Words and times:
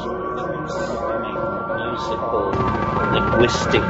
musical, 0.00 0.16
linguistic 3.12 3.82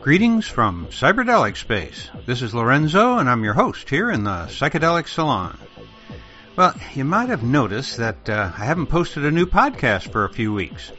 Greetings 0.00 0.46
from 0.46 0.86
Cyberdelic 0.86 1.56
Space. 1.56 2.08
This 2.24 2.40
is 2.40 2.54
Lorenzo, 2.54 3.18
and 3.18 3.28
I'm 3.28 3.44
your 3.44 3.52
host 3.52 3.90
here 3.90 4.10
in 4.10 4.24
the 4.24 4.46
Psychedelic 4.46 5.08
Salon. 5.08 5.58
Well, 6.56 6.74
you 6.94 7.04
might 7.04 7.28
have 7.28 7.42
noticed 7.42 7.98
that 7.98 8.30
uh, 8.30 8.52
I 8.56 8.64
haven't 8.64 8.86
posted 8.86 9.26
a 9.26 9.30
new 9.30 9.44
podcast 9.44 10.12
for 10.12 10.24
a 10.24 10.32
few 10.32 10.54
weeks. 10.54 10.92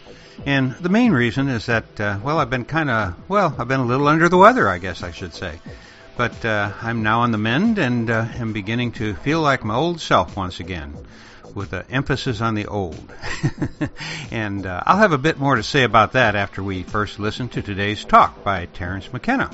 And 0.46 0.74
the 0.74 0.90
main 0.90 1.14
reason 1.14 1.50
is 1.50 1.66
that, 1.66 2.00
uh, 2.00 2.20
well, 2.24 2.38
I've 2.38 2.52
been 2.52 2.66
kind 2.66 2.92
of, 2.92 3.16
well, 3.28 3.56
I've 3.58 3.68
been 3.68 3.80
a 3.80 3.86
little 3.86 4.08
under 4.08 4.30
the 4.30 4.38
weather, 4.38 4.70
I 4.70 4.78
guess 4.78 5.02
I 5.02 5.10
should 5.10 5.34
say. 5.34 5.60
But 6.18 6.44
uh, 6.44 6.74
I'm 6.82 7.04
now 7.04 7.22
on 7.22 7.32
the 7.32 7.38
mend 7.38 7.78
and 7.78 8.10
uh, 8.10 8.26
am 8.40 8.52
beginning 8.52 8.94
to 8.94 9.14
feel 9.14 9.40
like 9.40 9.64
my 9.64 9.76
old 9.76 10.02
self 10.02 10.36
once 10.36 10.60
again, 10.60 10.98
with 11.54 11.74
an 11.74 11.86
emphasis 11.92 12.42
on 12.42 12.56
the 12.56 12.66
old. 12.66 13.14
and 14.32 14.66
uh, 14.66 14.82
I'll 14.84 14.98
have 14.98 15.12
a 15.12 15.20
bit 15.20 15.38
more 15.38 15.56
to 15.56 15.62
say 15.62 15.84
about 15.84 16.14
that 16.14 16.36
after 16.36 16.64
we 16.64 16.82
first 16.82 17.20
listen 17.20 17.50
to 17.50 17.62
today's 17.62 18.04
talk 18.04 18.44
by 18.44 18.66
Terence 18.66 19.14
McKenna. 19.14 19.52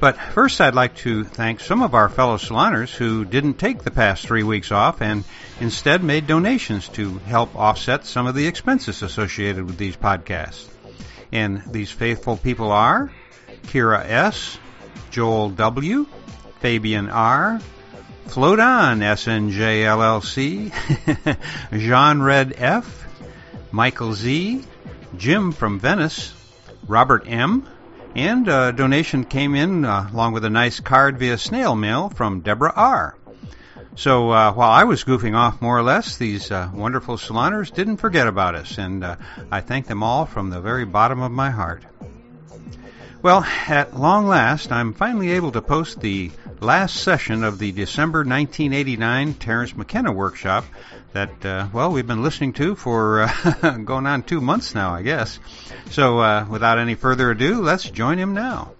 But 0.00 0.16
first, 0.16 0.60
I'd 0.60 0.74
like 0.74 0.96
to 0.96 1.22
thank 1.22 1.60
some 1.60 1.82
of 1.82 1.94
our 1.94 2.08
fellow 2.08 2.38
saloners 2.38 2.92
who 2.92 3.24
didn't 3.24 3.60
take 3.60 3.84
the 3.84 3.92
past 3.92 4.26
three 4.26 4.42
weeks 4.42 4.72
off 4.72 5.00
and 5.00 5.22
instead 5.60 6.02
made 6.02 6.26
donations 6.26 6.88
to 6.90 7.18
help 7.18 7.54
offset 7.54 8.04
some 8.04 8.26
of 8.26 8.34
the 8.34 8.48
expenses 8.48 9.02
associated 9.02 9.64
with 9.64 9.78
these 9.78 9.96
podcasts. 9.96 10.66
And 11.30 11.62
these 11.70 11.92
faithful 11.92 12.36
people 12.36 12.72
are 12.72 13.12
Kira 13.68 14.04
S., 14.04 14.58
Joel 15.10 15.50
W., 15.50 16.06
Fabian 16.60 17.08
R., 17.08 17.60
Float 18.26 18.60
On 18.60 19.00
SNJ 19.00 19.84
LLC, 19.84 20.72
Jean 21.78 22.20
Red 22.20 22.54
F., 22.58 23.06
Michael 23.70 24.12
Z., 24.12 24.62
Jim 25.16 25.52
from 25.52 25.80
Venice, 25.80 26.34
Robert 26.86 27.24
M., 27.26 27.66
and 28.14 28.48
a 28.48 28.72
donation 28.72 29.24
came 29.24 29.54
in 29.54 29.84
uh, 29.84 30.10
along 30.12 30.32
with 30.32 30.44
a 30.44 30.50
nice 30.50 30.80
card 30.80 31.18
via 31.18 31.38
snail 31.38 31.74
mail 31.74 32.08
from 32.08 32.40
Deborah 32.40 32.72
R. 32.74 33.16
So 33.94 34.30
uh, 34.30 34.52
while 34.52 34.70
I 34.70 34.84
was 34.84 35.04
goofing 35.04 35.34
off 35.34 35.60
more 35.60 35.76
or 35.76 35.82
less, 35.82 36.18
these 36.18 36.50
uh, 36.52 36.70
wonderful 36.72 37.18
saloners 37.18 37.70
didn't 37.72 37.96
forget 37.96 38.28
about 38.28 38.54
us, 38.54 38.78
and 38.78 39.02
uh, 39.02 39.16
I 39.50 39.60
thank 39.60 39.86
them 39.86 40.02
all 40.02 40.24
from 40.24 40.50
the 40.50 40.60
very 40.60 40.84
bottom 40.84 41.20
of 41.20 41.32
my 41.32 41.50
heart. 41.50 41.82
Well, 43.20 43.42
at 43.42 43.98
long 43.98 44.28
last, 44.28 44.70
I'm 44.70 44.92
finally 44.92 45.32
able 45.32 45.50
to 45.50 45.60
post 45.60 46.00
the 46.00 46.30
last 46.60 46.98
session 46.98 47.42
of 47.42 47.58
the 47.58 47.72
December 47.72 48.20
1989 48.20 49.34
Terence 49.34 49.76
McKenna 49.76 50.12
workshop 50.12 50.64
that, 51.14 51.44
uh, 51.44 51.66
well, 51.72 51.90
we've 51.90 52.06
been 52.06 52.22
listening 52.22 52.52
to 52.54 52.76
for 52.76 53.22
uh, 53.22 53.78
going 53.84 54.06
on 54.06 54.22
two 54.22 54.40
months 54.40 54.72
now, 54.72 54.94
I 54.94 55.02
guess. 55.02 55.40
So, 55.90 56.20
uh, 56.20 56.46
without 56.48 56.78
any 56.78 56.94
further 56.94 57.32
ado, 57.32 57.60
let's 57.60 57.90
join 57.90 58.18
him 58.18 58.34
now. 58.34 58.74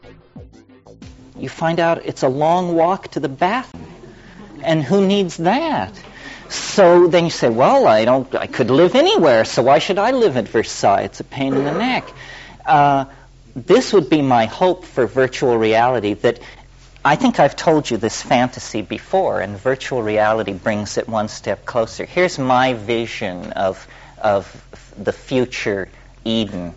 You 1.37 1.49
find 1.49 1.81
out 1.81 2.07
it's 2.07 2.23
a 2.23 2.29
long 2.29 2.77
walk 2.77 3.09
to 3.13 3.21
the 3.21 3.29
bathroom. 3.29 3.87
And 4.63 4.85
who 4.85 5.05
needs 5.05 5.39
that? 5.39 6.01
So 6.49 7.09
then 7.09 7.25
you 7.25 7.31
say, 7.31 7.49
well, 7.49 7.89
I 7.89 8.05
don't, 8.05 8.33
I 8.37 8.47
could 8.47 8.71
live 8.71 8.95
anywhere, 8.95 9.45
so 9.45 9.63
why 9.65 9.81
should 9.81 9.99
I 9.99 10.13
live 10.13 10.37
at 10.37 10.47
Versailles? 10.47 11.03
It's 11.03 11.19
a 11.19 11.25
pain 11.25 11.55
in 11.55 11.65
the 11.65 11.75
neck. 11.75 12.09
Uh, 12.65 13.07
this 13.67 13.93
would 13.93 14.11
be 14.11 14.23
my 14.23 14.47
hope 14.47 14.85
for 14.85 15.07
virtual 15.07 15.57
reality 15.57 16.15
that 16.15 16.41
I 17.05 17.17
think 17.17 17.41
I've 17.41 17.57
told 17.57 17.91
you 17.91 17.97
this 17.97 18.21
fantasy 18.21 18.83
before, 18.83 19.41
and 19.41 19.57
virtual 19.57 20.03
reality 20.03 20.53
brings 20.53 20.99
it 20.99 21.09
one 21.09 21.29
step 21.29 21.65
closer. 21.65 22.05
Here's 22.05 22.39
my 22.39 22.75
vision 22.75 23.53
of, 23.53 23.87
of 24.21 24.45
the 24.99 25.13
future 25.13 25.89
Eden. 26.25 26.75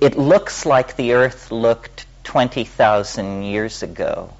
It 0.00 0.16
looks 0.16 0.66
like 0.66 0.96
the 0.96 1.12
earth 1.14 1.50
looked 1.50 2.06
20,000 2.24 3.42
years 3.42 3.82
ago. 3.82 4.32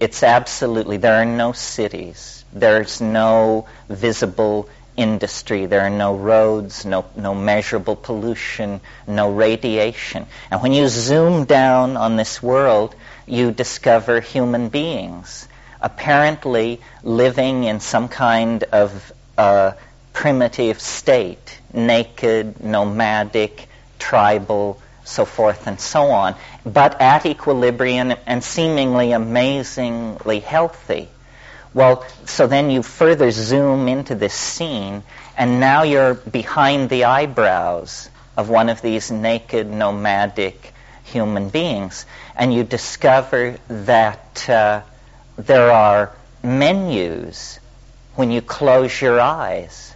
It's 0.00 0.22
absolutely, 0.22 0.96
there 0.96 1.20
are 1.20 1.26
no 1.26 1.52
cities, 1.52 2.44
there's 2.52 3.00
no 3.00 3.66
visible 3.88 4.68
industry. 4.96 5.66
There 5.66 5.80
are 5.80 5.90
no 5.90 6.16
roads, 6.16 6.84
no, 6.84 7.04
no 7.16 7.34
measurable 7.34 7.96
pollution, 7.96 8.80
no 9.06 9.32
radiation. 9.32 10.26
And 10.50 10.62
when 10.62 10.72
you 10.72 10.88
zoom 10.88 11.44
down 11.44 11.96
on 11.96 12.16
this 12.16 12.42
world, 12.42 12.94
you 13.26 13.50
discover 13.50 14.20
human 14.20 14.68
beings, 14.68 15.48
apparently 15.80 16.80
living 17.02 17.64
in 17.64 17.80
some 17.80 18.08
kind 18.08 18.62
of 18.64 19.12
uh, 19.36 19.72
primitive 20.12 20.80
state, 20.80 21.58
naked, 21.72 22.62
nomadic, 22.62 23.68
tribal, 23.98 24.80
so 25.04 25.24
forth 25.24 25.66
and 25.66 25.78
so 25.78 26.10
on, 26.10 26.34
but 26.64 27.00
at 27.00 27.26
equilibrium 27.26 28.14
and 28.26 28.42
seemingly 28.42 29.12
amazingly 29.12 30.40
healthy. 30.40 31.08
Well, 31.74 32.06
so 32.24 32.46
then 32.46 32.70
you 32.70 32.84
further 32.84 33.32
zoom 33.32 33.88
into 33.88 34.14
this 34.14 34.32
scene, 34.32 35.02
and 35.36 35.58
now 35.58 35.82
you're 35.82 36.14
behind 36.14 36.88
the 36.88 37.04
eyebrows 37.04 38.08
of 38.36 38.48
one 38.48 38.68
of 38.68 38.80
these 38.80 39.10
naked, 39.10 39.68
nomadic 39.68 40.72
human 41.02 41.48
beings, 41.48 42.06
and 42.36 42.54
you 42.54 42.62
discover 42.62 43.56
that 43.68 44.48
uh, 44.48 44.82
there 45.36 45.72
are 45.72 46.12
menus 46.44 47.58
when 48.14 48.30
you 48.30 48.40
close 48.40 49.00
your 49.00 49.20
eyes, 49.20 49.94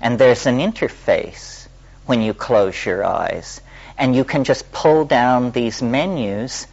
and 0.00 0.20
there's 0.20 0.46
an 0.46 0.58
interface 0.58 1.66
when 2.06 2.22
you 2.22 2.32
close 2.32 2.86
your 2.86 3.04
eyes, 3.04 3.60
and 3.98 4.14
you 4.14 4.22
can 4.22 4.44
just 4.44 4.70
pull 4.70 5.04
down 5.04 5.50
these 5.50 5.82
menus 5.82 6.68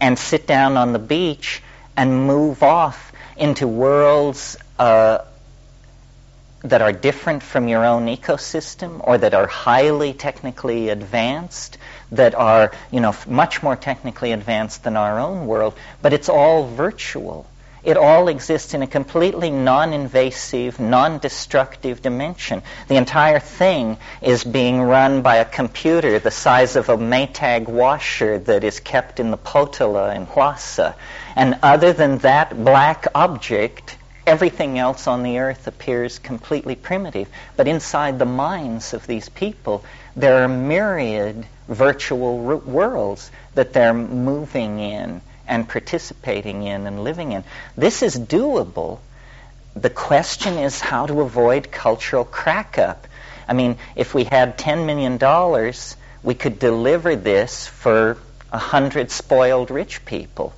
and 0.00 0.16
sit 0.16 0.46
down 0.46 0.76
on 0.76 0.92
the 0.92 1.00
beach 1.00 1.60
and 1.96 2.28
move 2.28 2.62
off 2.62 3.11
into 3.42 3.66
worlds 3.66 4.56
uh, 4.78 5.18
that 6.62 6.80
are 6.80 6.92
different 6.92 7.42
from 7.42 7.66
your 7.66 7.84
own 7.84 8.06
ecosystem 8.06 9.00
or 9.02 9.18
that 9.18 9.34
are 9.34 9.48
highly 9.48 10.12
technically 10.12 10.90
advanced, 10.90 11.76
that 12.12 12.36
are, 12.36 12.70
you 12.92 13.00
know, 13.00 13.12
much 13.26 13.60
more 13.60 13.74
technically 13.74 14.30
advanced 14.30 14.84
than 14.84 14.96
our 14.96 15.18
own 15.18 15.48
world, 15.48 15.74
but 16.00 16.12
it's 16.12 16.28
all 16.28 16.68
virtual. 16.68 17.44
It 17.82 17.96
all 17.96 18.28
exists 18.28 18.74
in 18.74 18.82
a 18.82 18.86
completely 18.86 19.50
non-invasive, 19.50 20.78
non-destructive 20.78 22.00
dimension. 22.00 22.62
The 22.86 22.94
entire 22.94 23.40
thing 23.40 23.96
is 24.20 24.44
being 24.44 24.80
run 24.80 25.22
by 25.22 25.36
a 25.36 25.44
computer 25.44 26.20
the 26.20 26.30
size 26.30 26.76
of 26.76 26.90
a 26.90 26.96
Maytag 26.96 27.66
washer 27.66 28.38
that 28.38 28.62
is 28.62 28.78
kept 28.78 29.18
in 29.18 29.32
the 29.32 29.36
Potala 29.36 30.14
in 30.14 30.26
Lhasa. 30.26 30.94
And 31.36 31.58
other 31.62 31.92
than 31.92 32.18
that 32.18 32.64
black 32.64 33.06
object, 33.14 33.96
everything 34.26 34.78
else 34.78 35.06
on 35.06 35.22
the 35.22 35.38
earth 35.38 35.66
appears 35.66 36.18
completely 36.18 36.74
primitive. 36.74 37.28
But 37.56 37.68
inside 37.68 38.18
the 38.18 38.26
minds 38.26 38.94
of 38.94 39.06
these 39.06 39.28
people, 39.28 39.84
there 40.14 40.44
are 40.44 40.48
myriad 40.48 41.46
virtual 41.68 42.46
r- 42.46 42.56
worlds 42.56 43.30
that 43.54 43.72
they're 43.72 43.94
moving 43.94 44.78
in 44.78 45.20
and 45.48 45.68
participating 45.68 46.62
in 46.62 46.86
and 46.86 47.02
living 47.02 47.32
in. 47.32 47.44
This 47.76 48.02
is 48.02 48.16
doable. 48.16 48.98
The 49.74 49.90
question 49.90 50.58
is 50.58 50.80
how 50.80 51.06
to 51.06 51.20
avoid 51.22 51.72
cultural 51.72 52.24
crackup. 52.24 52.98
I 53.48 53.54
mean, 53.54 53.78
if 53.96 54.14
we 54.14 54.24
had 54.24 54.58
$10 54.58 54.86
million, 54.86 55.18
we 56.22 56.34
could 56.34 56.58
deliver 56.58 57.16
this 57.16 57.66
for 57.66 58.18
a 58.52 58.58
hundred 58.58 59.10
spoiled 59.10 59.70
rich 59.70 60.04
people. 60.04 60.52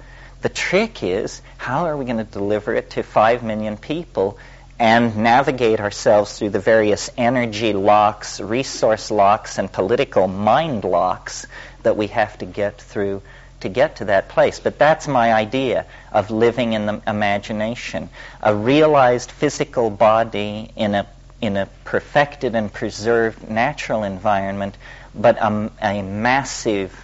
The 0.44 0.50
trick 0.50 1.02
is, 1.02 1.40
how 1.56 1.86
are 1.86 1.96
we 1.96 2.04
going 2.04 2.18
to 2.18 2.22
deliver 2.22 2.74
it 2.74 2.90
to 2.90 3.02
5 3.02 3.42
million 3.42 3.78
people 3.78 4.36
and 4.78 5.16
navigate 5.16 5.80
ourselves 5.80 6.38
through 6.38 6.50
the 6.50 6.60
various 6.60 7.08
energy 7.16 7.72
locks, 7.72 8.42
resource 8.42 9.10
locks, 9.10 9.56
and 9.56 9.72
political 9.72 10.28
mind 10.28 10.84
locks 10.84 11.46
that 11.82 11.96
we 11.96 12.08
have 12.08 12.36
to 12.36 12.44
get 12.44 12.78
through 12.78 13.22
to 13.60 13.70
get 13.70 13.96
to 13.96 14.04
that 14.04 14.28
place. 14.28 14.60
But 14.60 14.78
that's 14.78 15.08
my 15.08 15.32
idea 15.32 15.86
of 16.12 16.30
living 16.30 16.74
in 16.74 16.84
the 16.84 17.00
imagination. 17.06 18.10
A 18.42 18.54
realized 18.54 19.30
physical 19.30 19.88
body 19.88 20.70
in 20.76 20.94
a, 20.94 21.06
in 21.40 21.56
a 21.56 21.70
perfected 21.84 22.54
and 22.54 22.70
preserved 22.70 23.48
natural 23.48 24.02
environment, 24.02 24.76
but 25.14 25.38
a, 25.38 25.70
a 25.80 26.02
massive 26.02 26.94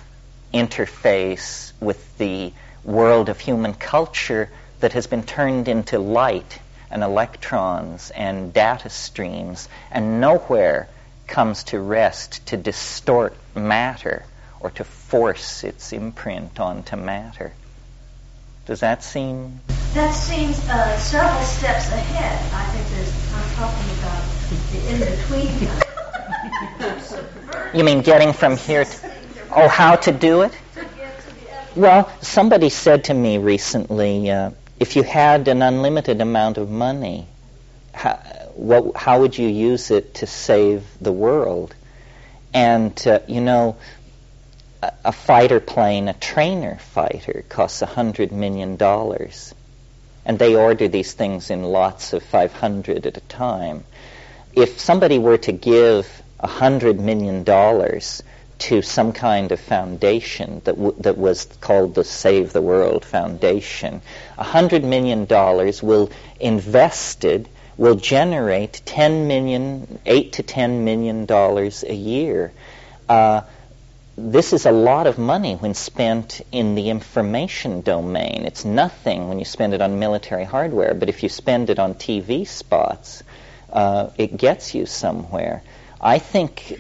interface 0.53 1.73
with 1.81 2.19
the 2.19 2.53
world 2.85 3.29
of 3.29 3.39
human 3.41 3.75
culture 3.75 4.49
that 4.81 4.93
has 4.93 5.07
been 5.07 5.23
turned 5.23 5.69
into 5.69 5.99
light 5.99 6.59
and 6.91 7.03
electrons 7.03 8.11
and 8.11 8.53
data 8.53 8.91
streams 8.91 9.69
and 9.91 10.21
nowhere 10.21 10.89
comes 11.27 11.65
to 11.65 11.79
rest 11.79 12.45
to 12.47 12.57
distort 12.57 13.35
matter 13.55 14.25
or 14.59 14.71
to 14.71 14.85
force 14.85 15.65
its 15.65 15.93
imprint 15.93 16.59
onto 16.61 16.97
matter. 16.97 17.53
Does 18.67 18.81
that 18.81 19.03
seem? 19.03 19.61
That 19.95 20.13
seems 20.13 20.59
uh, 20.69 20.97
several 20.99 21.43
steps 21.43 21.89
ahead. 21.89 22.39
I 22.53 22.65
think 22.71 22.89
there's, 22.95 23.13
I'm 23.35 23.51
talking 23.57 23.91
about 23.99 24.23
the 24.71 24.79
in-between. 24.93 25.69
you 27.79 27.85
mean 27.85 28.03
getting 28.03 28.33
from 28.33 28.57
here 28.57 28.85
to, 28.85 29.11
oh, 29.57 29.69
how 29.69 29.97
to 29.97 30.13
do 30.13 30.43
it? 30.43 30.53
Well, 31.77 32.11
somebody 32.21 32.69
said 32.69 33.05
to 33.05 33.15
me 33.15 33.39
recently, 33.39 34.29
uh, 34.29 34.51
if 34.81 34.97
you 34.97 35.05
had 35.05 35.47
an 35.47 35.63
unlimited 35.63 36.21
amount 36.21 36.59
of 36.59 36.69
money, 36.69 37.29
how, 37.95 38.17
what, 38.57 38.97
how 38.97 39.21
would 39.21 39.39
you 39.39 39.47
use 39.47 39.93
it 39.93 40.15
to 40.15 40.27
save 40.27 40.85
the 41.01 41.13
world? 41.13 41.73
And, 42.53 43.01
uh, 43.07 43.21
you 43.29 43.41
know, 43.41 43.77
a, 44.83 44.93
a 45.05 45.13
fighter 45.13 45.61
plane, 45.61 46.09
a 46.09 46.13
trainer 46.15 46.77
fighter, 46.77 47.45
costs 47.49 47.83
a 47.83 47.87
$100 47.87 48.33
million. 48.33 48.77
And 50.27 50.39
they 50.41 50.57
order 50.57 50.89
these 50.89 51.13
things 51.13 51.51
in 51.51 51.63
lots 51.63 52.13
of 52.13 52.25
500 52.25 53.07
at 53.07 53.17
a 53.17 53.21
time. 53.21 53.85
If 54.55 54.81
somebody 54.81 55.21
were 55.21 55.39
to 55.39 55.53
give 55.53 56.23
a 56.41 56.49
$100 56.49 56.99
million 56.99 57.45
to 58.61 58.83
some 58.83 59.13
kind 59.13 59.53
of 59.53 59.61
foundation 59.61 60.61
that, 60.65 60.77
w- 60.77 60.95
that 61.01 61.19
was 61.19 61.47
called 61.61 61.95
the 61.95 62.05
Save 62.05 62.53
the 62.53 62.63
World 62.63 63.05
Foundation, 63.05 64.03
a 64.39 64.45
$100 64.45 64.85
million 64.85 65.27
will 65.83 66.11
invested 66.39 67.49
will 67.81 67.95
generate 67.95 68.83
10 68.85 69.27
million, 69.27 69.99
8 70.05 70.33
to 70.35 70.43
10 70.43 70.85
million 70.85 71.25
dollars 71.25 71.83
a 71.83 71.95
year. 71.95 72.53
Uh, 73.09 73.41
this 74.19 74.53
is 74.53 74.67
a 74.67 74.71
lot 74.71 75.07
of 75.07 75.17
money 75.17 75.55
when 75.55 75.73
spent 75.73 76.43
in 76.53 76.75
the 76.75 76.91
information 76.91 77.81
domain. 77.81 78.45
It's 78.45 78.67
nothing 78.67 79.29
when 79.29 79.39
you 79.39 79.47
spend 79.47 79.73
it 79.73 79.81
on 79.81 79.99
military 79.99 80.45
hardware, 80.45 80.93
but 80.93 81.09
if 81.09 81.23
you 81.23 81.31
spend 81.31 81.71
it 81.71 81.79
on 81.79 81.95
TV 81.95 82.47
spots, 82.47 83.23
uh, 83.73 84.11
it 84.19 84.37
gets 84.37 84.75
you 84.75 84.85
somewhere. 84.85 85.63
I 85.99 86.19
think 86.19 86.79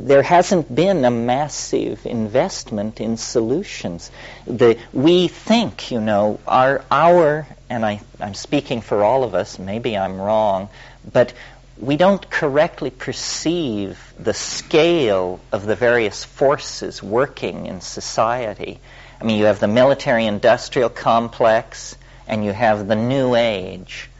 there 0.00 0.22
hasn't 0.22 0.72
been 0.72 1.04
a 1.04 1.10
massive 1.10 2.06
investment 2.06 3.00
in 3.00 3.16
solutions. 3.16 4.10
The, 4.46 4.78
we 4.92 5.28
think, 5.28 5.90
you 5.90 6.00
know, 6.00 6.38
our, 6.46 6.84
our 6.90 7.46
and 7.68 7.84
I, 7.84 8.00
I'm 8.20 8.34
speaking 8.34 8.80
for 8.80 9.02
all 9.02 9.24
of 9.24 9.34
us, 9.34 9.58
maybe 9.58 9.96
I'm 9.96 10.20
wrong, 10.20 10.68
but 11.12 11.32
we 11.80 11.96
don't 11.96 12.28
correctly 12.30 12.90
perceive 12.90 13.98
the 14.18 14.34
scale 14.34 15.40
of 15.52 15.66
the 15.66 15.76
various 15.76 16.24
forces 16.24 17.02
working 17.02 17.66
in 17.66 17.80
society. 17.80 18.80
I 19.20 19.24
mean, 19.24 19.38
you 19.38 19.46
have 19.46 19.60
the 19.60 19.68
military 19.68 20.26
industrial 20.26 20.90
complex 20.90 21.96
and 22.26 22.44
you 22.44 22.52
have 22.52 22.86
the 22.86 22.96
new 22.96 23.34
age. 23.34 24.10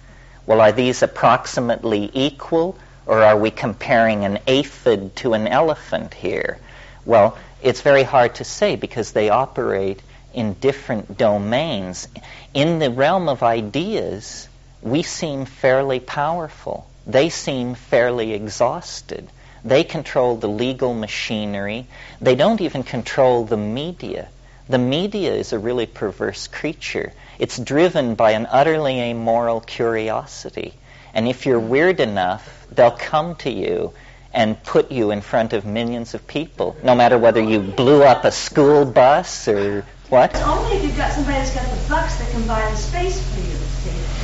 Well, 0.47 0.61
are 0.61 0.73
these 0.73 1.03
approximately 1.03 2.11
equal 2.15 2.79
or 3.09 3.23
are 3.23 3.39
we 3.39 3.51
comparing 3.51 4.27
an 4.27 4.39
aphid 4.47 5.17
to 5.17 5.33
an 5.33 5.49
elephant 5.49 6.13
here? 6.13 6.59
Well, 7.07 7.39
it's 7.63 7.81
very 7.81 8.03
hard 8.03 8.35
to 8.37 8.45
say 8.45 8.77
because 8.77 9.13
they 9.13 9.31
operate 9.31 10.03
in 10.35 10.53
different 10.53 11.17
domains. 11.17 12.07
In 12.53 12.79
the 12.79 12.91
realm 12.91 13.31
of 13.31 13.43
ideas, 13.43 14.47
we 14.83 15.03
seem 15.03 15.47
fairly 15.47 16.01
powerful. 16.01 16.87
They 17.07 17.31
seem 17.31 17.75
fairly 17.75 18.35
exhausted. 18.35 19.27
They 19.65 19.85
control 19.85 20.37
the 20.37 20.49
legal 20.49 20.93
machinery. 20.93 21.87
They 22.21 22.35
don't 22.35 22.61
even 22.61 22.83
control 22.83 23.47
the 23.47 23.57
media. 23.57 24.29
The 24.69 24.79
media 24.79 25.33
is 25.33 25.55
a 25.55 25.59
really 25.59 25.87
perverse 25.87 26.47
creature. 26.47 27.15
It's 27.39 27.59
driven 27.59 28.17
by 28.17 28.33
an 28.33 28.47
utterly 28.51 29.01
amoral 29.01 29.61
curiosity. 29.61 30.75
And 31.15 31.27
if 31.27 31.47
you're 31.47 31.59
weird 31.59 32.01
enough, 32.01 32.58
they'll 32.73 32.91
come 32.91 33.37
to 33.37 33.51
you 33.51 33.93
and 34.33 34.63
put 34.63 34.91
you 34.91 35.11
in 35.11 35.21
front 35.21 35.53
of 35.53 35.65
millions 35.65 36.15
of 36.15 36.27
people, 36.27 36.77
no 36.83 36.95
matter 36.95 37.19
whether 37.19 37.41
you 37.41 37.61
blew 37.61 38.03
up 38.03 38.25
a 38.25 38.31
school 38.31 38.85
bus 38.85 39.49
or 39.49 39.85
what? 40.11 40.31
It's 40.31 40.43
only 40.43 40.77
if 40.77 40.85
you've 40.85 40.97
got 40.97 41.13
somebody 41.13 41.39
that's 41.39 41.55
got 41.55 41.65
the 41.65 41.89
bucks 41.89 42.17
that 42.17 42.31
can 42.31 42.47
buy 42.47 42.71
the 42.71 42.77
space 42.77 43.21
for 43.35 43.41
you. 43.41 43.57
See? 43.57 44.19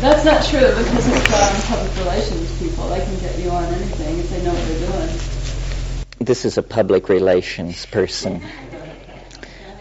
That's 0.00 0.24
not 0.24 0.44
true 0.44 0.60
because 0.60 1.08
it's 1.08 1.32
um, 1.32 1.76
public 1.76 1.98
relations 1.98 2.58
people. 2.58 2.88
They 2.88 3.00
can 3.00 3.18
get 3.20 3.38
you 3.38 3.50
on 3.50 3.64
anything 3.64 4.18
if 4.18 4.30
they 4.30 4.42
know 4.42 4.52
what 4.52 4.66
they're 4.66 4.90
doing. 4.90 5.18
This 6.18 6.44
is 6.44 6.58
a 6.58 6.62
public 6.62 7.08
relations 7.08 7.86
person. 7.86 8.42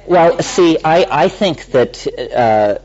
Well, 0.06 0.40
see, 0.42 0.78
I, 0.84 1.06
I 1.26 1.28
think 1.28 1.66
that 1.68 2.08
uh, 2.08 2.78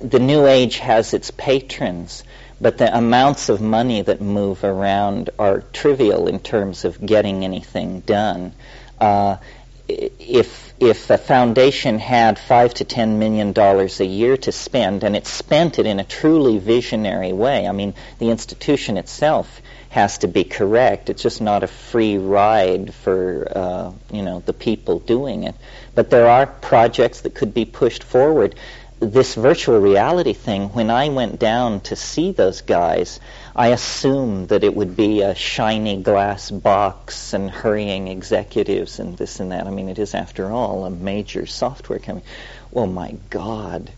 the 0.00 0.18
New 0.20 0.46
Age 0.46 0.78
has 0.78 1.14
its 1.14 1.30
patrons, 1.30 2.22
but 2.60 2.78
the 2.78 2.96
amounts 2.96 3.48
of 3.48 3.60
money 3.60 4.02
that 4.02 4.20
move 4.20 4.64
around 4.64 5.30
are 5.38 5.62
trivial 5.72 6.28
in 6.28 6.38
terms 6.38 6.84
of 6.84 7.04
getting 7.04 7.44
anything 7.44 8.00
done. 8.00 8.52
Uh, 9.00 9.36
if 9.88 10.72
if 10.78 11.10
a 11.10 11.18
foundation 11.18 11.98
had 11.98 12.38
five 12.38 12.72
to 12.74 12.84
ten 12.84 13.18
million 13.18 13.52
dollars 13.52 14.00
a 14.00 14.06
year 14.06 14.36
to 14.36 14.52
spend 14.52 15.04
and 15.04 15.16
it 15.16 15.26
spent 15.26 15.78
it 15.78 15.86
in 15.86 16.00
a 16.00 16.04
truly 16.04 16.58
visionary 16.58 17.32
way, 17.32 17.66
I 17.66 17.72
mean, 17.72 17.94
the 18.18 18.30
institution 18.30 18.96
itself 18.96 19.60
has 19.90 20.18
to 20.18 20.28
be 20.28 20.44
correct. 20.44 21.10
It's 21.10 21.22
just 21.22 21.40
not 21.40 21.64
a 21.64 21.66
free 21.66 22.16
ride 22.16 22.94
for 22.94 23.52
uh, 23.54 23.92
you 24.12 24.22
know 24.22 24.40
the 24.46 24.52
people 24.52 25.00
doing 25.00 25.44
it. 25.44 25.54
But 25.94 26.10
there 26.10 26.28
are 26.28 26.46
projects 26.46 27.22
that 27.22 27.34
could 27.34 27.52
be 27.52 27.64
pushed 27.64 28.04
forward. 28.04 28.54
This 29.00 29.34
virtual 29.34 29.80
reality 29.80 30.34
thing, 30.34 30.68
when 30.74 30.90
I 30.90 31.08
went 31.08 31.38
down 31.38 31.80
to 31.82 31.96
see 31.96 32.32
those 32.32 32.60
guys, 32.60 33.18
I 33.56 33.68
assumed 33.68 34.50
that 34.50 34.62
it 34.62 34.74
would 34.74 34.94
be 34.94 35.22
a 35.22 35.34
shiny 35.34 36.02
glass 36.02 36.50
box 36.50 37.32
and 37.32 37.50
hurrying 37.50 38.08
executives 38.08 38.98
and 38.98 39.16
this 39.16 39.40
and 39.40 39.52
that. 39.52 39.66
I 39.66 39.70
mean, 39.70 39.88
it 39.88 39.98
is, 39.98 40.14
after 40.14 40.50
all, 40.50 40.84
a 40.84 40.90
major 40.90 41.46
software 41.46 41.98
company. 41.98 42.26
Well, 42.70 42.86
my 42.86 43.16
God, 43.30 43.90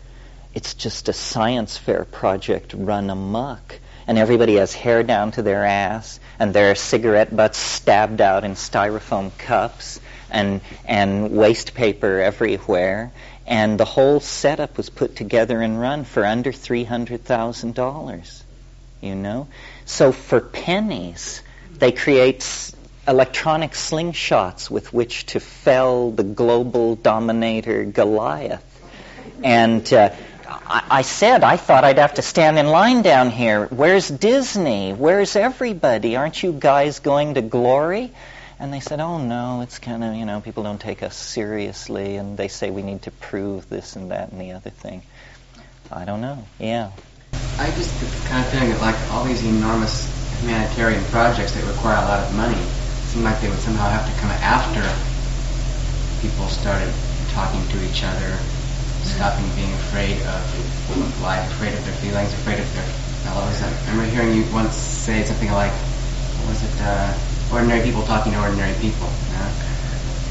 it's 0.53 0.73
just 0.73 1.09
a 1.09 1.13
science 1.13 1.75
fair 1.75 2.05
project 2.05 2.73
run 2.73 3.09
amok. 3.09 3.79
And 4.07 4.17
everybody 4.17 4.55
has 4.55 4.73
hair 4.73 5.03
down 5.03 5.31
to 5.31 5.41
their 5.41 5.65
ass, 5.65 6.19
and 6.39 6.53
their 6.53 6.75
cigarette 6.75 7.35
butts 7.35 7.57
stabbed 7.57 8.21
out 8.21 8.45
in 8.45 8.51
styrofoam 8.51 9.37
cups, 9.37 9.99
and, 10.29 10.61
and 10.85 11.31
waste 11.31 11.73
paper 11.73 12.19
everywhere. 12.19 13.11
And 13.53 13.79
the 13.79 13.85
whole 13.85 14.19
setup 14.19 14.77
was 14.77 14.89
put 14.89 15.15
together 15.15 15.61
and 15.61 15.79
run 15.79 16.03
for 16.05 16.25
under 16.25 16.51
$300,000 16.51 18.43
you 19.03 19.15
know? 19.15 19.47
So 19.85 20.11
for 20.11 20.39
pennies, 20.39 21.41
they 21.73 21.91
create 21.91 22.71
electronic 23.07 23.71
slingshots 23.71 24.69
with 24.71 24.93
which 24.93 25.25
to 25.27 25.39
fell 25.39 26.11
the 26.11 26.23
global 26.23 26.95
dominator 26.95 27.83
Goliath. 27.83 28.63
And 29.43 29.91
uh, 29.93 30.11
I, 30.47 30.83
I 30.89 31.01
said 31.01 31.43
I 31.43 31.57
thought 31.57 31.83
I'd 31.83 31.97
have 31.97 32.13
to 32.13 32.21
stand 32.21 32.57
in 32.57 32.67
line 32.67 33.01
down 33.01 33.29
here. 33.29 33.65
Where's 33.67 34.07
Disney? 34.07 34.93
Where's 34.93 35.35
everybody? 35.35 36.15
Aren't 36.15 36.41
you 36.41 36.53
guys 36.53 36.99
going 36.99 37.33
to 37.33 37.41
glory? 37.41 38.13
And 38.63 38.71
they 38.71 38.79
said, 38.79 39.01
oh 39.01 39.17
no, 39.17 39.59
it's 39.59 39.77
kind 39.77 40.05
of, 40.05 40.15
you 40.15 40.23
know, 40.23 40.39
people 40.39 40.63
don't 40.63 40.79
take 40.79 41.03
us 41.03 41.17
seriously, 41.17 42.15
and 42.15 42.37
they 42.37 42.47
say 42.47 42.71
we 42.71 42.81
need 42.81 43.01
to 43.01 43.11
prove 43.11 43.67
this 43.67 43.97
and 43.97 44.11
that 44.11 44.31
and 44.31 44.39
the 44.39 44.53
other 44.53 44.69
thing. 44.69 45.03
I 45.91 46.05
don't 46.05 46.21
know. 46.21 46.47
Yeah. 46.59 46.91
I 47.59 47.71
just 47.71 47.91
get 47.99 48.09
the 48.09 48.23
kind 48.29 48.39
of 48.39 48.49
feeling 48.53 48.69
that 48.69 48.79
like 48.79 48.95
all 49.11 49.25
these 49.25 49.43
enormous 49.43 50.07
humanitarian 50.39 51.03
projects 51.11 51.51
that 51.51 51.67
require 51.67 51.97
a 51.97 52.07
lot 52.07 52.23
of 52.23 52.33
money 52.39 52.55
seem 53.11 53.27
like 53.27 53.41
they 53.41 53.49
would 53.49 53.59
somehow 53.59 53.89
have 53.89 54.07
to 54.07 54.15
come 54.21 54.31
after 54.39 54.79
people 56.25 56.47
started 56.47 56.87
talking 57.35 57.59
to 57.67 57.83
each 57.83 57.99
other, 58.07 58.31
stopping 59.03 59.43
being 59.59 59.73
afraid 59.91 60.23
of 60.23 61.19
life, 61.19 61.51
afraid 61.59 61.75
of 61.75 61.83
their 61.83 61.95
feelings, 61.99 62.31
afraid 62.31 62.63
of 62.63 62.73
their 62.73 62.87
fellows. 63.27 63.61
I 63.61 63.91
remember 63.91 64.07
hearing 64.15 64.39
you 64.39 64.49
once 64.53 64.77
say 64.77 65.25
something 65.25 65.51
like, 65.51 65.73
what 66.39 66.47
was 66.47 66.63
it, 66.63 66.79
uh, 66.79 67.11
ordinary 67.53 67.81
people 67.85 68.03
talking 68.03 68.33
to 68.33 68.41
ordinary 68.41 68.73
people. 68.81 69.07
Uh, 69.37 69.49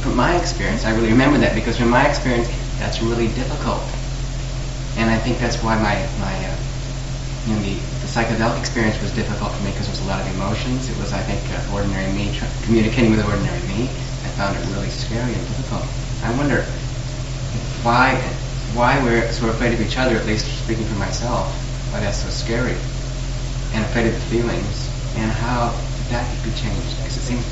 from 0.03 0.17
my 0.17 0.37
experience, 0.37 0.85
I 0.85 0.95
really 0.95 1.11
remember 1.15 1.39
that 1.39 1.55
because 1.55 1.79
from 1.79 1.91
my 1.91 2.07
experience, 2.07 2.51
that's 2.79 3.01
really 3.01 3.29
difficult. 3.39 3.83
And 4.99 5.09
I 5.09 5.17
think 5.19 5.39
that's 5.39 5.63
why 5.63 5.79
my, 5.79 5.95
my 6.19 6.35
uh, 6.35 6.57
you 7.47 7.55
know, 7.55 7.63
the, 7.63 7.75
the 8.03 8.09
psychedelic 8.11 8.59
experience 8.59 9.01
was 9.01 9.15
difficult 9.15 9.53
for 9.53 9.63
me 9.63 9.71
because 9.71 9.87
there 9.87 9.95
was 9.97 10.05
a 10.05 10.11
lot 10.11 10.21
of 10.21 10.27
emotions. 10.35 10.91
It 10.91 10.99
was, 10.99 11.13
I 11.13 11.23
think, 11.23 11.41
uh, 11.55 11.75
ordinary 11.75 12.13
me 12.13 12.35
tr- 12.35 12.51
communicating 12.67 13.11
with 13.15 13.25
ordinary 13.25 13.63
me. 13.71 13.87
I 14.27 14.29
found 14.35 14.59
it 14.59 14.63
really 14.75 14.91
scary 14.91 15.33
and 15.33 15.43
difficult. 15.49 15.87
I 16.23 16.35
wonder 16.37 16.67
why 17.83 18.15
why 18.75 19.03
we're 19.03 19.31
so 19.33 19.49
afraid 19.51 19.75
of 19.75 19.81
each 19.81 19.99
other. 19.99 20.17
At 20.17 20.27
least 20.27 20.47
speaking 20.65 20.87
for 20.87 20.95
myself, 20.95 21.53
why 21.93 22.01
that's 22.01 22.23
so 22.23 22.31
scary 22.31 22.77
and 23.75 23.85
afraid 23.85 24.07
of 24.07 24.15
the 24.15 24.21
feelings, 24.31 24.89
and 25.17 25.31
how 25.31 25.75
that 26.13 26.31
could 26.31 26.43
be 26.43 26.57
changed. 26.57 26.97
Because 26.99 27.17
it 27.17 27.23
seems 27.23 27.47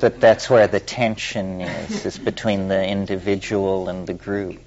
But 0.00 0.20
that's 0.20 0.48
where 0.48 0.66
the 0.66 0.80
tension 0.80 1.60
is, 1.60 2.06
is 2.06 2.18
between 2.18 2.68
the 2.68 2.86
individual 2.86 3.88
and 3.88 4.06
the 4.06 4.14
group. 4.14 4.58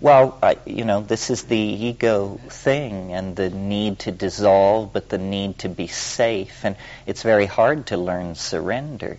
Well, 0.00 0.36
I, 0.42 0.56
you 0.66 0.84
know, 0.84 1.00
this 1.00 1.30
is 1.30 1.44
the 1.44 1.56
ego 1.56 2.40
thing 2.48 3.12
and 3.12 3.36
the 3.36 3.50
need 3.50 4.00
to 4.00 4.10
dissolve, 4.10 4.92
but 4.92 5.08
the 5.08 5.18
need 5.18 5.58
to 5.60 5.68
be 5.68 5.86
safe. 5.86 6.64
And 6.64 6.74
it's 7.06 7.22
very 7.22 7.46
hard 7.46 7.86
to 7.86 7.96
learn 7.96 8.34
surrender. 8.34 9.18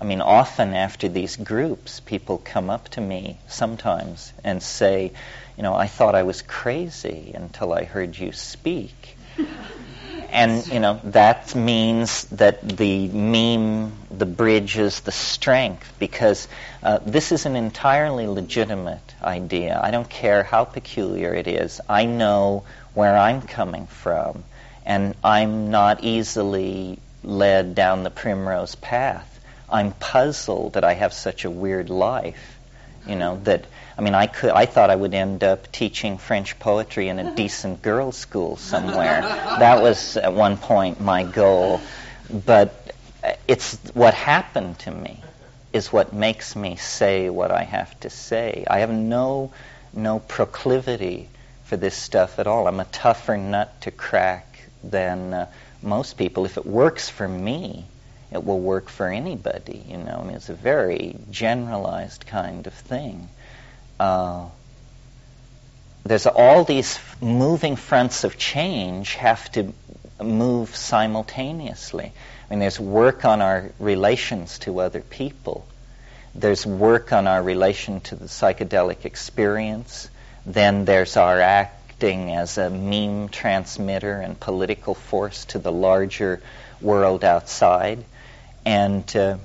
I 0.00 0.04
mean, 0.04 0.20
often 0.20 0.74
after 0.74 1.08
these 1.08 1.36
groups, 1.36 2.00
people 2.00 2.38
come 2.38 2.70
up 2.70 2.88
to 2.90 3.00
me 3.00 3.38
sometimes 3.48 4.32
and 4.44 4.62
say, 4.62 5.12
you 5.56 5.62
know, 5.62 5.74
I 5.74 5.86
thought 5.86 6.14
I 6.14 6.22
was 6.22 6.42
crazy 6.42 7.32
until 7.34 7.72
I 7.72 7.84
heard 7.84 8.16
you 8.16 8.32
speak. 8.32 9.16
And, 10.30 10.66
you 10.66 10.78
know, 10.78 11.00
that 11.04 11.54
means 11.54 12.24
that 12.26 12.60
the 12.62 13.08
meme, 13.08 13.92
the 14.10 14.26
bridge 14.26 14.76
is 14.76 15.00
the 15.00 15.12
strength 15.12 15.90
because 15.98 16.48
uh, 16.82 16.98
this 17.04 17.32
is 17.32 17.46
an 17.46 17.56
entirely 17.56 18.26
legitimate 18.26 19.14
idea. 19.22 19.80
I 19.82 19.90
don't 19.90 20.08
care 20.08 20.42
how 20.42 20.64
peculiar 20.64 21.32
it 21.32 21.48
is. 21.48 21.80
I 21.88 22.04
know 22.04 22.64
where 22.94 23.16
I'm 23.16 23.42
coming 23.42 23.86
from, 23.86 24.44
and 24.84 25.14
I'm 25.24 25.70
not 25.70 26.04
easily 26.04 26.98
led 27.22 27.74
down 27.74 28.02
the 28.02 28.10
primrose 28.10 28.74
path. 28.74 29.40
I'm 29.70 29.92
puzzled 29.92 30.74
that 30.74 30.84
I 30.84 30.94
have 30.94 31.12
such 31.12 31.44
a 31.44 31.50
weird 31.50 31.90
life. 31.90 32.58
You 33.06 33.16
know 33.16 33.40
that 33.44 33.64
I 33.98 34.00
mean 34.00 34.14
I 34.14 34.28
could 34.28 34.50
I 34.50 34.66
thought 34.66 34.90
I 34.90 34.96
would 34.96 35.12
end 35.12 35.42
up 35.42 35.72
teaching 35.72 36.18
French 36.18 36.58
poetry 36.60 37.08
in 37.08 37.18
a 37.18 37.34
decent 37.42 37.82
girls' 37.82 38.16
school 38.16 38.56
somewhere. 38.56 39.22
that 39.22 39.82
was 39.82 40.16
at 40.16 40.32
one 40.32 40.56
point 40.56 41.00
my 41.00 41.24
goal, 41.24 41.80
but 42.30 42.94
it's 43.48 43.76
what 43.94 44.14
happened 44.14 44.78
to 44.80 44.92
me 44.92 45.20
is 45.72 45.92
what 45.92 46.12
makes 46.12 46.54
me 46.54 46.76
say 46.76 47.28
what 47.28 47.50
I 47.50 47.64
have 47.64 47.98
to 48.00 48.10
say. 48.10 48.64
I 48.70 48.80
have 48.80 48.90
no 48.90 49.52
no 49.92 50.20
proclivity 50.20 51.28
for 51.64 51.76
this 51.76 51.96
stuff 51.96 52.38
at 52.38 52.46
all. 52.46 52.68
I'm 52.68 52.80
a 52.80 52.84
tougher 52.84 53.36
nut 53.36 53.80
to 53.82 53.90
crack 53.90 54.60
than 54.84 55.34
uh, 55.34 55.46
most 55.82 56.16
people. 56.16 56.44
If 56.44 56.56
it 56.56 56.64
works 56.64 57.08
for 57.08 57.26
me, 57.26 57.84
it 58.30 58.44
will 58.44 58.60
work 58.60 58.88
for 58.88 59.08
anybody. 59.08 59.84
You 59.88 59.98
know, 59.98 60.20
I 60.22 60.24
mean, 60.24 60.36
it's 60.36 60.48
a 60.48 60.54
very 60.54 61.16
generalized 61.30 62.26
kind 62.26 62.66
of 62.66 62.74
thing. 62.74 63.28
Uh, 63.98 64.46
there's 66.04 66.26
all 66.26 66.64
these 66.64 66.98
moving 67.20 67.76
fronts 67.76 68.24
of 68.24 68.38
change 68.38 69.14
have 69.14 69.50
to 69.52 69.72
move 70.22 70.74
simultaneously. 70.74 72.12
I 72.14 72.50
mean, 72.50 72.60
there's 72.60 72.80
work 72.80 73.24
on 73.24 73.42
our 73.42 73.70
relations 73.78 74.58
to 74.60 74.80
other 74.80 75.00
people. 75.00 75.66
There's 76.34 76.64
work 76.64 77.12
on 77.12 77.26
our 77.26 77.42
relation 77.42 78.00
to 78.02 78.16
the 78.16 78.26
psychedelic 78.26 79.04
experience. 79.04 80.08
Then 80.46 80.84
there's 80.84 81.16
our 81.16 81.40
acting 81.40 82.30
as 82.30 82.58
a 82.58 82.70
meme 82.70 83.28
transmitter 83.28 84.14
and 84.14 84.38
political 84.38 84.94
force 84.94 85.44
to 85.46 85.58
the 85.58 85.72
larger 85.72 86.40
world 86.80 87.24
outside. 87.24 88.04
And, 88.64 89.04
uh, 89.16 89.38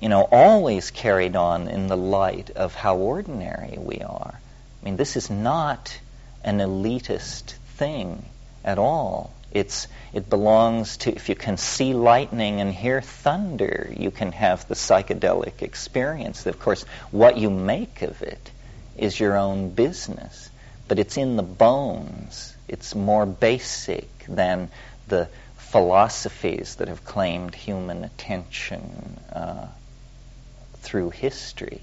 you 0.00 0.08
know, 0.08 0.22
always 0.22 0.90
carried 0.90 1.36
on 1.36 1.68
in 1.68 1.86
the 1.88 1.96
light 1.96 2.50
of 2.50 2.74
how 2.74 2.96
ordinary 2.96 3.78
we 3.78 4.00
are. 4.00 4.40
I 4.82 4.84
mean, 4.84 4.96
this 4.96 5.16
is 5.16 5.30
not 5.30 5.98
an 6.44 6.58
elitist 6.58 7.54
thing 7.76 8.24
at 8.64 8.78
all. 8.78 9.32
It's, 9.50 9.88
it 10.12 10.28
belongs 10.28 10.98
to, 10.98 11.14
if 11.14 11.28
you 11.28 11.34
can 11.34 11.56
see 11.56 11.94
lightning 11.94 12.60
and 12.60 12.72
hear 12.72 13.00
thunder, 13.00 13.90
you 13.96 14.10
can 14.10 14.32
have 14.32 14.68
the 14.68 14.74
psychedelic 14.74 15.62
experience. 15.62 16.44
Of 16.44 16.60
course, 16.60 16.84
what 17.10 17.38
you 17.38 17.50
make 17.50 18.02
of 18.02 18.20
it 18.22 18.50
is 18.96 19.18
your 19.18 19.36
own 19.36 19.70
business, 19.70 20.50
but 20.86 20.98
it's 20.98 21.16
in 21.16 21.36
the 21.36 21.42
bones. 21.42 22.54
It's 22.68 22.94
more 22.94 23.24
basic 23.24 24.08
than 24.28 24.68
the 25.06 25.28
philosophies 25.70 26.76
that 26.76 26.88
have 26.88 27.04
claimed 27.04 27.54
human 27.54 28.04
attention 28.04 29.20
uh, 29.32 29.66
through 30.78 31.10
history. 31.10 31.80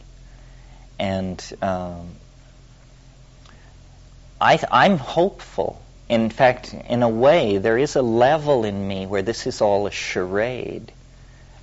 And 0.98 1.44
um, 1.62 2.10
I, 4.39 4.60
I'm 4.72 4.98
hopeful 4.98 5.82
in 6.08 6.30
fact, 6.30 6.74
in 6.74 7.01
a 7.01 7.10
way, 7.10 7.58
there 7.58 7.77
is 7.77 7.96
a 7.96 8.01
level 8.01 8.63
in 8.63 8.88
me 8.88 9.08
where 9.08 9.24
this 9.24 9.48
is 9.48 9.62
all 9.62 9.88
a 9.88 9.92
charade 9.92 10.92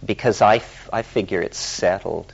because 0.04 0.42
I, 0.42 0.56
f- 0.56 0.90
I 0.92 1.02
figure 1.02 1.40
it's 1.40 1.58
settled. 1.58 2.32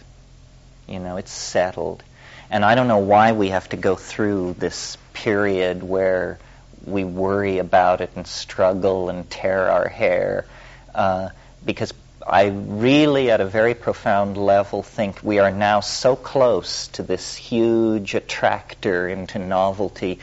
You 0.87 1.01
know, 1.01 1.19
it's 1.19 1.31
settled. 1.31 2.03
And 2.51 2.65
I 2.65 2.77
don't 2.77 2.89
know 2.89 2.99
why 2.99 3.33
we 3.33 3.51
have 3.51 3.69
to 3.71 3.77
go 3.77 3.95
through 3.95 4.55
this 4.55 4.97
period 5.13 5.83
where 5.83 6.39
we 6.85 7.05
worry 7.05 7.59
about 7.59 8.01
it 8.01 8.11
and 8.17 8.27
struggle 8.27 9.09
and 9.09 9.29
tear 9.31 9.71
our 9.71 9.89
hair 9.89 10.47
uh, 10.95 11.29
because 11.65 11.93
I 12.27 12.47
really, 12.47 13.31
at 13.31 13.41
a 13.41 13.47
very 13.47 13.75
profound 13.75 14.37
level, 14.37 14.83
think 14.83 15.21
we 15.23 15.39
are 15.39 15.51
now 15.51 15.81
so 15.81 16.17
close 16.17 16.89
to 16.89 17.03
this 17.03 17.35
huge 17.35 18.15
attractor 18.15 19.09
into 19.09 19.39
novelty 19.39 20.19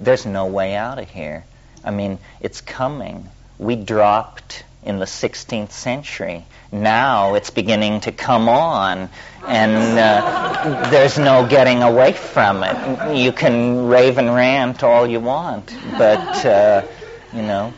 there's 0.00 0.24
no 0.24 0.46
way 0.46 0.74
out 0.74 0.98
of 0.98 1.10
here. 1.10 1.44
I 1.84 1.90
mean, 1.90 2.18
it's 2.40 2.60
coming. 2.60 3.28
We 3.58 3.76
dropped 3.76 4.64
in 4.82 4.98
the 4.98 5.04
16th 5.04 5.72
century. 5.72 6.44
Now 6.72 7.34
it's 7.34 7.50
beginning 7.50 8.00
to 8.02 8.12
come 8.12 8.48
on, 8.48 9.08
and 9.46 9.98
uh, 9.98 10.88
there's 10.90 11.18
no 11.18 11.46
getting 11.46 11.82
away 11.82 12.12
from 12.12 12.62
it. 12.62 13.16
You 13.16 13.32
can 13.32 13.88
rave 13.88 14.18
and 14.18 14.34
rant 14.34 14.82
all 14.82 15.06
you 15.06 15.20
want, 15.20 15.74
but, 15.98 16.44
uh, 16.46 16.86
you 17.32 17.42
know. 17.42 17.74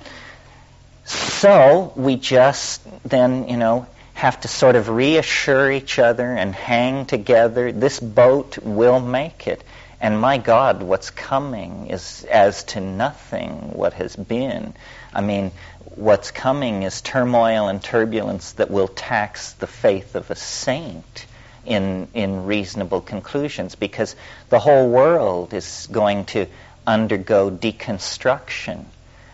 So 1.04 1.92
we 1.96 2.16
just 2.16 2.82
then, 3.08 3.48
you 3.48 3.56
know, 3.56 3.86
have 4.14 4.40
to 4.42 4.48
sort 4.48 4.76
of 4.76 4.88
reassure 4.88 5.72
each 5.72 5.98
other 5.98 6.26
and 6.26 6.54
hang 6.54 7.06
together. 7.06 7.72
This 7.72 7.98
boat 7.98 8.58
will 8.58 9.00
make 9.00 9.48
it. 9.48 9.64
And 10.00 10.20
my 10.20 10.38
God, 10.38 10.82
what's 10.82 11.10
coming 11.10 11.86
is 11.88 12.24
as 12.24 12.64
to 12.64 12.80
nothing 12.80 13.72
what 13.72 13.92
has 13.94 14.16
been. 14.16 14.74
I 15.14 15.20
mean, 15.20 15.52
what's 15.96 16.30
coming 16.30 16.82
is 16.82 17.00
turmoil 17.00 17.68
and 17.68 17.82
turbulence 17.82 18.52
that 18.52 18.70
will 18.70 18.88
tax 18.88 19.52
the 19.54 19.66
faith 19.66 20.14
of 20.14 20.30
a 20.30 20.36
saint 20.36 21.26
in, 21.64 22.08
in 22.14 22.46
reasonable 22.46 23.00
conclusions 23.00 23.74
because 23.74 24.16
the 24.48 24.58
whole 24.58 24.88
world 24.88 25.54
is 25.54 25.88
going 25.90 26.24
to 26.26 26.46
undergo 26.86 27.50
deconstruction. 27.50 28.84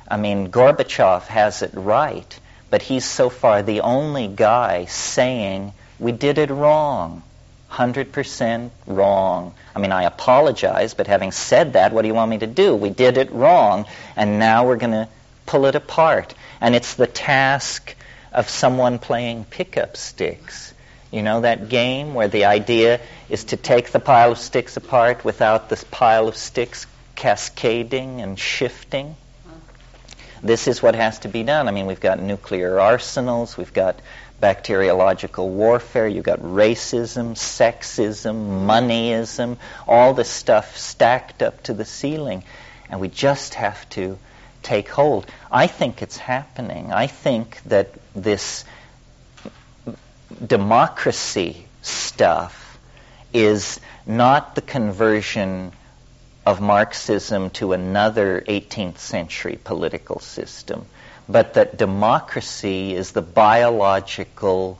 I 0.06 0.16
mean, 0.16 0.50
Gorbachev 0.50 1.26
has 1.26 1.62
it 1.62 1.70
right, 1.74 2.38
but 2.70 2.82
he's 2.82 3.04
so 3.04 3.30
far 3.30 3.62
the 3.62 3.80
only 3.80 4.28
guy 4.28 4.86
saying 4.86 5.72
we 5.98 6.12
did 6.12 6.38
it 6.38 6.50
wrong. 6.50 7.22
100% 7.70 8.70
wrong. 8.86 9.54
I 9.76 9.78
mean, 9.78 9.92
I 9.92 10.04
apologize, 10.04 10.94
but 10.94 11.06
having 11.06 11.32
said 11.32 11.74
that, 11.74 11.92
what 11.92 12.02
do 12.02 12.08
you 12.08 12.14
want 12.14 12.30
me 12.30 12.38
to 12.38 12.46
do? 12.46 12.74
We 12.74 12.88
did 12.88 13.18
it 13.18 13.30
wrong, 13.30 13.84
and 14.16 14.38
now 14.38 14.66
we're 14.66 14.76
going 14.76 14.92
to 14.92 15.08
pull 15.48 15.66
it 15.66 15.74
apart. 15.74 16.34
And 16.60 16.76
it's 16.76 16.94
the 16.94 17.06
task 17.08 17.96
of 18.32 18.48
someone 18.48 19.00
playing 19.00 19.44
pickup 19.46 19.96
sticks. 19.96 20.72
You 21.10 21.22
know 21.22 21.40
that 21.40 21.70
game 21.70 22.12
where 22.14 22.28
the 22.28 22.44
idea 22.44 23.00
is 23.30 23.44
to 23.44 23.56
take 23.56 23.90
the 23.90 23.98
pile 23.98 24.32
of 24.32 24.38
sticks 24.38 24.76
apart 24.76 25.24
without 25.24 25.70
this 25.70 25.82
pile 25.82 26.28
of 26.28 26.36
sticks 26.36 26.86
cascading 27.16 28.20
and 28.20 28.38
shifting? 28.38 29.16
This 30.42 30.68
is 30.68 30.82
what 30.82 30.94
has 30.94 31.20
to 31.20 31.28
be 31.28 31.42
done. 31.42 31.66
I 31.66 31.72
mean, 31.72 31.86
we've 31.86 31.98
got 31.98 32.20
nuclear 32.20 32.78
arsenals, 32.78 33.56
we've 33.56 33.72
got 33.72 33.98
bacteriological 34.40 35.48
warfare, 35.48 36.06
you've 36.06 36.24
got 36.24 36.40
racism, 36.40 37.32
sexism, 37.32 38.66
moneyism, 38.66 39.56
all 39.88 40.14
this 40.14 40.28
stuff 40.28 40.76
stacked 40.76 41.42
up 41.42 41.62
to 41.64 41.74
the 41.74 41.86
ceiling. 41.86 42.44
And 42.90 43.00
we 43.00 43.08
just 43.08 43.54
have 43.54 43.88
to 43.90 44.18
take 44.62 44.88
hold. 44.88 45.26
I 45.50 45.66
think 45.66 46.02
it's 46.02 46.16
happening. 46.16 46.92
I 46.92 47.06
think 47.06 47.62
that 47.64 47.90
this 48.14 48.64
democracy 50.44 51.66
stuff 51.82 52.78
is 53.32 53.80
not 54.06 54.54
the 54.54 54.62
conversion 54.62 55.72
of 56.46 56.60
Marxism 56.60 57.50
to 57.50 57.72
another 57.72 58.42
18th 58.46 58.98
century 58.98 59.58
political 59.62 60.18
system 60.18 60.86
but 61.28 61.54
that 61.54 61.76
democracy 61.76 62.94
is 62.94 63.12
the 63.12 63.22
biological 63.22 64.78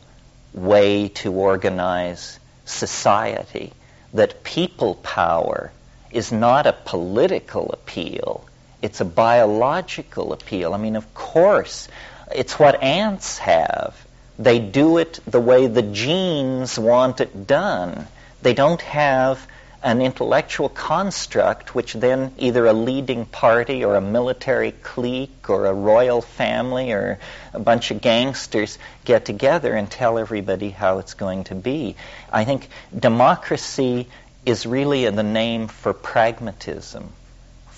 way 0.54 1.08
to 1.08 1.32
organize 1.32 2.40
society, 2.64 3.72
that 4.14 4.42
people 4.42 4.94
power 4.94 5.70
is 6.10 6.32
not 6.32 6.66
a 6.66 6.72
political 6.72 7.70
appeal, 7.72 8.47
it's 8.82 9.00
a 9.00 9.04
biological 9.04 10.32
appeal. 10.32 10.74
I 10.74 10.78
mean, 10.78 10.96
of 10.96 11.12
course, 11.14 11.88
it's 12.34 12.58
what 12.58 12.82
ants 12.82 13.38
have. 13.38 13.96
They 14.38 14.58
do 14.58 14.98
it 14.98 15.18
the 15.26 15.40
way 15.40 15.66
the 15.66 15.82
genes 15.82 16.78
want 16.78 17.20
it 17.20 17.46
done. 17.46 18.06
They 18.42 18.54
don't 18.54 18.80
have 18.82 19.44
an 19.82 20.02
intellectual 20.02 20.68
construct 20.68 21.74
which 21.74 21.92
then 21.92 22.32
either 22.36 22.66
a 22.66 22.72
leading 22.72 23.24
party 23.24 23.84
or 23.84 23.94
a 23.94 24.00
military 24.00 24.72
clique 24.72 25.48
or 25.48 25.66
a 25.66 25.72
royal 25.72 26.20
family 26.20 26.90
or 26.92 27.18
a 27.52 27.60
bunch 27.60 27.92
of 27.92 28.00
gangsters 28.00 28.78
get 29.04 29.24
together 29.24 29.74
and 29.74 29.88
tell 29.88 30.18
everybody 30.18 30.70
how 30.70 30.98
it's 30.98 31.14
going 31.14 31.44
to 31.44 31.54
be. 31.54 31.94
I 32.32 32.44
think 32.44 32.68
democracy 32.96 34.08
is 34.44 34.66
really 34.66 35.08
the 35.08 35.22
name 35.22 35.68
for 35.68 35.92
pragmatism, 35.92 37.12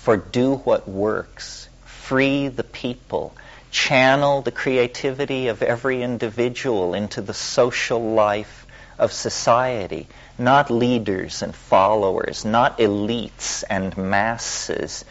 for 0.03 0.17
do 0.17 0.55
what 0.55 0.87
works, 0.87 1.69
free 1.85 2.47
the 2.47 2.63
people, 2.63 3.35
channel 3.71 4.41
the 4.41 4.51
creativity 4.51 5.47
of 5.47 5.61
every 5.61 6.03
individual 6.03 6.93
into 6.93 7.21
the 7.21 7.33
social 7.33 8.13
life 8.13 8.65
of 8.99 9.11
society 9.11 10.07
not 10.41 10.71
leaders 10.71 11.41
and 11.41 11.55
followers, 11.55 12.43
not 12.43 12.79
elites 12.79 13.63
and 13.69 13.95
masses, 13.95 15.05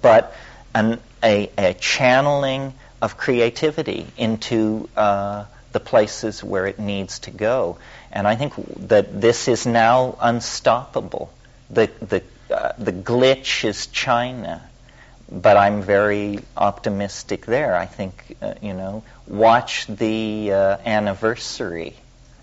but 0.00 0.34
an, 0.74 1.00
a, 1.22 1.50
a, 1.58 1.74
channeling 1.74 2.72
of 3.02 3.16
creativity 3.16 4.06
into 4.16 4.88
uh, 4.96 5.44
the 5.72 5.80
places 5.80 6.42
where 6.42 6.66
it 6.66 6.78
needs 6.78 7.18
to 7.20 7.30
go. 7.30 7.78
And 8.12 8.26
I 8.26 8.36
think 8.36 8.54
that 8.88 9.20
this 9.20 9.48
is 9.48 9.66
now 9.66 10.16
unstoppable. 10.20 11.32
The, 11.68 11.90
the, 12.00 12.22
uh, 12.50 12.72
the 12.78 12.92
glitch 12.92 13.64
is 13.64 13.86
China, 13.88 14.68
but 15.30 15.56
I'm 15.56 15.82
very 15.82 16.40
optimistic 16.56 17.46
there. 17.46 17.76
I 17.76 17.86
think, 17.86 18.36
uh, 18.40 18.54
you 18.62 18.74
know, 18.74 19.04
watch 19.26 19.86
the 19.86 20.52
uh, 20.52 20.76
anniversary, 20.84 21.94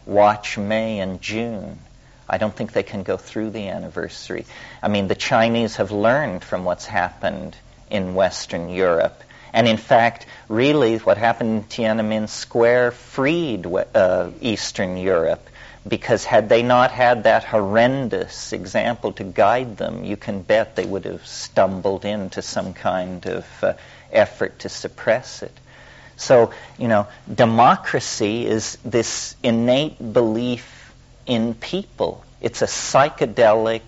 watch 0.05 0.57
May 0.57 0.99
and 0.99 1.21
June 1.21 1.79
I 2.27 2.37
don't 2.37 2.55
think 2.55 2.71
they 2.71 2.83
can 2.83 3.03
go 3.03 3.17
through 3.17 3.51
the 3.51 3.67
anniversary. 3.67 4.45
I 4.81 4.87
mean, 4.87 5.07
the 5.07 5.15
Chinese 5.15 5.75
have 5.75 5.91
learned 5.91 6.43
from 6.43 6.63
what's 6.63 6.85
happened 6.85 7.55
in 7.89 8.15
Western 8.15 8.69
Europe. 8.69 9.21
And 9.51 9.67
in 9.67 9.77
fact, 9.77 10.25
really, 10.47 10.97
what 10.97 11.17
happened 11.17 11.49
in 11.57 11.63
Tiananmen 11.65 12.27
Square 12.27 12.91
freed 12.91 13.67
uh, 13.67 14.31
Eastern 14.41 14.97
Europe 14.97 15.47
because 15.87 16.23
had 16.23 16.47
they 16.47 16.63
not 16.63 16.91
had 16.91 17.23
that 17.23 17.43
horrendous 17.43 18.53
example 18.53 19.11
to 19.13 19.23
guide 19.23 19.77
them, 19.77 20.03
you 20.03 20.15
can 20.15 20.41
bet 20.41 20.75
they 20.75 20.85
would 20.85 21.05
have 21.05 21.25
stumbled 21.25 22.05
into 22.05 22.41
some 22.41 22.73
kind 22.73 23.25
of 23.25 23.45
uh, 23.61 23.73
effort 24.11 24.59
to 24.59 24.69
suppress 24.69 25.43
it. 25.43 25.51
So, 26.15 26.51
you 26.77 26.87
know, 26.87 27.07
democracy 27.33 28.45
is 28.45 28.77
this 28.85 29.35
innate 29.43 30.13
belief 30.13 30.93
in 31.25 31.53
people. 31.53 32.23
It's 32.39 32.61
a 32.61 32.67
psychedelic 32.67 33.81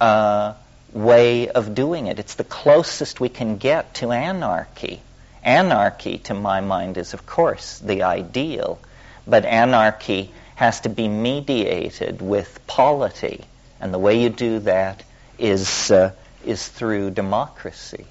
uh, 0.00 0.54
way 0.92 1.48
of 1.48 1.74
doing 1.74 2.06
it. 2.06 2.18
It's 2.18 2.34
the 2.34 2.44
closest 2.44 3.20
we 3.20 3.28
can 3.28 3.58
get 3.58 3.94
to 3.94 4.12
anarchy. 4.12 5.00
Anarchy, 5.42 6.18
to 6.18 6.34
my 6.34 6.60
mind, 6.60 6.96
is, 6.96 7.14
of 7.14 7.26
course, 7.26 7.78
the 7.78 8.04
ideal, 8.04 8.78
but 9.26 9.44
anarchy 9.44 10.32
has 10.56 10.80
to 10.80 10.88
be 10.88 11.06
mediated 11.06 12.20
with 12.20 12.60
polity, 12.66 13.44
and 13.80 13.94
the 13.94 13.98
way 13.98 14.20
you 14.20 14.30
do 14.30 14.58
that 14.60 15.02
is, 15.38 15.90
uh, 15.90 16.12
is 16.44 16.66
through 16.66 17.10
democracy. 17.10 18.04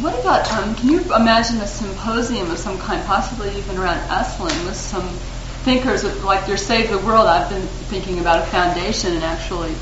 What 0.00 0.18
about, 0.18 0.50
um, 0.52 0.74
can 0.74 0.88
you 0.88 1.00
imagine 1.14 1.58
a 1.58 1.66
symposium 1.66 2.50
of 2.50 2.58
some 2.58 2.78
kind, 2.78 3.04
possibly 3.06 3.56
even 3.56 3.78
around 3.78 3.98
Esalen, 4.08 4.66
with 4.66 4.76
some 4.76 5.08
thinkers 5.64 6.04
like 6.24 6.48
your 6.48 6.56
Save 6.56 6.90
the 6.90 6.98
World, 6.98 7.26
I've 7.26 7.50
been 7.50 7.66
thinking 7.90 8.18
about 8.18 8.42
a 8.42 8.46
foundation 8.46 9.12
and 9.12 9.22
actually 9.22 9.72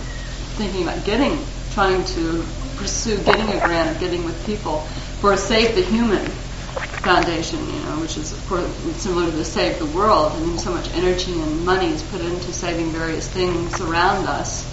thinking 0.58 0.82
about 0.82 1.04
getting, 1.04 1.38
trying 1.72 2.04
to 2.04 2.44
pursue 2.76 3.16
getting 3.24 3.48
a 3.48 3.64
grant 3.64 3.96
or 3.96 4.00
getting 4.00 4.24
with 4.24 4.44
people 4.44 4.80
for 5.20 5.36
Save 5.36 5.74
the 5.74 5.82
Human 5.82 6.30
foundation, 6.78 7.58
you 7.58 7.80
know, 7.82 8.00
which 8.00 8.16
is 8.16 8.32
of 8.32 8.46
course 8.48 8.66
similar 8.96 9.30
to 9.30 9.36
the 9.36 9.44
Save 9.44 9.78
the 9.78 9.86
World. 9.86 10.32
I 10.32 10.40
mean, 10.40 10.58
so 10.58 10.72
much 10.72 10.92
energy 10.94 11.40
and 11.40 11.64
money 11.64 11.88
is 11.88 12.02
put 12.04 12.20
into 12.20 12.52
saving 12.52 12.90
various 12.90 13.28
things 13.28 13.80
around 13.80 14.26
us, 14.26 14.66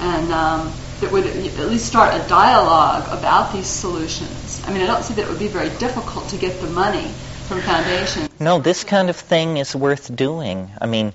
and 0.00 0.32
um, 0.32 0.72
that 1.00 1.12
would 1.12 1.26
at 1.26 1.70
least 1.70 1.86
start 1.86 2.14
a 2.14 2.28
dialogue 2.28 3.06
about 3.16 3.52
these 3.52 3.66
solutions. 3.66 4.62
I 4.66 4.72
mean, 4.72 4.82
I 4.82 4.86
don't 4.86 5.02
see 5.02 5.14
that 5.14 5.22
it 5.22 5.28
would 5.28 5.38
be 5.38 5.48
very 5.48 5.70
difficult 5.78 6.28
to 6.30 6.36
get 6.36 6.60
the 6.60 6.68
money 6.68 7.08
from 7.46 7.60
foundations. 7.62 8.28
No, 8.40 8.58
this 8.58 8.84
kind 8.84 9.08
of 9.08 9.16
thing 9.16 9.56
is 9.56 9.74
worth 9.74 10.14
doing. 10.14 10.70
I 10.80 10.86
mean, 10.86 11.12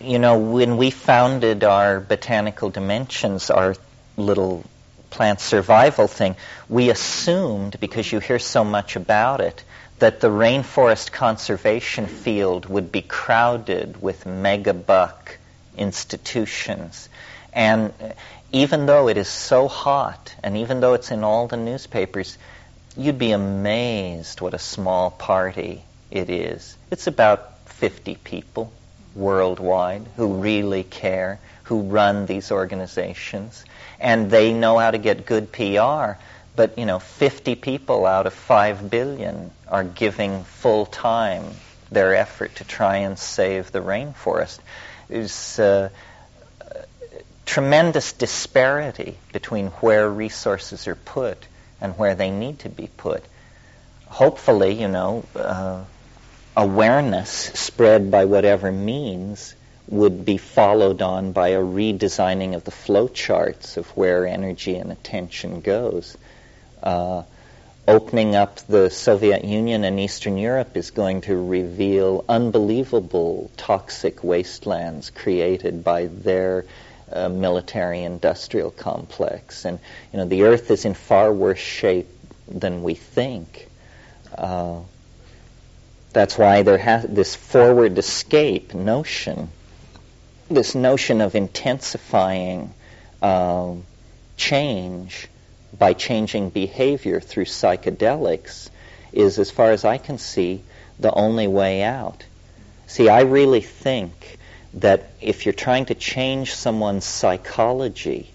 you 0.00 0.18
know, 0.18 0.38
when 0.38 0.76
we 0.76 0.90
founded 0.90 1.62
our 1.64 2.00
botanical 2.00 2.70
dimensions, 2.70 3.50
our 3.50 3.76
little 4.16 4.64
plant 5.10 5.40
survival 5.40 6.06
thing, 6.06 6.36
we 6.68 6.90
assumed, 6.90 7.78
because 7.80 8.10
you 8.10 8.20
hear 8.20 8.38
so 8.38 8.64
much 8.64 8.96
about 8.96 9.40
it, 9.40 9.62
that 9.98 10.20
the 10.20 10.28
rainforest 10.28 11.12
conservation 11.12 12.06
field 12.06 12.66
would 12.66 12.90
be 12.90 13.02
crowded 13.02 14.00
with 14.00 14.24
mega 14.24 14.72
buck 14.72 15.36
institutions. 15.76 17.08
And 17.52 17.92
even 18.52 18.86
though 18.86 19.08
it 19.08 19.16
is 19.16 19.28
so 19.28 19.68
hot, 19.68 20.34
and 20.42 20.56
even 20.56 20.80
though 20.80 20.94
it's 20.94 21.10
in 21.10 21.22
all 21.22 21.48
the 21.48 21.56
newspapers, 21.56 22.38
you'd 22.96 23.18
be 23.18 23.32
amazed 23.32 24.40
what 24.40 24.54
a 24.54 24.58
small 24.58 25.10
party 25.10 25.82
it 26.10 26.30
is. 26.30 26.76
It's 26.90 27.06
about 27.06 27.58
50 27.68 28.16
people 28.16 28.72
worldwide 29.14 30.06
who 30.16 30.34
really 30.34 30.82
care, 30.82 31.38
who 31.70 31.82
run 31.82 32.26
these 32.26 32.50
organizations, 32.50 33.64
and 34.00 34.28
they 34.28 34.52
know 34.52 34.76
how 34.76 34.90
to 34.90 34.98
get 34.98 35.24
good 35.24 35.52
PR. 35.52 36.18
But 36.56 36.76
you 36.76 36.84
know, 36.84 36.98
50 36.98 37.54
people 37.54 38.06
out 38.06 38.26
of 38.26 38.34
5 38.34 38.90
billion 38.90 39.52
are 39.68 39.84
giving 39.84 40.42
full 40.42 40.84
time 40.84 41.44
their 41.88 42.16
effort 42.16 42.56
to 42.56 42.64
try 42.64 42.96
and 42.96 43.16
save 43.16 43.70
the 43.70 43.78
rainforest. 43.78 44.58
There's 45.08 45.60
uh, 45.60 45.90
tremendous 47.46 48.14
disparity 48.14 49.16
between 49.32 49.68
where 49.78 50.10
resources 50.10 50.88
are 50.88 50.96
put 50.96 51.38
and 51.80 51.96
where 51.96 52.16
they 52.16 52.32
need 52.32 52.58
to 52.60 52.68
be 52.68 52.88
put. 52.96 53.22
Hopefully, 54.06 54.72
you 54.80 54.88
know, 54.88 55.24
uh, 55.36 55.84
awareness 56.56 57.30
spread 57.30 58.10
by 58.10 58.24
whatever 58.24 58.72
means 58.72 59.54
would 59.90 60.24
be 60.24 60.38
followed 60.38 61.02
on 61.02 61.32
by 61.32 61.48
a 61.48 61.60
redesigning 61.60 62.54
of 62.54 62.64
the 62.64 62.70
flowcharts 62.70 63.76
of 63.76 63.88
where 63.96 64.26
energy 64.26 64.76
and 64.76 64.92
attention 64.92 65.60
goes. 65.60 66.16
Uh, 66.82 67.22
opening 67.88 68.36
up 68.36 68.56
the 68.68 68.88
Soviet 68.88 69.44
Union 69.44 69.82
and 69.82 69.98
Eastern 69.98 70.38
Europe 70.38 70.76
is 70.76 70.92
going 70.92 71.22
to 71.22 71.36
reveal 71.36 72.24
unbelievable 72.28 73.50
toxic 73.56 74.22
wastelands 74.22 75.10
created 75.10 75.82
by 75.82 76.06
their 76.06 76.64
uh, 77.12 77.28
military 77.28 78.02
industrial 78.04 78.70
complex. 78.70 79.64
And, 79.64 79.80
you 80.12 80.18
know, 80.18 80.24
the 80.24 80.44
Earth 80.44 80.70
is 80.70 80.84
in 80.84 80.94
far 80.94 81.32
worse 81.32 81.58
shape 81.58 82.08
than 82.46 82.84
we 82.84 82.94
think. 82.94 83.68
Uh, 84.36 84.80
that's 86.12 86.38
why 86.38 86.62
there 86.62 86.78
has 86.78 87.04
this 87.04 87.34
forward 87.34 87.98
escape 87.98 88.74
notion, 88.74 89.48
this 90.50 90.74
notion 90.74 91.20
of 91.20 91.34
intensifying 91.34 92.74
uh, 93.22 93.74
change 94.36 95.28
by 95.78 95.92
changing 95.92 96.50
behavior 96.50 97.20
through 97.20 97.44
psychedelics 97.44 98.68
is, 99.12 99.38
as 99.38 99.50
far 99.50 99.70
as 99.70 99.84
I 99.84 99.98
can 99.98 100.18
see, 100.18 100.62
the 100.98 101.12
only 101.12 101.46
way 101.46 101.82
out. 101.82 102.24
See, 102.86 103.08
I 103.08 103.22
really 103.22 103.60
think 103.60 104.38
that 104.74 105.10
if 105.20 105.46
you're 105.46 105.52
trying 105.52 105.86
to 105.86 105.94
change 105.94 106.54
someone's 106.54 107.04
psychology, 107.04 108.30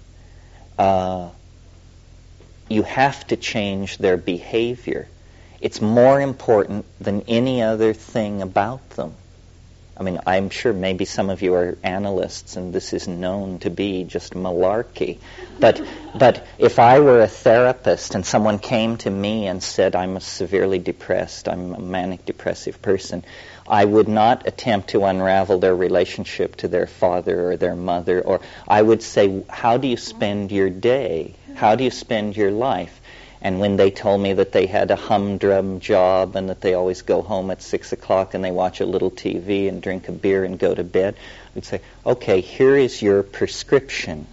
uh, 0.78 1.30
you 2.70 2.84
have 2.84 3.28
to 3.28 3.36
change 3.36 3.98
their 3.98 4.18
behavior. 4.18 5.08
It's 5.62 5.82
more 5.82 6.20
important 6.22 6.86
than 7.00 7.24
any 7.28 7.62
other 7.62 7.94
thing 7.94 8.42
about 8.42 8.90
them. 8.92 9.14
I 9.98 10.04
mean, 10.04 10.20
I'm 10.26 10.50
sure 10.50 10.74
maybe 10.74 11.06
some 11.06 11.30
of 11.30 11.42
you 11.42 11.54
are 11.54 11.78
analysts 11.82 12.58
and 12.58 12.74
this 12.74 12.92
is 12.92 13.08
known 13.08 13.60
to 13.60 13.70
be 13.70 14.04
just 14.04 14.34
malarkey. 14.34 15.20
But, 15.58 15.82
but 16.14 16.46
if 16.58 16.80
I 16.80 17.00
were 17.00 17.22
a 17.22 17.28
therapist 17.28 18.14
and 18.14 18.26
someone 18.26 18.60
came 18.60 18.98
to 18.98 19.10
me 19.10 19.48
and 19.48 19.64
said, 19.64 19.96
I'm 19.96 20.18
a 20.18 20.22
severely 20.22 20.80
depressed, 20.80 21.48
I'm 21.48 21.74
a 21.74 21.80
manic 21.80 22.26
depressive 22.26 22.82
person, 22.82 23.24
I 23.68 23.86
would 23.86 24.10
not 24.10 24.48
attempt 24.48 24.90
to 24.90 25.06
unravel 25.06 25.60
their 25.60 25.76
relationship 25.76 26.58
to 26.58 26.68
their 26.68 26.88
father 26.88 27.52
or 27.52 27.58
their 27.58 27.76
mother, 27.76 28.22
or 28.22 28.42
I 28.68 28.82
would 28.82 29.02
say, 29.02 29.44
How 29.50 29.78
do 29.78 29.88
you 29.88 29.98
spend 29.98 30.52
your 30.52 30.70
day? 30.70 31.36
How 31.56 31.76
do 31.76 31.86
you 31.86 31.92
spend 31.92 32.36
your 32.36 32.52
life? 32.52 33.00
And 33.42 33.60
when 33.60 33.76
they 33.76 33.92
told 33.92 34.22
me 34.22 34.34
that 34.34 34.52
they 34.52 34.66
had 34.66 34.92
a 34.92 34.96
humdrum 34.96 35.80
job 35.80 36.36
and 36.36 36.50
that 36.50 36.62
they 36.62 36.74
always 36.74 37.02
go 37.02 37.22
home 37.22 37.52
at 37.52 37.62
six 37.62 37.92
o'clock 37.92 38.34
and 38.34 38.44
they 38.44 38.52
watch 38.52 38.82
a 38.82 38.86
little 38.86 39.12
TV 39.12 39.70
and 39.70 39.82
drink 39.82 40.08
a 40.08 40.12
beer 40.12 40.44
and 40.44 40.58
go 40.58 40.74
to 40.74 40.84
bed, 40.84 41.16
I'd 41.56 41.66
say, 41.66 41.82
okay, 42.06 42.42
here 42.42 42.76
is 42.76 43.02
your 43.02 43.24
prescription. 43.24 44.28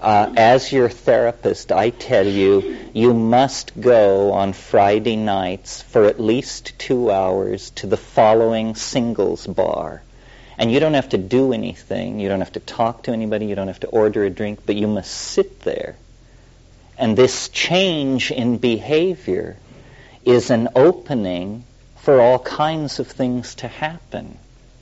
Uh, 0.00 0.32
as 0.36 0.72
your 0.72 0.88
therapist, 0.88 1.70
I 1.70 1.90
tell 1.90 2.26
you, 2.26 2.76
you 2.92 3.14
must 3.14 3.80
go 3.80 4.32
on 4.32 4.52
Friday 4.52 5.14
nights 5.14 5.80
for 5.80 6.06
at 6.06 6.18
least 6.18 6.76
two 6.76 7.12
hours 7.12 7.70
to 7.70 7.86
the 7.86 7.96
following 7.96 8.74
singles 8.74 9.46
bar. 9.46 10.02
And 10.58 10.72
you 10.72 10.80
don't 10.80 10.94
have 10.94 11.10
to 11.10 11.18
do 11.18 11.52
anything. 11.52 12.18
You 12.18 12.28
don't 12.28 12.40
have 12.40 12.52
to 12.52 12.60
talk 12.60 13.04
to 13.04 13.12
anybody. 13.12 13.46
You 13.46 13.54
don't 13.54 13.68
have 13.68 13.80
to 13.80 13.88
order 13.88 14.24
a 14.24 14.30
drink, 14.30 14.60
but 14.66 14.74
you 14.74 14.88
must 14.88 15.12
sit 15.12 15.60
there. 15.60 15.96
And 17.02 17.18
this 17.18 17.48
change 17.48 18.30
in 18.30 18.58
behavior 18.58 19.56
is 20.24 20.50
an 20.50 20.68
opening 20.76 21.64
for 21.96 22.20
all 22.20 22.38
kinds 22.38 23.00
of 23.00 23.08
things 23.08 23.56
to 23.56 23.66
happen. 23.66 24.38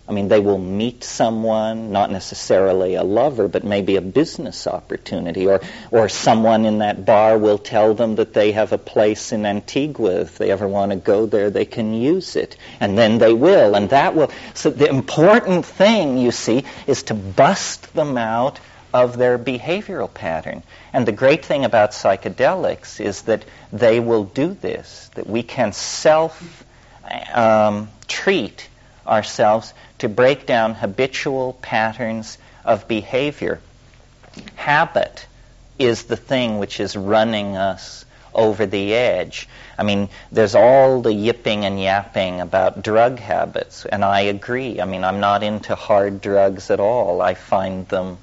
I 0.07 0.13
mean, 0.13 0.29
they 0.29 0.39
will 0.39 0.59
meet 0.59 1.03
someone, 1.03 1.93
not 1.93 2.11
necessarily 2.11 2.97
a 2.97 3.05
lover, 3.05 3.49
but 3.49 3.65
maybe 3.65 3.97
a 3.97 4.03
business 4.03 4.67
opportunity, 4.67 5.47
or, 5.47 5.63
or 5.91 6.11
someone 6.11 6.67
in 6.67 6.81
that 6.81 7.07
bar 7.07 7.39
will 7.39 7.57
tell 7.57 7.95
them 7.95 8.17
that 8.17 8.35
they 8.35 8.53
have 8.53 8.73
a 8.73 8.79
place 8.79 9.33
in 9.33 9.47
Antigua. 9.47 10.21
If 10.21 10.37
they 10.37 10.51
ever 10.51 10.69
want 10.69 10.91
to 10.91 10.97
go 10.97 11.25
there, 11.25 11.49
they 11.49 11.65
can 11.65 11.95
use 11.95 12.37
it. 12.37 12.55
And 12.81 12.99
then 12.99 13.17
they 13.17 13.33
will, 13.33 13.75
and 13.75 13.89
that 13.91 14.15
will. 14.15 14.31
So 14.53 14.69
the 14.69 14.91
important 14.91 15.65
thing, 15.65 16.19
you 16.19 16.33
see, 16.33 16.67
is 16.87 17.05
to 17.05 17.15
bust 17.15 17.95
them 17.95 18.19
out 18.19 18.61
of 18.93 19.17
their 19.17 19.39
behavioral 19.39 20.13
pattern. 20.13 20.63
And 20.93 21.07
the 21.07 21.13
great 21.13 21.45
thing 21.45 21.65
about 21.65 21.93
psychedelics 21.93 23.01
is 23.01 23.23
that 23.23 23.45
they 23.73 24.01
will 24.01 24.25
do 24.25 24.55
this, 24.55 25.11
that 25.15 25.27
we 25.27 25.43
can 25.43 25.73
self 25.73 26.65
um, 27.33 27.89
treat 28.07 28.69
ourselves 29.07 29.73
to 29.99 30.09
break 30.09 30.47
down 30.47 30.75
habitual 30.75 31.55
patterns 31.55 32.39
of 32.65 32.89
behavior. 32.89 33.61
Habit 34.55 35.27
is 35.79 36.05
the 36.05 36.17
thing 36.17 36.59
which 36.59 36.79
is 36.81 36.97
running 36.97 37.57
us 37.57 38.05
over 38.35 38.67
the 38.67 38.95
edge. 38.95 39.49
I 39.79 39.83
mean, 39.83 40.09
there's 40.31 40.55
all 40.55 41.03
the 41.03 41.13
yipping 41.13 41.65
and 41.65 41.81
yapping 41.81 42.41
about 42.41 42.83
drug 42.83 43.19
habits, 43.19 43.85
and 43.87 44.05
I 44.05 44.21
agree. 44.21 44.81
I 44.81 44.85
mean, 44.85 45.05
I'm 45.05 45.21
not 45.21 45.43
into 45.43 45.75
hard 45.75 46.21
drugs 46.21 46.71
at 46.71 46.81
all. 46.81 47.23
I 47.23 47.35
find 47.35 47.89
them 47.89 48.19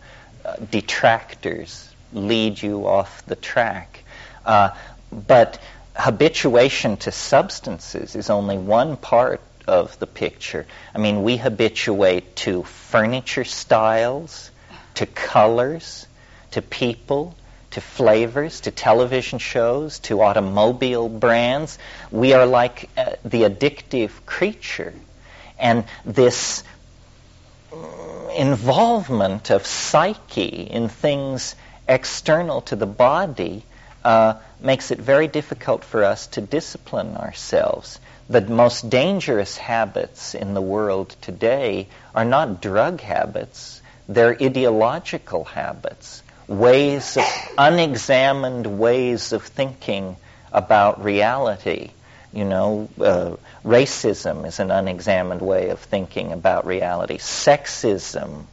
detractors, 0.71 1.89
lead 2.13 2.61
you 2.61 2.87
off 2.87 3.25
the 3.25 3.35
track. 3.35 4.03
Uh, 4.45 4.71
but 5.11 5.59
habituation 5.95 6.97
to 6.97 7.11
substances 7.11 8.15
is 8.15 8.29
only 8.29 8.57
one 8.57 8.97
part 8.97 9.41
of 9.67 9.97
the 9.99 10.07
picture. 10.07 10.65
I 10.95 10.99
mean, 10.99 11.23
we 11.23 11.37
habituate 11.37 12.35
to 12.37 12.63
furniture 12.63 13.43
styles, 13.43 14.49
to 14.95 15.05
colors, 15.05 16.07
to 16.51 16.61
people, 16.61 17.35
to 17.71 17.81
flavors, 17.81 18.61
to 18.61 18.71
television 18.71 19.39
shows, 19.39 19.99
to 19.99 20.21
automobile 20.21 21.09
brands. 21.09 21.77
We 22.11 22.33
are 22.33 22.45
like 22.45 22.89
uh, 22.97 23.11
the 23.25 23.43
addictive 23.43 24.11
creature. 24.25 24.93
And 25.59 25.83
this 26.05 26.63
involvement 28.35 29.49
of 29.49 29.65
psyche 29.65 30.67
in 30.69 30.89
things 30.89 31.55
external 31.87 32.61
to 32.61 32.75
the 32.75 32.85
body 32.85 33.63
uh, 34.03 34.35
makes 34.59 34.91
it 34.91 34.99
very 34.99 35.27
difficult 35.27 35.83
for 35.83 36.03
us 36.03 36.27
to 36.27 36.41
discipline 36.41 37.15
ourselves. 37.17 37.99
The 38.29 38.41
most 38.41 38.89
dangerous 38.89 39.57
habits 39.57 40.35
in 40.35 40.53
the 40.53 40.61
world 40.61 41.15
today 41.21 41.87
are 42.13 42.25
not 42.25 42.61
drug 42.61 43.01
habits, 43.01 43.81
they're 44.07 44.37
ideological 44.41 45.43
habits, 45.43 46.23
ways 46.47 47.17
of 47.17 47.25
unexamined 47.57 48.79
ways 48.79 49.33
of 49.33 49.43
thinking 49.43 50.15
about 50.51 51.03
reality. 51.03 51.91
You 52.33 52.45
know, 52.45 52.89
uh, 52.99 53.35
racism 53.67 54.47
is 54.47 54.59
an 54.59 54.71
unexamined 54.71 55.41
way 55.41 55.69
of 55.69 55.79
thinking 55.79 56.31
about 56.31 56.65
reality. 56.65 57.17
Sexism, 57.17 58.45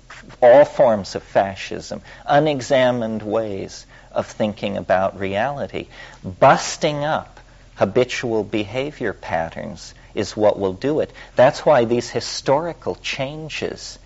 all 0.42 0.64
forms 0.64 1.14
of 1.14 1.22
fascism, 1.22 2.02
unexamined 2.26 3.22
ways 3.22 3.86
of 4.10 4.26
thinking 4.26 4.76
about 4.76 5.18
reality. 5.18 5.86
Busting 6.24 7.04
up 7.04 7.38
habitual 7.76 8.42
behavior 8.42 9.12
patterns 9.12 9.94
is 10.16 10.36
what 10.36 10.58
will 10.58 10.72
do 10.72 11.00
it. 11.00 11.12
That's 11.36 11.64
why 11.64 11.84
these 11.84 12.10
historical 12.10 12.96
changes, 12.96 13.98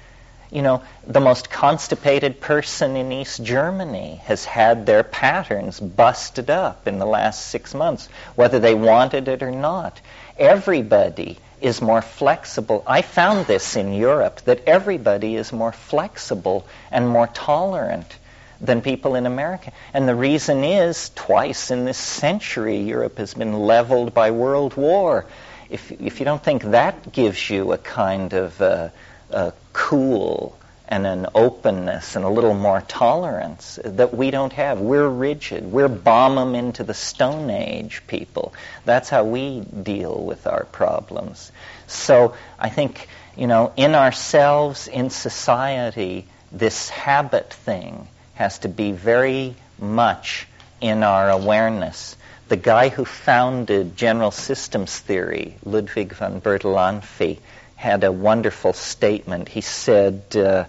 you 0.51 0.61
know, 0.61 0.83
the 1.07 1.21
most 1.21 1.51
constipated 1.51 2.41
person 2.41 2.97
in 2.97 3.13
East 3.13 3.43
Germany 3.43 4.21
has 4.25 4.45
had 4.45 4.85
their 4.85 5.03
patterns 5.03 5.81
busted 5.81 6.51
up 6.51 6.87
in 6.87 6.99
the 6.99 7.07
last 7.07 7.47
six 7.47 7.75
months, 7.75 8.09
whether 8.35 8.59
they 8.59 8.75
wanted 8.75 9.29
it 9.29 9.43
or 9.43 9.51
not. 9.51 10.01
Everybody 10.39 11.39
is 11.61 11.83
more 11.83 12.03
flexible. 12.03 12.85
I 12.87 13.03
found 13.03 13.47
this 13.47 13.77
in 13.77 13.93
Europe, 13.93 14.41
that 14.43 14.65
everybody 14.67 15.35
is 15.35 15.53
more 15.53 15.73
flexible 15.73 16.67
and 16.91 17.09
more 17.09 17.27
tolerant 17.27 18.17
than 18.61 18.81
people 18.81 19.15
in 19.15 19.27
America. 19.27 19.73
And 19.93 20.09
the 20.09 20.15
reason 20.15 20.65
is, 20.65 21.11
twice 21.15 21.71
in 21.71 21.85
this 21.85 21.99
century, 21.99 22.79
Europe 22.79 23.19
has 23.19 23.35
been 23.35 23.53
leveled 23.53 24.15
by 24.15 24.31
World 24.31 24.77
War. 24.77 25.27
If, 25.71 25.93
if 25.93 26.19
you 26.19 26.25
don't 26.25 26.43
think 26.43 26.63
that 26.63 27.13
gives 27.13 27.51
you 27.51 27.73
a 27.73 27.79
kind 27.79 28.33
of 28.33 28.61
uh, 28.61 28.89
a 29.31 29.53
cool 29.73 30.58
and 30.89 31.07
an 31.07 31.27
openness 31.35 32.17
and 32.17 32.25
a 32.25 32.29
little 32.31 32.55
more 32.55 32.81
tolerance 32.81 33.79
that 33.85 34.15
we 34.15 34.31
don't 34.31 34.55
have. 34.55 34.81
We're 34.81 35.09
rigid. 35.09 35.71
We're 35.71 35.89
bomb 35.89 36.37
them 36.37 36.55
into 36.55 36.83
the 36.83 36.95
Stone 36.95 37.51
Age 37.51 38.03
people. 38.07 38.55
That's 38.87 39.11
how 39.11 39.25
we 39.25 39.61
deal 39.61 40.25
with 40.25 40.47
our 40.47 40.65
problems. 40.65 41.53
So 41.87 42.35
I 42.59 42.71
think, 42.71 43.07
you 43.37 43.47
know, 43.47 43.73
in 43.77 43.95
ourselves, 43.95 44.89
in 44.89 45.11
society, 45.11 46.27
this 46.51 46.89
habit 46.89 47.53
thing 47.53 48.09
has 48.35 48.61
to 48.61 48.69
be 48.69 48.93
very 48.93 49.57
much 49.79 50.47
in 50.81 51.03
our 51.03 51.29
awareness. 51.29 52.17
The 52.49 52.57
guy 52.57 52.89
who 52.89 53.05
founded 53.05 53.95
general 53.95 54.31
systems 54.31 54.99
theory, 54.99 55.59
Ludwig 55.65 56.15
von 56.15 56.41
Bertalanffy, 56.41 57.41
had 57.79 58.03
a 58.03 58.11
wonderful 58.11 58.73
statement. 58.73 59.49
He 59.49 59.61
said, 59.61 60.37
uh, 60.37 60.65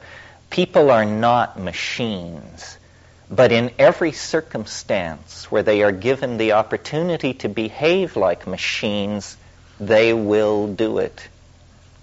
People 0.51 0.91
are 0.91 1.05
not 1.05 1.59
machines, 1.59 2.77
but 3.31 3.51
in 3.51 3.71
every 3.79 4.11
circumstance 4.11 5.51
where 5.51 5.63
they 5.63 5.81
are 5.81 5.91
given 5.91 6.37
the 6.37 6.51
opportunity 6.51 7.33
to 7.33 7.49
behave 7.49 8.15
like 8.15 8.45
machines, 8.45 9.35
they 9.79 10.13
will 10.13 10.67
do 10.67 10.99
it. 10.99 11.27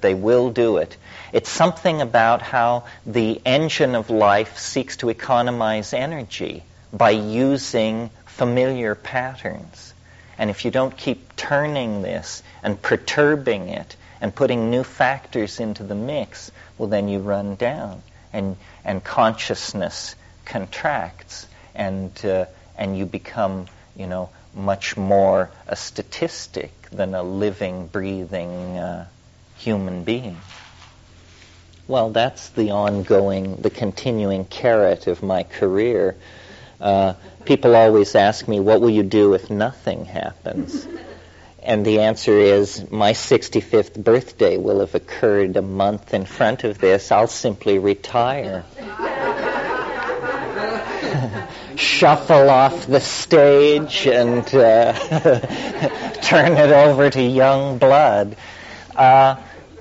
They 0.01 0.15
will 0.15 0.51
do 0.51 0.79
it. 0.79 0.97
It's 1.33 1.51
something 1.51 2.01
about 2.03 2.43
how 2.43 2.87
the 3.07 3.41
engine 3.47 3.95
of 3.95 4.11
life 4.11 4.59
seeks 4.59 4.97
to 4.99 5.09
economize 5.09 5.93
energy 5.93 6.65
by 6.93 7.11
using 7.11 8.11
familiar 8.25 8.97
patterns. 8.97 9.95
And 10.37 10.51
if 10.51 10.65
you 10.65 10.73
don't 10.73 10.97
keep 10.97 11.37
turning 11.37 12.03
this 12.03 12.43
and 12.65 12.83
perturbing 12.83 13.69
it 13.69 13.97
and 14.21 14.35
putting 14.35 14.71
new 14.71 14.85
factors 14.85 15.61
into 15.61 15.83
the 15.83 15.95
mix, 15.95 16.51
well, 16.79 16.89
then 16.89 17.09
you 17.09 17.19
run 17.19 17.57
down 17.57 18.03
and, 18.33 18.57
and 18.85 19.03
consciousness 19.03 20.15
contracts 20.45 21.47
and, 21.75 22.13
uh, 22.25 22.47
and 22.77 22.97
you 22.97 23.07
become, 23.07 23.67
you 23.97 24.07
know, 24.07 24.31
much 24.55 24.97
more 24.97 25.51
a 25.67 25.77
statistic 25.77 26.73
than 26.91 27.15
a 27.15 27.23
living, 27.23 27.87
breathing 27.89 28.79
uh, 28.79 29.07
human 29.57 30.05
being. 30.05 30.37
Well, 31.89 32.11
that's 32.11 32.49
the 32.49 32.71
ongoing, 32.71 33.57
the 33.57 33.71
continuing 33.71 34.45
carrot 34.45 35.07
of 35.07 35.23
my 35.23 35.45
career. 35.45 36.17
Uh, 36.81 37.15
people 37.45 37.77
always 37.77 38.15
ask 38.15 38.49
me, 38.49 38.61
what 38.61 38.81
will 38.81 38.91
you 38.91 39.03
do 39.03 39.35
if 39.35 39.51
nothing 39.51 40.05
happens? 40.05 40.87
And 41.67 41.85
the 41.85 42.03
answer 42.03 42.39
is, 42.39 42.89
my 42.93 43.11
65th 43.11 44.03
birthday 44.03 44.57
will 44.57 44.79
have 44.79 44.95
occurred 44.95 45.57
a 45.57 45.63
month 45.63 46.15
in 46.15 46.25
front 46.25 46.63
of 46.63 46.79
this. 46.79 47.11
I'll 47.11 47.27
simply 47.27 47.81
retire. 47.81 48.65
Shuffle 51.77 52.49
off 52.49 52.87
the 52.87 53.01
stage 53.01 54.07
and 54.07 54.47
uh, 54.55 54.93
turn 56.23 56.53
it 56.53 56.71
over 56.71 57.11
to 57.11 57.21
young 57.21 57.79
blood. 57.79 58.37
Uh, 58.95 59.35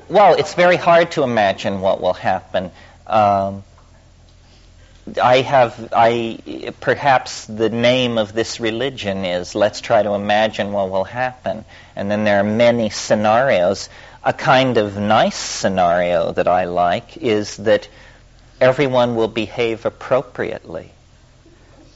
well, 0.10 0.34
it's 0.34 0.56
very 0.56 0.78
hard 0.78 1.12
to 1.12 1.22
imagine 1.22 1.82
what 1.82 2.02
will 2.02 2.14
happen. 2.14 2.72
Um, 3.06 3.64
I 5.22 5.42
have, 5.42 5.94
I, 5.96 6.74
perhaps 6.82 7.46
the 7.46 7.70
name 7.70 8.18
of 8.18 8.34
this 8.34 8.60
religion 8.60 9.24
is 9.24 9.54
let's 9.54 9.80
try 9.80 10.02
to 10.02 10.14
imagine 10.14 10.72
what 10.72 10.90
will 10.90 11.04
happen. 11.04 11.64
And 11.96 12.10
then 12.10 12.24
there 12.24 12.40
are 12.40 12.44
many 12.44 12.90
scenarios. 12.90 13.90
A 14.24 14.34
kind 14.34 14.78
of 14.78 14.98
nice 14.98 15.38
scenario 15.38 16.32
that 16.32 16.48
I 16.48 16.66
like 16.66 17.18
is 17.18 17.58
that 17.58 17.88
everyone 18.60 19.16
will 19.16 19.28
behave 19.28 19.86
appropriately. 19.86 20.92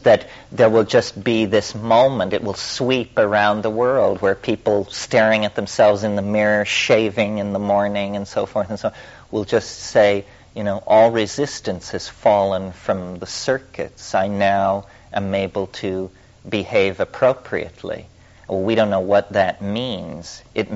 That 0.04 0.30
there 0.52 0.70
will 0.70 0.84
just 0.84 1.22
be 1.22 1.46
this 1.46 1.74
moment, 1.74 2.34
it 2.34 2.44
will 2.44 2.54
sweep 2.54 3.18
around 3.18 3.64
the 3.64 3.70
world 3.72 4.22
where 4.22 4.36
people 4.36 4.86
staring 4.86 5.46
at 5.46 5.56
themselves 5.56 6.04
in 6.04 6.16
the 6.16 6.22
mirror, 6.22 6.64
shaving 6.64 7.40
in 7.40 7.54
the 7.54 7.60
morning, 7.60 8.16
and 8.16 8.28
so 8.28 8.46
forth 8.46 8.70
and 8.70 8.80
so 8.80 8.90
on, 8.90 8.94
will 9.32 9.46
just 9.46 9.70
say, 9.72 10.26
you 10.60 10.66
know, 10.66 10.84
all 10.86 11.10
resistance 11.10 11.92
has 11.92 12.10
fallen 12.10 12.74
from 12.74 13.20
the 13.20 13.26
circuits. 13.26 14.14
I 14.14 14.28
now 14.28 14.88
am 15.14 15.34
able 15.34 15.68
to 15.68 16.12
behave 16.50 17.00
appropriately. 17.00 18.08
We 18.50 18.76
don't 18.76 18.90
know 18.90 19.00
what 19.00 19.32
that 19.32 19.62
means. 19.62 20.44
It, 20.54 20.68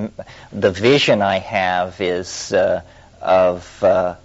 the 0.53 0.71
vision 0.71 1.21
I 1.21 1.39
have 1.39 1.99
is 1.99 2.53
uh, 2.53 2.83
of 3.21 3.83
uh, 3.83 4.15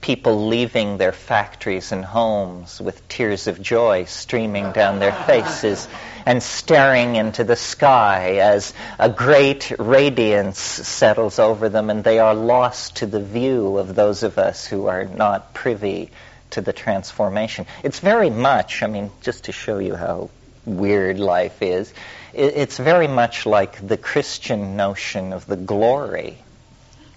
people 0.00 0.46
leaving 0.46 0.96
their 0.96 1.10
factories 1.10 1.90
and 1.90 2.04
homes 2.04 2.80
with 2.80 3.08
tears 3.08 3.48
of 3.48 3.60
joy 3.60 4.04
streaming 4.04 4.70
down 4.70 5.00
their 5.00 5.12
faces 5.26 5.88
and 6.26 6.42
staring 6.42 7.16
into 7.16 7.44
the 7.44 7.56
sky 7.56 8.38
as 8.38 8.72
a 8.98 9.08
great 9.08 9.72
radiance 9.78 10.58
settles 10.58 11.38
over 11.38 11.68
them 11.68 11.90
and 11.90 12.04
they 12.04 12.18
are 12.18 12.34
lost 12.34 12.96
to 12.96 13.06
the 13.06 13.20
view 13.22 13.78
of 13.78 13.94
those 13.94 14.22
of 14.22 14.38
us 14.38 14.66
who 14.66 14.86
are 14.86 15.04
not 15.04 15.54
privy 15.54 16.10
to 16.50 16.60
the 16.60 16.72
transformation. 16.72 17.66
It's 17.82 18.00
very 18.00 18.30
much, 18.30 18.82
I 18.82 18.86
mean, 18.86 19.10
just 19.22 19.44
to 19.44 19.52
show 19.52 19.78
you 19.78 19.94
how 19.94 20.30
weird 20.64 21.18
life 21.18 21.62
is, 21.62 21.92
it's 22.34 22.78
very 22.78 23.08
much 23.08 23.46
like 23.46 23.86
the 23.86 23.96
Christian 23.96 24.76
notion 24.76 25.32
of 25.32 25.46
the 25.46 25.56
glory 25.56 26.38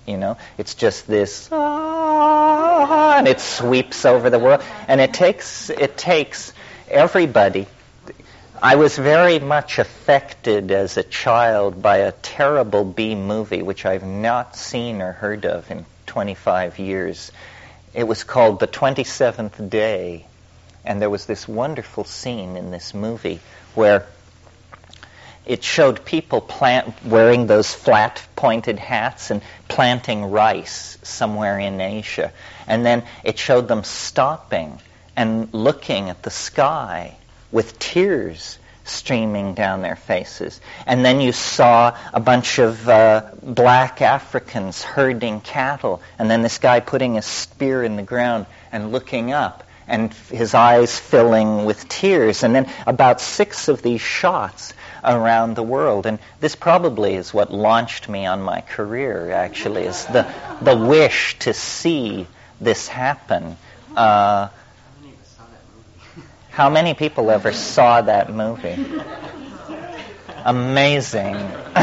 you 0.05 0.17
know, 0.17 0.37
it's 0.57 0.75
just 0.75 1.07
this, 1.07 1.49
ah, 1.51 3.17
and 3.17 3.27
it 3.27 3.39
sweeps 3.39 4.05
over 4.05 4.29
the 4.29 4.37
world, 4.37 4.63
and 4.87 5.01
it 5.01 5.13
takes 5.13 5.69
it 5.69 5.97
takes 5.97 6.53
everybody. 6.89 7.65
I 8.61 8.75
was 8.75 8.97
very 8.97 9.39
much 9.39 9.79
affected 9.79 10.71
as 10.71 10.95
a 10.95 11.03
child 11.03 11.81
by 11.81 11.97
a 11.97 12.13
terrible 12.13 12.85
B 12.85 13.13
movie, 13.13 13.61
which 13.61 13.85
I've 13.85 14.05
not 14.05 14.55
seen 14.55 15.01
or 15.01 15.11
heard 15.11 15.45
of 15.45 15.69
in 15.69 15.85
25 16.05 16.79
years. 16.79 17.33
It 17.93 18.05
was 18.05 18.23
called 18.23 18.61
The 18.61 18.67
27th 18.67 19.69
Day, 19.69 20.25
and 20.85 21.01
there 21.01 21.09
was 21.09 21.25
this 21.25 21.49
wonderful 21.49 22.05
scene 22.05 22.55
in 22.55 22.71
this 22.71 22.93
movie 22.93 23.41
where 23.73 24.07
it 25.45 25.61
showed 25.61 26.05
people 26.05 26.39
plant, 26.39 26.93
wearing 27.03 27.47
those 27.47 27.73
flat 27.73 28.25
pointed 28.37 28.79
hats 28.79 29.31
and 29.31 29.41
planting 29.67 30.31
rice 30.31 30.97
somewhere 31.03 31.59
in 31.59 31.81
Asia. 31.81 32.31
And 32.67 32.85
then 32.85 33.03
it 33.23 33.37
showed 33.37 33.67
them 33.67 33.83
stopping 33.83 34.79
and 35.15 35.53
looking 35.53 36.09
at 36.09 36.23
the 36.23 36.31
sky 36.31 37.17
with 37.55 37.79
tears 37.79 38.59
streaming 38.83 39.53
down 39.53 39.81
their 39.81 39.95
faces. 39.95 40.59
And 40.85 41.05
then 41.05 41.21
you 41.21 41.31
saw 41.31 41.97
a 42.13 42.19
bunch 42.19 42.59
of 42.59 42.87
uh, 42.89 43.31
black 43.41 44.01
Africans 44.01 44.83
herding 44.83 45.39
cattle, 45.39 46.01
and 46.19 46.29
then 46.29 46.41
this 46.41 46.57
guy 46.57 46.81
putting 46.81 47.17
a 47.17 47.21
spear 47.21 47.81
in 47.81 47.95
the 47.95 48.03
ground 48.03 48.45
and 48.73 48.91
looking 48.91 49.31
up, 49.31 49.63
and 49.87 50.13
his 50.29 50.53
eyes 50.53 50.99
filling 50.99 51.63
with 51.63 51.87
tears. 51.87 52.43
And 52.43 52.53
then 52.53 52.69
about 52.85 53.21
six 53.21 53.69
of 53.69 53.81
these 53.81 54.01
shots 54.01 54.73
around 55.01 55.55
the 55.55 55.63
world. 55.63 56.05
And 56.05 56.19
this 56.41 56.57
probably 56.57 57.15
is 57.15 57.33
what 57.33 57.53
launched 57.53 58.09
me 58.09 58.25
on 58.25 58.41
my 58.41 58.59
career, 58.59 59.31
actually, 59.31 59.83
is 59.83 60.03
the, 60.07 60.27
the 60.61 60.75
wish 60.75 61.39
to 61.39 61.53
see 61.53 62.27
this 62.59 62.89
happen. 62.89 63.55
Uh, 63.95 64.49
how 66.55 66.69
many 66.69 66.93
people 66.93 67.29
ever 67.31 67.51
saw 67.51 68.01
that 68.01 68.31
movie? 68.33 68.77
Amazing. 70.45 71.35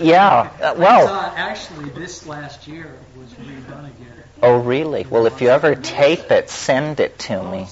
yeah. 0.00 0.72
Well. 0.72 1.06
Actually, 1.36 1.90
this 1.90 2.26
last 2.26 2.66
year 2.66 2.94
was 3.14 3.28
redone 3.34 3.80
again. 3.80 4.12
Oh, 4.42 4.58
really? 4.58 5.04
Well, 5.04 5.26
if 5.26 5.42
you 5.42 5.48
ever 5.50 5.74
tape 5.74 6.30
it, 6.30 6.48
send 6.48 6.98
it 6.98 7.18
to 7.28 7.42
me. 7.42 7.66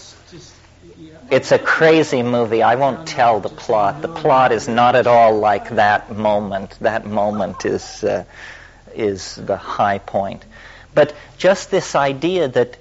It's 1.31 1.51
a 1.51 1.59
crazy 1.59 2.23
movie. 2.23 2.63
I 2.63 2.75
won't 2.75 3.09
tell 3.09 3.41
the 3.41 3.49
plot. 3.49 4.03
The 4.03 4.09
plot 4.09 4.53
is 4.53 4.69
not 4.69 4.97
at 4.97 5.07
all 5.07 5.39
like 5.39 5.71
that 5.71 6.15
moment. 6.15 6.77
That 6.81 7.07
moment 7.07 7.65
is 7.65 8.05
uh, 8.05 8.25
is 8.95 9.35
the 9.37 9.57
high 9.57 9.97
point. 9.97 10.45
But 10.95 11.15
just 11.39 11.71
this 11.71 11.95
idea 11.95 12.49
that 12.49 12.77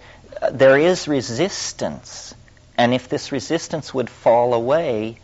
there 0.52 0.78
is 0.78 1.08
resistance, 1.08 2.34
and 2.78 2.94
if 2.94 3.10
this 3.10 3.32
resistance 3.32 3.94
would 3.94 4.10
fall 4.10 4.54
away, 4.54 5.20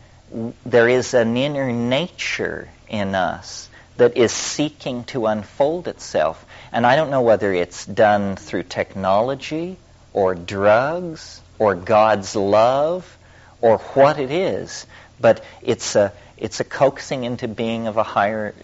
there 0.66 0.88
is 0.88 1.14
an 1.14 1.36
inner 1.38 1.72
nature 1.72 2.70
in 2.88 3.16
us 3.16 3.70
that 3.98 4.16
is 4.16 4.32
seeking 4.32 5.04
to 5.06 5.26
unfold 5.26 5.88
itself. 5.88 6.46
And 6.72 6.86
I 6.86 6.96
don't 6.96 7.10
know 7.10 7.22
whether 7.22 7.54
it's 7.54 7.86
done 7.86 8.36
through 8.36 8.64
technology 8.64 9.78
or 10.14 10.36
drugs 10.36 11.42
or 11.58 11.76
God's 11.76 12.36
love 12.36 13.18
or 13.62 13.78
what 13.80 14.20
it 14.20 14.32
is, 14.32 14.86
but 15.20 15.44
it's 15.62 15.96
a 15.96 16.14
it's 16.38 16.62
a 16.62 16.64
coaxing 16.64 17.26
into 17.26 17.50
being 17.50 17.88
of 17.88 17.98
a 17.98 18.04
higher 18.04 18.56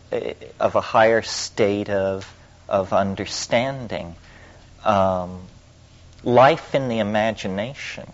of 0.59 0.75
a 0.75 0.81
higher 0.81 1.21
state 1.21 1.89
of 1.89 2.31
of 2.69 2.93
understanding. 2.93 4.15
Um, 4.83 5.41
life 6.25 6.73
in 6.75 6.89
the 6.89 6.99
imagination, 6.99 8.11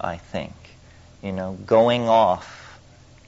I 0.00 0.16
think, 0.16 0.52
you 1.22 1.32
know, 1.32 1.56
going 1.66 2.08
off 2.08 2.80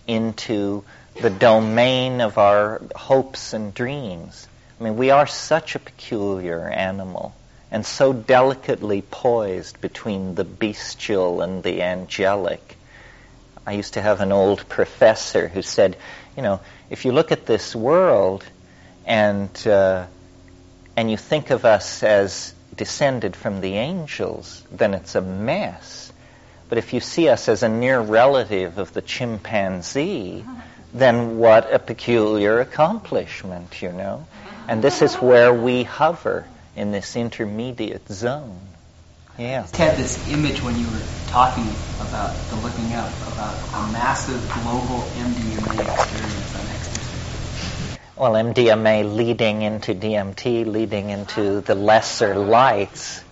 into 0.07 0.85
the 1.23 1.31
domain 1.31 2.21
of 2.21 2.37
our 2.37 2.83
hopes 2.95 3.53
and 3.53 3.73
dreams. 3.73 4.49
I 4.79 4.85
mean, 4.85 4.97
we 4.97 5.11
are 5.11 5.27
such 5.27 5.77
a 5.77 5.79
peculiar 5.79 6.69
animal 6.69 7.35
and 7.71 7.87
so 7.87 8.13
delicately 8.13 9.01
poised 9.01 9.81
between 9.81 10.35
the 10.35 10.45
bestial 10.45 11.41
and 11.41 11.63
the 11.63 11.83
angelic. 11.83 12.77
I 13.65 13.73
used 13.73 13.95
to 13.95 14.03
have 14.03 14.21
an 14.21 14.33
old 14.33 14.69
professor 14.69 15.47
who 15.47 15.63
said, 15.63 15.97
you 16.37 16.43
know, 16.43 16.61
if 16.89 17.05
you 17.05 17.13
look 17.13 17.31
at 17.31 17.47
this 17.47 17.77
world 17.77 18.45
and 19.07 19.51
uh, 19.67 20.07
and 20.97 21.11
you 21.11 21.17
think 21.17 21.51
of 21.51 21.65
us 21.65 22.03
as 22.03 22.53
descended 22.81 23.37
from 23.37 23.61
the 23.61 23.75
angels, 23.75 24.63
then 24.73 24.95
it's 24.95 25.15
a 25.15 25.21
mess. 25.21 26.11
But 26.71 26.79
if 26.79 26.95
you 26.95 27.01
see 27.01 27.29
us 27.29 27.47
as 27.47 27.63
a 27.63 27.69
near 27.69 28.01
relative 28.01 28.79
of 28.79 28.95
the 28.95 29.03
chimpanzee, 29.03 30.47
then 30.95 31.37
what 31.37 31.71
a 31.71 31.79
peculiar 31.79 32.59
accomplishment, 32.61 33.83
you 33.83 33.93
know? 33.93 34.27
And 34.67 34.81
this 34.81 35.03
is 35.03 35.15
where 35.17 35.53
we 35.53 35.83
hover 35.83 36.47
in 36.75 36.91
this 36.91 37.17
intermediate 37.17 38.09
zone. 38.09 38.59
Yeah. 39.39 39.67
I 39.75 39.77
had 39.77 39.99
this 39.99 40.27
image 40.31 40.63
when 40.63 40.79
you 40.79 40.87
were 40.87 41.03
talking 41.27 41.77
about 42.01 42.49
the 42.49 42.57
looking 42.57 42.95
up 42.95 43.13
about 43.31 43.59
a 43.75 43.93
massive 43.93 44.41
global 44.49 45.03
MDMA 45.17 45.85
experience. 45.85 46.40
Well, 48.21 48.33
MDMA 48.33 49.17
leading 49.17 49.63
into 49.63 49.95
DMT, 49.95 50.67
leading 50.67 51.09
into 51.09 51.63
the 51.63 51.75
lesser 51.75 52.35
lights. 52.35 53.25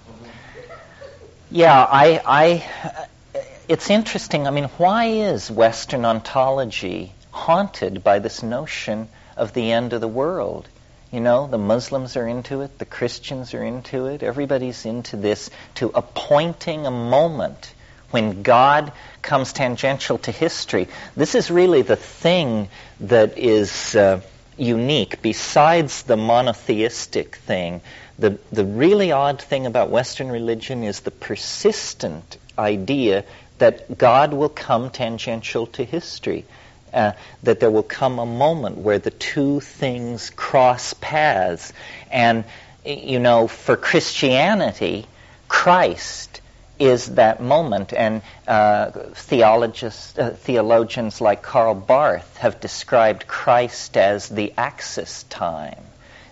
Yeah, 1.51 1.79
I, 1.79 2.23
I, 2.25 3.43
it's 3.69 3.91
interesting. 3.91 4.47
I 4.47 4.51
mean, 4.51 4.65
why 4.79 5.05
is 5.09 5.51
Western 5.51 6.07
ontology 6.07 7.13
haunted 7.31 8.03
by 8.03 8.21
this 8.21 8.43
notion 8.43 9.11
of 9.37 9.53
the 9.53 9.73
end 9.73 9.93
of 9.93 10.01
the 10.01 10.09
world? 10.09 10.67
You 11.13 11.21
know, 11.21 11.47
the 11.47 11.59
Muslims 11.59 12.17
are 12.17 12.27
into 12.27 12.63
it, 12.63 12.79
the 12.79 12.87
Christians 12.87 13.53
are 13.53 13.63
into 13.63 14.07
it, 14.07 14.23
everybody's 14.23 14.87
into 14.87 15.19
this 15.19 15.51
to 15.75 15.91
appointing 15.95 16.87
a 16.87 16.91
moment 16.91 17.75
when 18.11 18.43
God 18.43 18.93
comes 19.21 19.53
tangential 19.53 20.17
to 20.21 20.33
history. 20.33 20.89
This 21.15 21.35
is 21.35 21.51
really 21.51 21.83
the 21.83 21.97
thing 21.97 22.71
that 23.01 23.37
is 23.37 23.95
uh, 23.95 24.23
unique, 24.59 25.23
besides 25.23 26.03
the 26.03 26.17
monotheistic 26.17 27.37
thing. 27.37 27.81
The, 28.19 28.39
the 28.51 28.65
really 28.65 29.13
odd 29.13 29.41
thing 29.41 29.67
about 29.67 29.91
Western 29.91 30.29
religion 30.29 30.83
is 30.83 31.01
the 31.01 31.11
persistent 31.11 32.39
idea 32.59 33.25
that 33.59 33.99
God 33.99 34.33
will 34.33 34.49
come 34.49 34.91
tangential 34.91 35.67
to 35.69 35.85
history 35.85 36.45
uh, 36.93 37.13
that 37.43 37.61
there 37.61 37.71
will 37.71 37.83
come 37.83 38.19
a 38.19 38.27
moment 38.27 38.79
where 38.79 38.99
the 38.99 39.11
two 39.11 39.61
things 39.61 40.31
cross 40.31 40.95
paths. 40.95 41.73
And, 42.11 42.45
you 42.85 43.19
know, 43.19 43.47
for 43.47 43.77
Christianity, 43.77 45.07
Christ 45.49 46.41
is 46.79 47.07
that 47.15 47.43
moment. 47.43 47.93
And 47.93 48.23
uh, 48.47 48.91
theologists, 49.15 50.19
uh, 50.19 50.31
theologians 50.31 51.21
like 51.21 51.43
Karl 51.43 51.75
Barth 51.75 52.37
have 52.39 52.61
described 52.61 53.27
Christ 53.27 53.97
as 53.97 54.29
the 54.29 54.53
axis 54.57 55.25
time. 55.25 55.85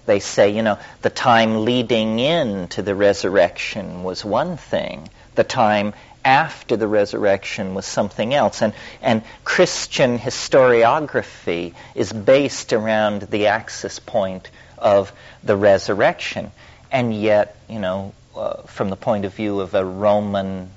They 0.06 0.20
say, 0.20 0.50
you 0.50 0.62
know, 0.62 0.78
the 1.02 1.10
time 1.10 1.64
leading 1.64 2.20
in 2.20 2.68
to 2.68 2.82
the 2.82 2.94
resurrection 2.94 4.04
was 4.04 4.24
one 4.24 4.56
thing. 4.56 5.08
The 5.34 5.44
time 5.44 5.94
after 6.24 6.76
the 6.76 6.88
resurrection 6.88 7.74
was 7.74 7.86
something 7.86 8.34
else. 8.34 8.62
And, 8.62 8.72
and 9.00 9.22
Christian 9.44 10.18
historiography 10.18 11.74
is 11.94 12.12
based 12.12 12.72
around 12.72 13.22
the 13.22 13.48
axis 13.48 13.98
point 13.98 14.50
of 14.78 15.12
the 15.42 15.56
resurrection. 15.56 16.50
And 16.90 17.14
yet, 17.14 17.56
you 17.68 17.78
know, 17.78 18.12
uh, 18.36 18.62
from 18.62 18.90
the 18.90 18.96
point 18.96 19.24
of 19.24 19.34
view 19.34 19.60
of 19.60 19.74
a 19.74 19.84
Roman 19.84 20.70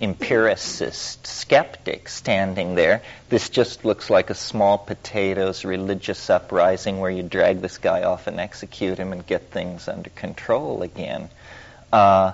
empiricist 0.00 1.26
skeptic 1.26 2.08
standing 2.08 2.74
there, 2.74 3.02
this 3.28 3.48
just 3.48 3.84
looks 3.84 4.10
like 4.10 4.30
a 4.30 4.34
small 4.34 4.76
potatoes 4.76 5.64
religious 5.64 6.28
uprising 6.28 6.98
where 6.98 7.10
you 7.10 7.22
drag 7.22 7.60
this 7.60 7.78
guy 7.78 8.02
off 8.02 8.26
and 8.26 8.40
execute 8.40 8.98
him 8.98 9.12
and 9.12 9.26
get 9.26 9.50
things 9.50 9.88
under 9.88 10.10
control 10.10 10.82
again. 10.82 11.28
Uh, 11.92 12.32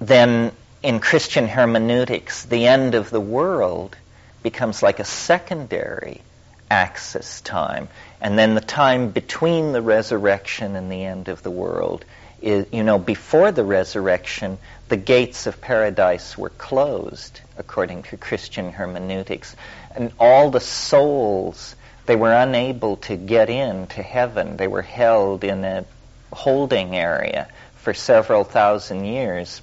then 0.00 0.52
in 0.82 1.00
Christian 1.00 1.46
hermeneutics, 1.46 2.44
the 2.44 2.66
end 2.66 2.94
of 2.94 3.10
the 3.10 3.20
world 3.20 3.96
becomes 4.42 4.82
like 4.82 4.98
a 4.98 5.04
secondary 5.04 6.22
axis 6.70 7.40
time. 7.40 7.88
And 8.20 8.38
then 8.38 8.54
the 8.54 8.60
time 8.60 9.10
between 9.10 9.72
the 9.72 9.82
resurrection 9.82 10.76
and 10.76 10.90
the 10.90 11.04
end 11.04 11.28
of 11.28 11.42
the 11.42 11.50
world 11.50 12.04
is, 12.42 12.66
you 12.72 12.82
know, 12.82 12.98
before 12.98 13.52
the 13.52 13.64
resurrection, 13.64 14.58
the 14.88 14.96
gates 14.96 15.46
of 15.46 15.60
paradise 15.60 16.36
were 16.36 16.50
closed, 16.50 17.40
according 17.58 18.04
to 18.04 18.16
Christian 18.16 18.72
hermeneutics. 18.72 19.56
And 19.94 20.12
all 20.18 20.50
the 20.50 20.60
souls, 20.60 21.74
they 22.06 22.16
were 22.16 22.32
unable 22.32 22.96
to 22.98 23.16
get 23.16 23.50
into 23.50 24.02
heaven. 24.02 24.56
They 24.56 24.68
were 24.68 24.82
held 24.82 25.44
in 25.44 25.64
a 25.64 25.84
holding 26.32 26.94
area 26.94 27.48
for 27.76 27.94
several 27.94 28.44
thousand 28.44 29.04
years 29.04 29.62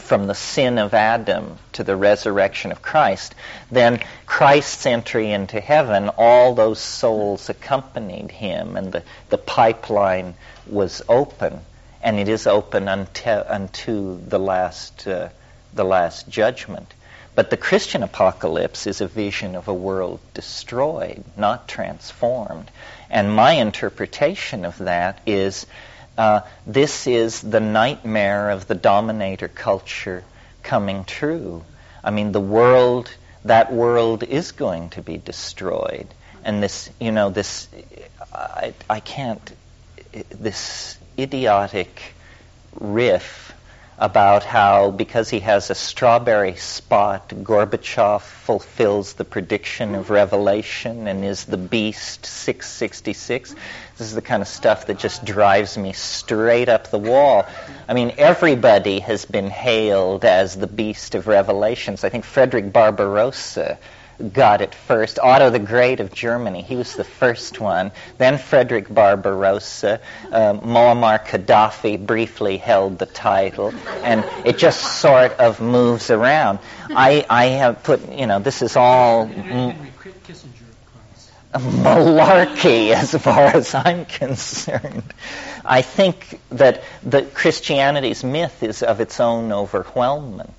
from 0.00 0.26
the 0.26 0.34
sin 0.34 0.78
of 0.78 0.94
Adam 0.94 1.58
to 1.72 1.84
the 1.84 1.96
resurrection 1.96 2.72
of 2.72 2.82
Christ, 2.82 3.34
then 3.70 4.00
Christ's 4.26 4.86
entry 4.86 5.30
into 5.30 5.60
heaven, 5.60 6.10
all 6.16 6.54
those 6.54 6.80
souls 6.80 7.48
accompanied 7.48 8.30
him, 8.30 8.76
and 8.76 8.92
the, 8.92 9.02
the 9.28 9.38
pipeline 9.38 10.34
was 10.66 11.02
open, 11.08 11.60
and 12.04 12.20
it 12.20 12.28
is 12.28 12.46
open 12.46 12.86
unto, 12.86 13.30
unto 13.30 14.20
the 14.28 14.38
last 14.38 15.08
uh, 15.08 15.30
the 15.72 15.84
last 15.84 16.28
judgment. 16.28 16.92
But 17.34 17.50
the 17.50 17.56
Christian 17.56 18.04
apocalypse 18.04 18.86
is 18.86 19.00
a 19.00 19.08
vision 19.08 19.56
of 19.56 19.66
a 19.66 19.74
world 19.74 20.20
destroyed, 20.34 21.24
not 21.36 21.66
transformed. 21.66 22.70
And 23.10 23.34
my 23.34 23.52
interpretation 23.52 24.64
of 24.64 24.78
that 24.78 25.20
is 25.26 25.66
uh, 26.16 26.42
this 26.64 27.08
is 27.08 27.40
the 27.40 27.58
nightmare 27.58 28.50
of 28.50 28.68
the 28.68 28.76
dominator 28.76 29.48
culture 29.48 30.22
coming 30.62 31.04
true. 31.04 31.64
I 32.04 32.10
mean, 32.10 32.30
the 32.30 32.40
world, 32.40 33.10
that 33.44 33.72
world 33.72 34.22
is 34.22 34.52
going 34.52 34.90
to 34.90 35.02
be 35.02 35.16
destroyed. 35.16 36.06
And 36.44 36.62
this, 36.62 36.88
you 37.00 37.10
know, 37.10 37.30
this, 37.30 37.66
I, 38.32 38.74
I 38.88 39.00
can't, 39.00 39.52
this 40.30 40.98
idiotic 41.18 42.14
riff 42.78 43.44
about 43.98 44.42
how 44.42 44.90
because 44.90 45.30
he 45.30 45.40
has 45.40 45.70
a 45.70 45.74
strawberry 45.74 46.56
spot, 46.56 47.28
Gorbachev 47.28 48.22
fulfills 48.22 49.12
the 49.12 49.24
prediction 49.24 49.94
of 49.94 50.10
Revelation 50.10 51.06
and 51.06 51.24
is 51.24 51.44
the 51.44 51.56
beast 51.56 52.26
666. 52.26 53.54
This 53.96 54.08
is 54.08 54.14
the 54.14 54.22
kind 54.22 54.42
of 54.42 54.48
stuff 54.48 54.86
that 54.86 54.98
just 54.98 55.24
drives 55.24 55.78
me 55.78 55.92
straight 55.92 56.68
up 56.68 56.90
the 56.90 56.98
wall. 56.98 57.46
I 57.88 57.94
mean, 57.94 58.14
everybody 58.18 58.98
has 59.00 59.24
been 59.24 59.48
hailed 59.48 60.24
as 60.24 60.56
the 60.56 60.66
beast 60.66 61.14
of 61.14 61.28
Revelations. 61.28 62.02
I 62.02 62.08
think 62.08 62.24
Frederick 62.24 62.72
Barbarossa 62.72 63.78
got 64.32 64.60
it 64.60 64.74
first. 64.74 65.18
Otto 65.18 65.50
the 65.50 65.58
Great 65.58 66.00
of 66.00 66.12
Germany, 66.12 66.62
he 66.62 66.76
was 66.76 66.94
the 66.94 67.04
first 67.04 67.60
one. 67.60 67.92
Then 68.18 68.38
Frederick 68.38 68.92
Barbarossa, 68.92 70.00
uh, 70.30 70.54
Muammar 70.54 71.24
Gaddafi 71.24 72.04
briefly 72.04 72.56
held 72.56 72.98
the 72.98 73.06
title, 73.06 73.72
and 74.02 74.24
it 74.46 74.58
just 74.58 75.00
sort 75.00 75.32
of 75.32 75.60
moves 75.60 76.10
around. 76.10 76.58
I, 76.90 77.24
I 77.28 77.46
have 77.46 77.82
put, 77.82 78.12
you 78.12 78.26
know, 78.26 78.38
this 78.38 78.62
is 78.62 78.76
all 78.76 79.22
m- 79.22 79.76
malarkey 81.54 82.92
as 82.92 83.14
far 83.14 83.44
as 83.46 83.74
I'm 83.74 84.04
concerned. 84.06 85.04
I 85.64 85.82
think 85.82 86.40
that 86.50 86.84
the 87.02 87.22
Christianity's 87.22 88.24
myth 88.24 88.62
is 88.62 88.82
of 88.82 89.00
its 89.00 89.20
own 89.20 89.50
overwhelmment, 89.50 90.52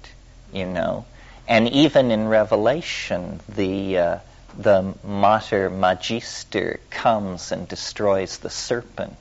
you 0.54 0.66
know. 0.66 1.06
And 1.48 1.70
even 1.70 2.12
in 2.12 2.28
Revelation, 2.28 3.40
the, 3.50 3.98
uh, 3.98 4.20
the 4.58 4.94
Mater 5.04 5.70
Magister 5.70 6.80
comes 6.90 7.52
and 7.52 7.68
destroys 7.68 8.38
the 8.38 8.50
serpent 8.50 9.18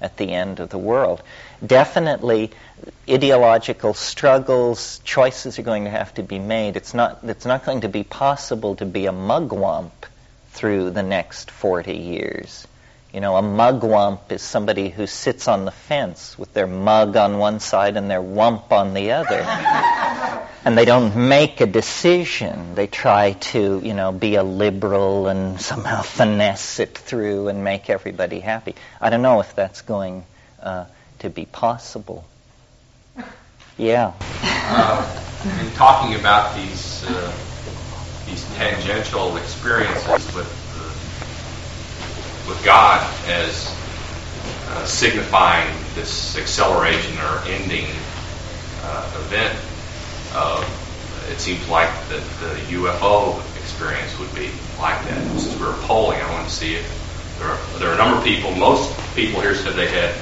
at 0.00 0.16
the 0.16 0.32
end 0.32 0.60
of 0.60 0.70
the 0.70 0.78
world. 0.78 1.22
Definitely, 1.64 2.50
ideological 3.08 3.94
struggles, 3.94 5.00
choices 5.04 5.58
are 5.58 5.62
going 5.62 5.84
to 5.84 5.90
have 5.90 6.12
to 6.14 6.22
be 6.22 6.38
made. 6.38 6.76
It's 6.76 6.94
not, 6.94 7.20
it's 7.24 7.46
not 7.46 7.64
going 7.64 7.82
to 7.82 7.88
be 7.88 8.04
possible 8.04 8.76
to 8.76 8.86
be 8.86 9.06
a 9.06 9.12
mugwump 9.12 9.92
through 10.50 10.90
the 10.90 11.02
next 11.02 11.50
40 11.50 11.94
years. 11.94 12.66
You 13.16 13.22
know, 13.22 13.34
a 13.34 13.40
mugwump 13.40 14.30
is 14.30 14.42
somebody 14.42 14.90
who 14.90 15.06
sits 15.06 15.48
on 15.48 15.64
the 15.64 15.70
fence 15.70 16.38
with 16.38 16.52
their 16.52 16.66
mug 16.66 17.16
on 17.16 17.38
one 17.38 17.60
side 17.60 17.96
and 17.96 18.10
their 18.10 18.20
wump 18.20 18.70
on 18.72 18.92
the 18.92 19.12
other. 19.12 19.36
and 20.66 20.76
they 20.76 20.84
don't 20.84 21.16
make 21.16 21.62
a 21.62 21.66
decision. 21.66 22.74
They 22.74 22.86
try 22.86 23.32
to, 23.32 23.80
you 23.82 23.94
know, 23.94 24.12
be 24.12 24.34
a 24.34 24.42
liberal 24.42 25.28
and 25.28 25.58
somehow 25.58 26.02
finesse 26.18 26.78
it 26.78 26.98
through 26.98 27.48
and 27.48 27.64
make 27.64 27.88
everybody 27.88 28.38
happy. 28.38 28.74
I 29.00 29.08
don't 29.08 29.22
know 29.22 29.40
if 29.40 29.54
that's 29.54 29.80
going 29.80 30.22
uh, 30.62 30.84
to 31.20 31.30
be 31.30 31.46
possible. 31.46 32.26
Yeah. 33.78 34.12
Uh, 34.42 35.24
in 35.58 35.72
talking 35.72 36.20
about 36.20 36.54
these 36.54 37.02
uh, 37.08 37.32
these 38.26 38.44
tangential 38.56 39.38
experiences 39.38 40.34
with 40.34 40.65
with 42.46 42.62
God 42.64 43.00
as 43.26 43.74
uh, 44.68 44.84
signifying 44.84 45.74
this 45.94 46.36
acceleration 46.38 47.16
or 47.18 47.42
ending 47.46 47.86
uh, 48.82 49.22
event, 49.24 49.58
uh, 50.32 50.68
it 51.30 51.40
seems 51.40 51.68
like 51.68 51.90
that 52.08 52.22
the 52.40 52.76
UFO 52.76 53.40
experience 53.58 54.16
would 54.18 54.32
be 54.34 54.50
like 54.78 55.02
that. 55.06 55.22
Since 55.38 55.58
we're 55.58 55.74
polling, 55.82 56.20
I 56.20 56.32
want 56.32 56.48
to 56.48 56.54
see 56.54 56.76
if 56.76 57.36
there 57.38 57.48
are, 57.48 57.58
there 57.78 57.90
are 57.90 57.94
a 57.94 57.98
number 57.98 58.18
of 58.18 58.24
people. 58.24 58.54
Most 58.54 58.96
people 59.14 59.40
here 59.40 59.54
said 59.54 59.74
they 59.74 59.88
had 59.88 60.14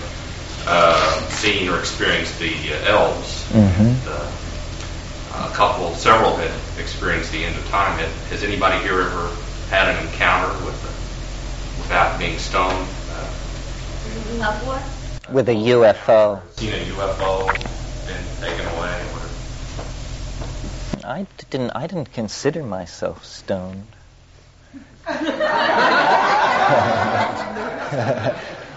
uh, 0.66 1.20
seen 1.28 1.68
or 1.68 1.78
experienced 1.78 2.38
the 2.38 2.54
uh, 2.72 2.90
elves. 2.90 3.44
Mm-hmm. 3.50 4.08
a 5.34 5.54
couple, 5.54 5.94
several 5.94 6.36
had 6.36 6.50
experienced 6.80 7.32
the 7.32 7.44
end 7.44 7.56
of 7.56 7.68
time. 7.68 7.98
Has 8.30 8.42
anybody 8.42 8.82
here 8.82 9.00
ever 9.00 9.30
had 9.68 9.94
an 9.94 10.06
encounter 10.06 10.52
with 10.64 10.80
the 10.82 10.93
without 11.84 12.18
being 12.18 12.38
stoned. 12.38 12.88
Uh, 13.10 14.80
With 15.30 15.48
a 15.48 15.54
UFO. 15.54 16.40
Seen 16.52 16.72
a 16.72 16.84
UFO, 16.92 17.46
been 18.06 18.24
taken 18.40 18.66
away. 18.76 19.00
I 21.04 21.26
didn't. 21.50 21.70
I 21.70 21.86
didn't 21.86 22.12
consider 22.12 22.62
myself 22.62 23.24
stoned. 23.26 23.86
well, 25.06 25.20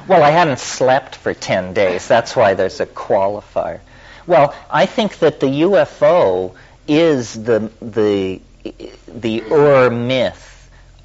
I 0.10 0.30
hadn't 0.30 0.60
slept 0.60 1.16
for 1.16 1.34
ten 1.34 1.74
days. 1.74 2.06
That's 2.06 2.36
why 2.36 2.54
there's 2.54 2.82
a 2.82 2.86
qualifier. 2.86 3.80
Well, 4.26 4.54
I 4.70 4.88
think 4.88 5.20
that 5.20 5.40
the 5.40 5.62
UFO 5.62 6.54
is 6.86 7.42
the 7.42 7.72
the 7.82 8.42
the 9.08 9.44
Ur 9.50 9.90
myth 9.90 10.57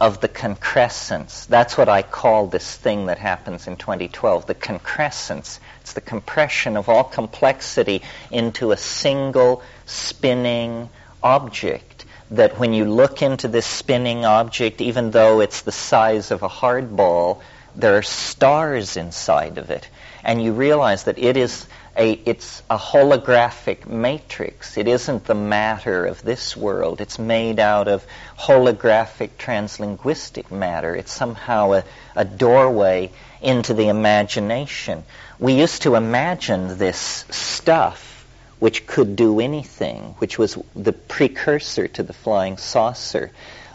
of 0.03 0.21
the 0.21 0.27
concrescence. 0.27 1.47
That's 1.47 1.79
what 1.79 1.89
I 1.89 2.03
call 2.03 2.49
this 2.49 2.75
thing 2.75 3.07
that 3.07 3.19
happens 3.19 3.69
in 3.69 3.77
2012, 3.77 4.47
the 4.47 4.55
concrescence. 4.55 5.61
It's 5.81 5.93
the 5.93 6.01
compression 6.01 6.77
of 6.77 6.89
all 6.89 7.05
complexity 7.05 8.03
into 8.29 8.73
a 8.73 8.77
single 8.77 9.63
spinning 9.87 10.91
object. 11.23 12.05
That 12.33 12.59
when 12.59 12.73
you 12.73 12.85
look 12.85 13.23
into 13.23 13.47
this 13.47 13.65
spinning 13.65 14.25
object, 14.25 14.81
even 14.81 15.13
though 15.13 15.39
it's 15.39 15.63
the 15.63 15.71
size 15.71 16.33
of 16.33 16.43
a 16.43 16.49
hard 16.49 16.97
ball, 16.97 17.41
there 17.77 17.97
are 17.97 18.03
stars 18.03 18.97
inside 18.97 19.57
of 19.57 19.71
it. 19.71 19.89
And 20.25 20.43
you 20.43 20.53
realize 20.53 21.05
that 21.05 21.19
it 21.19 21.37
is 21.37 21.65
a, 21.97 22.12
it's 22.24 22.62
a 22.70 22.78
holographic 22.78 23.86
matrix. 23.86 24.76
It 24.76 24.88
isn't 24.88 25.24
the 25.24 25.34
matter 25.34 26.07
of 26.07 26.22
this 26.22 26.57
world. 26.57 27.01
It's 27.01 27.18
made 27.18 27.61
out 27.61 27.88
of 27.88 28.05
holographic 28.38 29.30
translinguistic 29.38 30.51
matter. 30.51 30.97
It's 30.97 31.12
somehow 31.12 31.72
a, 31.72 31.84
a 32.16 32.24
doorway 32.24 33.11
into 33.43 33.74
the 33.74 33.88
imagination. 33.88 35.05
We 35.38 35.55
used 35.55 35.82
to 35.82 35.97
imagine 35.97 36.78
this 36.78 37.24
stuff 37.30 38.26
which 38.59 38.86
could 38.86 39.16
do 39.16 39.40
anything, 39.40 40.14
which 40.18 40.38
was 40.38 40.57
the 40.76 40.93
precursor 40.93 41.88
to 41.88 42.03
the 42.03 42.12
flying 42.12 42.57
saucer. 42.57 43.32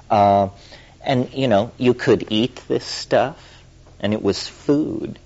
Uh, 0.10 0.50
and, 1.04 1.32
you 1.34 1.48
know, 1.48 1.72
you 1.78 1.94
could 1.94 2.28
eat 2.30 2.56
this 2.68 2.86
stuff, 2.86 3.64
and 4.00 4.14
it 4.14 4.24
was 4.24 4.48
food. 4.48 5.20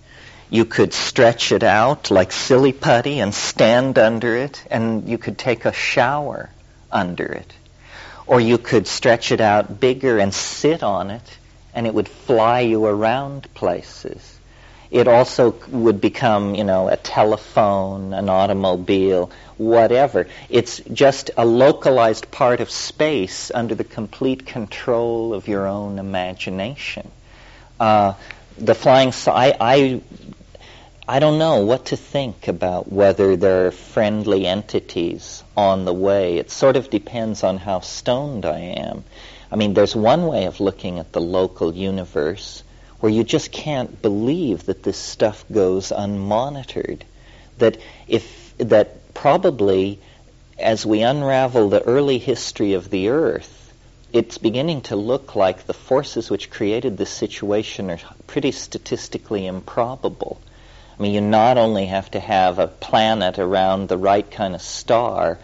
You 0.51 0.65
could 0.65 0.93
stretch 0.93 1.53
it 1.53 1.63
out 1.63 2.11
like 2.11 2.33
silly 2.33 2.73
putty 2.73 3.19
and 3.21 3.33
stand 3.33 3.97
under 3.97 4.35
it, 4.35 4.61
and 4.69 5.07
you 5.07 5.17
could 5.17 5.37
take 5.37 5.63
a 5.63 5.71
shower 5.71 6.49
under 6.91 7.25
it. 7.25 7.53
Or 8.27 8.41
you 8.41 8.57
could 8.57 8.85
stretch 8.85 9.31
it 9.31 9.39
out 9.39 9.79
bigger 9.79 10.19
and 10.19 10.33
sit 10.33 10.83
on 10.83 11.09
it, 11.09 11.23
and 11.73 11.87
it 11.87 11.93
would 11.93 12.09
fly 12.09 12.59
you 12.59 12.85
around 12.85 13.51
places. 13.53 14.39
It 14.91 15.07
also 15.07 15.55
would 15.69 16.01
become, 16.01 16.53
you 16.53 16.65
know, 16.65 16.89
a 16.89 16.97
telephone, 16.97 18.13
an 18.13 18.27
automobile, 18.27 19.31
whatever. 19.55 20.27
It's 20.49 20.79
just 20.79 21.31
a 21.37 21.45
localized 21.45 22.29
part 22.29 22.59
of 22.59 22.69
space 22.69 23.51
under 23.55 23.73
the 23.73 23.85
complete 23.85 24.45
control 24.45 25.33
of 25.33 25.47
your 25.47 25.65
own 25.65 25.97
imagination. 25.97 27.09
Uh, 27.79 28.15
the 28.57 28.75
flying, 28.75 29.13
I, 29.27 29.55
I, 29.59 30.01
I 31.11 31.19
don't 31.19 31.39
know 31.39 31.65
what 31.65 31.87
to 31.87 31.97
think 31.97 32.47
about 32.47 32.89
whether 32.89 33.35
there 33.35 33.67
are 33.67 33.71
friendly 33.71 34.47
entities 34.47 35.43
on 35.57 35.83
the 35.83 35.93
way. 35.93 36.37
It 36.37 36.49
sort 36.49 36.77
of 36.77 36.89
depends 36.89 37.43
on 37.43 37.57
how 37.57 37.81
stoned 37.81 38.45
I 38.45 38.59
am. 38.59 39.03
I 39.51 39.57
mean, 39.57 39.73
there's 39.73 39.93
one 39.93 40.25
way 40.25 40.45
of 40.45 40.61
looking 40.61 40.99
at 40.99 41.11
the 41.11 41.19
local 41.19 41.75
universe 41.75 42.63
where 43.01 43.11
you 43.11 43.25
just 43.25 43.51
can't 43.51 44.01
believe 44.01 44.67
that 44.67 44.83
this 44.83 44.97
stuff 44.97 45.43
goes 45.51 45.89
unmonitored. 45.89 47.01
That 47.57 47.75
if 48.07 48.57
that 48.59 49.13
probably 49.13 49.99
as 50.57 50.85
we 50.85 51.01
unravel 51.01 51.67
the 51.67 51.81
early 51.81 52.19
history 52.19 52.71
of 52.71 52.89
the 52.89 53.09
earth, 53.09 53.73
it's 54.13 54.37
beginning 54.37 54.83
to 54.83 54.95
look 54.95 55.35
like 55.35 55.65
the 55.65 55.73
forces 55.73 56.29
which 56.29 56.49
created 56.49 56.97
this 56.97 57.09
situation 57.09 57.91
are 57.91 57.99
pretty 58.27 58.53
statistically 58.53 59.45
improbable. 59.45 60.39
I 61.01 61.03
mean, 61.03 61.13
you 61.15 61.21
not 61.21 61.57
only 61.57 61.87
have 61.87 62.11
to 62.11 62.19
have 62.19 62.59
a 62.59 62.67
planet 62.67 63.39
around 63.39 63.89
the 63.89 63.97
right 63.97 64.29
kind 64.29 64.53
of 64.53 64.61
star, 64.61 65.39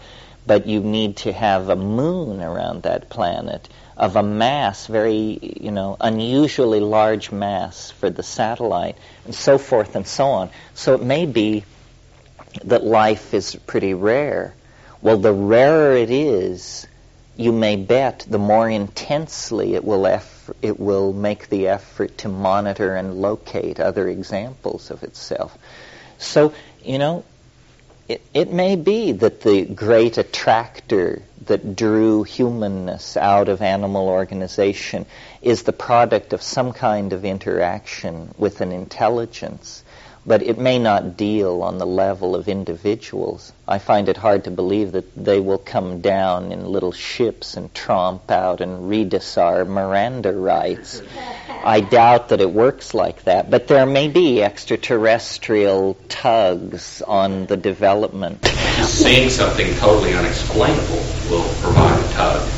but 0.46 0.68
you 0.68 0.78
need 0.78 1.16
to 1.16 1.32
have 1.32 1.68
a 1.68 1.74
moon 1.74 2.40
around 2.40 2.84
that 2.84 3.10
planet 3.10 3.68
of 3.96 4.14
a 4.14 4.22
mass, 4.22 4.86
very, 4.86 5.56
you 5.60 5.72
know, 5.72 5.96
unusually 6.00 6.78
large 6.78 7.32
mass 7.32 7.90
for 7.90 8.08
the 8.08 8.22
satellite, 8.22 8.96
and 9.24 9.34
so 9.34 9.58
forth 9.58 9.96
and 9.96 10.06
so 10.06 10.26
on. 10.26 10.50
So 10.74 10.94
it 10.94 11.02
may 11.02 11.26
be 11.26 11.64
that 12.62 12.84
life 12.84 13.34
is 13.34 13.56
pretty 13.56 13.94
rare. 13.94 14.54
Well, 15.02 15.18
the 15.18 15.32
rarer 15.32 15.96
it 15.96 16.10
is, 16.10 16.86
you 17.36 17.50
may 17.50 17.74
bet 17.74 18.24
the 18.30 18.38
more 18.38 18.70
intensely 18.70 19.74
it 19.74 19.82
will 19.84 20.06
it 20.62 20.78
will 20.78 21.12
make 21.12 21.48
the 21.48 21.68
effort 21.68 22.18
to 22.18 22.28
monitor 22.28 22.94
and 22.94 23.20
locate 23.20 23.80
other 23.80 24.08
examples 24.08 24.90
of 24.90 25.02
itself. 25.02 25.56
So, 26.18 26.52
you 26.84 26.98
know, 26.98 27.24
it, 28.08 28.22
it 28.32 28.52
may 28.52 28.76
be 28.76 29.12
that 29.12 29.42
the 29.42 29.64
great 29.66 30.16
attractor 30.18 31.22
that 31.46 31.76
drew 31.76 32.22
humanness 32.22 33.16
out 33.16 33.48
of 33.48 33.60
animal 33.60 34.08
organization 34.08 35.06
is 35.42 35.62
the 35.62 35.72
product 35.72 36.32
of 36.32 36.42
some 36.42 36.72
kind 36.72 37.12
of 37.12 37.24
interaction 37.24 38.34
with 38.38 38.60
an 38.60 38.72
intelligence 38.72 39.84
but 40.28 40.42
it 40.42 40.58
may 40.58 40.78
not 40.78 41.16
deal 41.16 41.62
on 41.62 41.78
the 41.78 41.86
level 41.86 42.36
of 42.36 42.48
individuals. 42.48 43.50
I 43.66 43.78
find 43.78 44.10
it 44.10 44.18
hard 44.18 44.44
to 44.44 44.50
believe 44.50 44.92
that 44.92 45.16
they 45.16 45.40
will 45.40 45.56
come 45.56 46.02
down 46.02 46.52
in 46.52 46.66
little 46.66 46.92
ships 46.92 47.56
and 47.56 47.72
tromp 47.72 48.30
out 48.30 48.60
and 48.60 48.90
read 48.90 49.14
us 49.14 49.38
our 49.38 49.64
Miranda 49.64 50.34
rights. 50.34 51.02
I 51.48 51.80
doubt 51.80 52.28
that 52.28 52.42
it 52.42 52.50
works 52.50 52.92
like 52.92 53.24
that, 53.24 53.50
but 53.50 53.68
there 53.68 53.86
may 53.86 54.08
be 54.08 54.42
extraterrestrial 54.42 55.96
tugs 56.10 57.00
on 57.00 57.46
the 57.46 57.56
development. 57.56 58.44
Seeing 58.84 59.30
something 59.30 59.74
totally 59.76 60.12
unexplainable 60.12 61.06
will 61.26 61.54
provide 61.54 62.04
a 62.04 62.10
tug. 62.10 62.57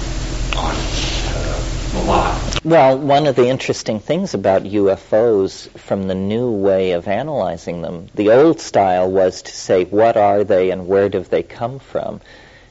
Well, 2.63 2.99
one 2.99 3.27
of 3.27 3.37
the 3.37 3.49
interesting 3.49 4.01
things 4.01 4.35
about 4.35 4.65
UFOs 4.65 5.71
from 5.79 6.09
the 6.09 6.15
new 6.15 6.51
way 6.51 6.93
of 6.93 7.09
analyzing 7.09 7.81
them, 7.81 8.09
the 8.15 8.33
old 8.33 8.61
style 8.61 9.11
was 9.11 9.41
to 9.41 9.51
say, 9.51 9.85
what 9.85 10.19
are 10.19 10.45
they 10.45 10.71
and 10.71 10.87
where 10.87 11.09
do 11.09 11.21
they 11.21 11.43
come 11.43 11.79
from? 11.79 12.21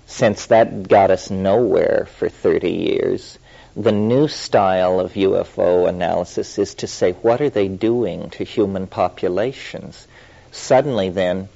Since 0.05 0.45
that 0.47 0.87
got 0.87 1.09
us 1.09 1.31
nowhere 1.31 2.07
for 2.17 2.29
30 2.29 2.69
years, 2.69 3.39
the 3.75 3.91
new 3.91 4.27
style 4.27 4.99
of 4.99 5.13
UFO 5.13 5.89
analysis 5.89 6.59
is 6.59 6.75
to 6.75 6.85
say, 6.85 7.13
what 7.13 7.41
are 7.41 7.49
they 7.49 7.67
doing 7.67 8.29
to 8.31 8.43
human 8.43 8.85
populations? 8.85 10.07
Suddenly, 10.51 11.09
then, 11.09 11.49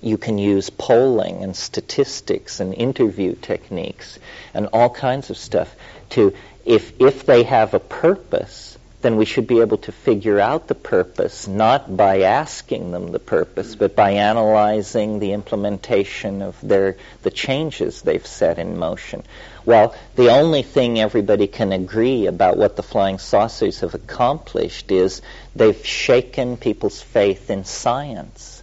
you 0.00 0.18
can 0.18 0.38
use 0.38 0.70
polling 0.70 1.42
and 1.42 1.56
statistics 1.56 2.60
and 2.60 2.74
interview 2.74 3.34
techniques 3.34 4.18
and 4.54 4.68
all 4.72 4.90
kinds 4.90 5.30
of 5.30 5.36
stuff 5.36 5.74
to 6.10 6.34
if, 6.64 7.00
if 7.00 7.26
they 7.26 7.42
have 7.44 7.74
a 7.74 7.80
purpose, 7.80 8.78
then 9.02 9.16
we 9.16 9.24
should 9.24 9.48
be 9.48 9.60
able 9.60 9.78
to 9.78 9.92
figure 9.92 10.38
out 10.40 10.68
the 10.68 10.74
purpose, 10.76 11.48
not 11.48 11.96
by 11.96 12.22
asking 12.22 12.92
them 12.92 13.10
the 13.10 13.18
purpose, 13.18 13.74
but 13.74 13.96
by 13.96 14.12
analyzing 14.12 15.18
the 15.18 15.32
implementation 15.32 16.40
of 16.40 16.56
their, 16.62 16.96
the 17.22 17.30
changes 17.30 18.02
they've 18.02 18.26
set 18.26 18.58
in 18.58 18.78
motion. 18.78 19.24
Well, 19.64 19.94
the 20.14 20.30
only 20.30 20.62
thing 20.62 21.00
everybody 21.00 21.48
can 21.48 21.72
agree 21.72 22.26
about 22.26 22.56
what 22.56 22.76
the 22.76 22.82
flying 22.82 23.18
saucers 23.18 23.80
have 23.80 23.94
accomplished 23.94 24.90
is 24.92 25.20
they've 25.54 25.84
shaken 25.84 26.56
people's 26.56 27.02
faith 27.02 27.50
in 27.50 27.64
science. 27.64 28.62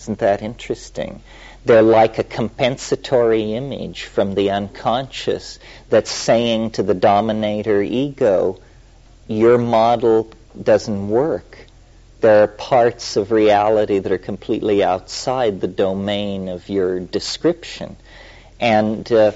Isn't 0.00 0.18
that 0.18 0.42
interesting? 0.42 1.22
They're 1.64 1.82
like 1.82 2.18
a 2.18 2.24
compensatory 2.24 3.54
image 3.54 4.04
from 4.04 4.34
the 4.34 4.50
unconscious 4.50 5.58
that's 5.88 6.10
saying 6.10 6.72
to 6.72 6.82
the 6.82 6.92
dominator 6.92 7.80
ego, 7.82 8.60
your 9.28 9.56
model 9.56 10.30
doesn't 10.60 11.08
work. 11.08 11.58
There 12.20 12.42
are 12.42 12.48
parts 12.48 13.16
of 13.16 13.32
reality 13.32 13.98
that 13.98 14.12
are 14.12 14.18
completely 14.18 14.84
outside 14.84 15.62
the 15.62 15.68
domain 15.68 16.48
of 16.48 16.68
your 16.68 17.00
description. 17.00 17.96
And 18.60 19.10
uh, 19.10 19.32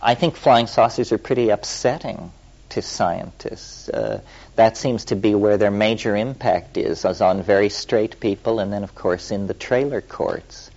I 0.00 0.14
think 0.14 0.36
flying 0.36 0.68
saucers 0.68 1.10
are 1.10 1.18
pretty 1.18 1.50
upsetting 1.50 2.32
to 2.70 2.82
scientists. 2.82 3.88
Uh, 3.88 4.20
that 4.54 4.76
seems 4.76 5.06
to 5.06 5.16
be 5.16 5.34
where 5.34 5.56
their 5.56 5.70
major 5.72 6.14
impact 6.16 6.76
is, 6.76 7.04
as 7.04 7.20
on 7.20 7.42
very 7.42 7.68
straight 7.68 8.20
people, 8.20 8.60
and 8.60 8.72
then, 8.72 8.84
of 8.84 8.94
course, 8.94 9.32
in 9.32 9.48
the 9.48 9.54
trailer 9.54 10.00
courts 10.00 10.70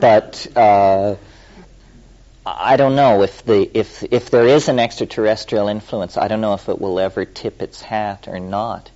but 0.00 0.46
uh, 0.56 1.16
I 2.46 2.76
don't 2.76 2.96
know 2.96 3.22
if 3.22 3.44
the 3.44 3.70
if 3.78 4.02
if 4.10 4.30
there 4.30 4.46
is 4.46 4.68
an 4.68 4.78
extraterrestrial 4.78 5.68
influence. 5.68 6.16
I 6.16 6.28
don't 6.28 6.40
know 6.40 6.54
if 6.54 6.68
it 6.68 6.80
will 6.80 6.98
ever 6.98 7.24
tip 7.24 7.60
its 7.60 7.82
hat 7.82 8.26
or 8.26 8.40
not. 8.40 8.90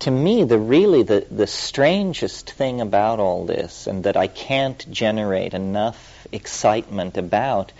To 0.00 0.10
me, 0.10 0.44
the 0.44 0.58
really 0.58 1.02
the 1.02 1.26
the 1.30 1.46
strangest 1.46 2.50
thing 2.50 2.80
about 2.80 3.20
all 3.20 3.44
this, 3.46 3.86
and 3.86 4.04
that 4.04 4.16
I 4.16 4.26
can't 4.26 4.90
generate 4.90 5.54
enough 5.54 6.26
excitement 6.32 7.16
about, 7.16 7.72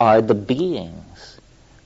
are 0.00 0.20
the 0.20 0.34
beings. 0.34 1.38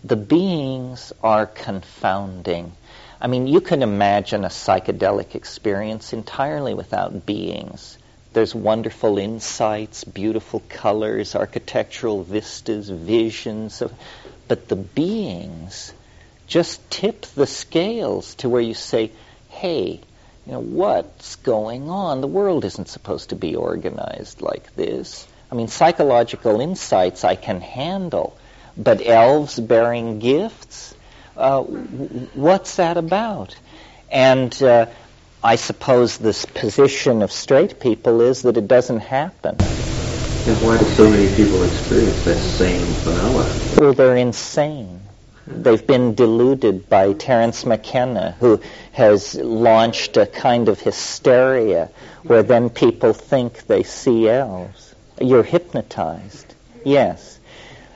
The 0.04 0.16
beings 0.16 1.12
are 1.22 1.46
confounding. 1.46 2.72
I 3.20 3.26
mean, 3.26 3.46
you 3.46 3.60
can 3.60 3.82
imagine 3.82 4.44
a 4.44 4.48
psychedelic 4.48 5.34
experience 5.34 6.12
entirely 6.12 6.72
without 6.72 7.26
beings. 7.26 7.97
There's 8.38 8.54
wonderful 8.54 9.18
insights, 9.18 10.04
beautiful 10.04 10.62
colors, 10.68 11.34
architectural 11.34 12.22
vistas, 12.22 12.88
visions 12.88 13.82
of, 13.82 13.92
but 14.46 14.68
the 14.68 14.76
beings 14.76 15.92
just 16.46 16.88
tip 16.88 17.22
the 17.34 17.48
scales 17.48 18.36
to 18.36 18.48
where 18.48 18.60
you 18.60 18.74
say, 18.74 19.10
hey, 19.48 20.00
you 20.46 20.52
know, 20.52 20.60
what's 20.60 21.34
going 21.34 21.90
on? 21.90 22.20
The 22.20 22.28
world 22.28 22.64
isn't 22.64 22.88
supposed 22.88 23.30
to 23.30 23.34
be 23.34 23.56
organized 23.56 24.40
like 24.40 24.72
this. 24.76 25.26
I 25.50 25.56
mean, 25.56 25.66
psychological 25.66 26.60
insights 26.60 27.24
I 27.24 27.34
can 27.34 27.60
handle, 27.60 28.38
but 28.76 29.04
elves 29.04 29.58
bearing 29.58 30.20
gifts, 30.20 30.94
uh, 31.36 31.64
what's 31.64 32.76
that 32.76 32.98
about? 32.98 33.56
And 34.12 34.62
uh, 34.62 34.86
I 35.42 35.56
suppose 35.56 36.18
this 36.18 36.44
position 36.44 37.22
of 37.22 37.30
straight 37.30 37.78
people 37.80 38.20
is 38.20 38.42
that 38.42 38.56
it 38.56 38.66
doesn't 38.66 39.00
happen. 39.00 39.58
And 40.46 40.60
why 40.60 40.78
do 40.78 40.86
so 40.86 41.08
many 41.08 41.34
people 41.34 41.62
experience 41.62 42.22
that 42.22 42.40
same 42.40 42.94
phenomenon? 42.94 43.60
Well, 43.76 43.92
they're 43.92 44.16
insane. 44.16 45.00
They've 45.46 45.86
been 45.86 46.14
deluded 46.14 46.88
by 46.88 47.12
Terence 47.12 47.64
McKenna, 47.64 48.36
who 48.40 48.60
has 48.92 49.34
launched 49.34 50.16
a 50.16 50.26
kind 50.26 50.68
of 50.68 50.80
hysteria 50.80 51.90
where 52.24 52.42
then 52.42 52.68
people 52.68 53.12
think 53.12 53.66
they 53.66 53.82
see 53.82 54.28
elves. 54.28 54.94
You're 55.20 55.42
hypnotized. 55.42 56.54
Yes. 56.84 57.38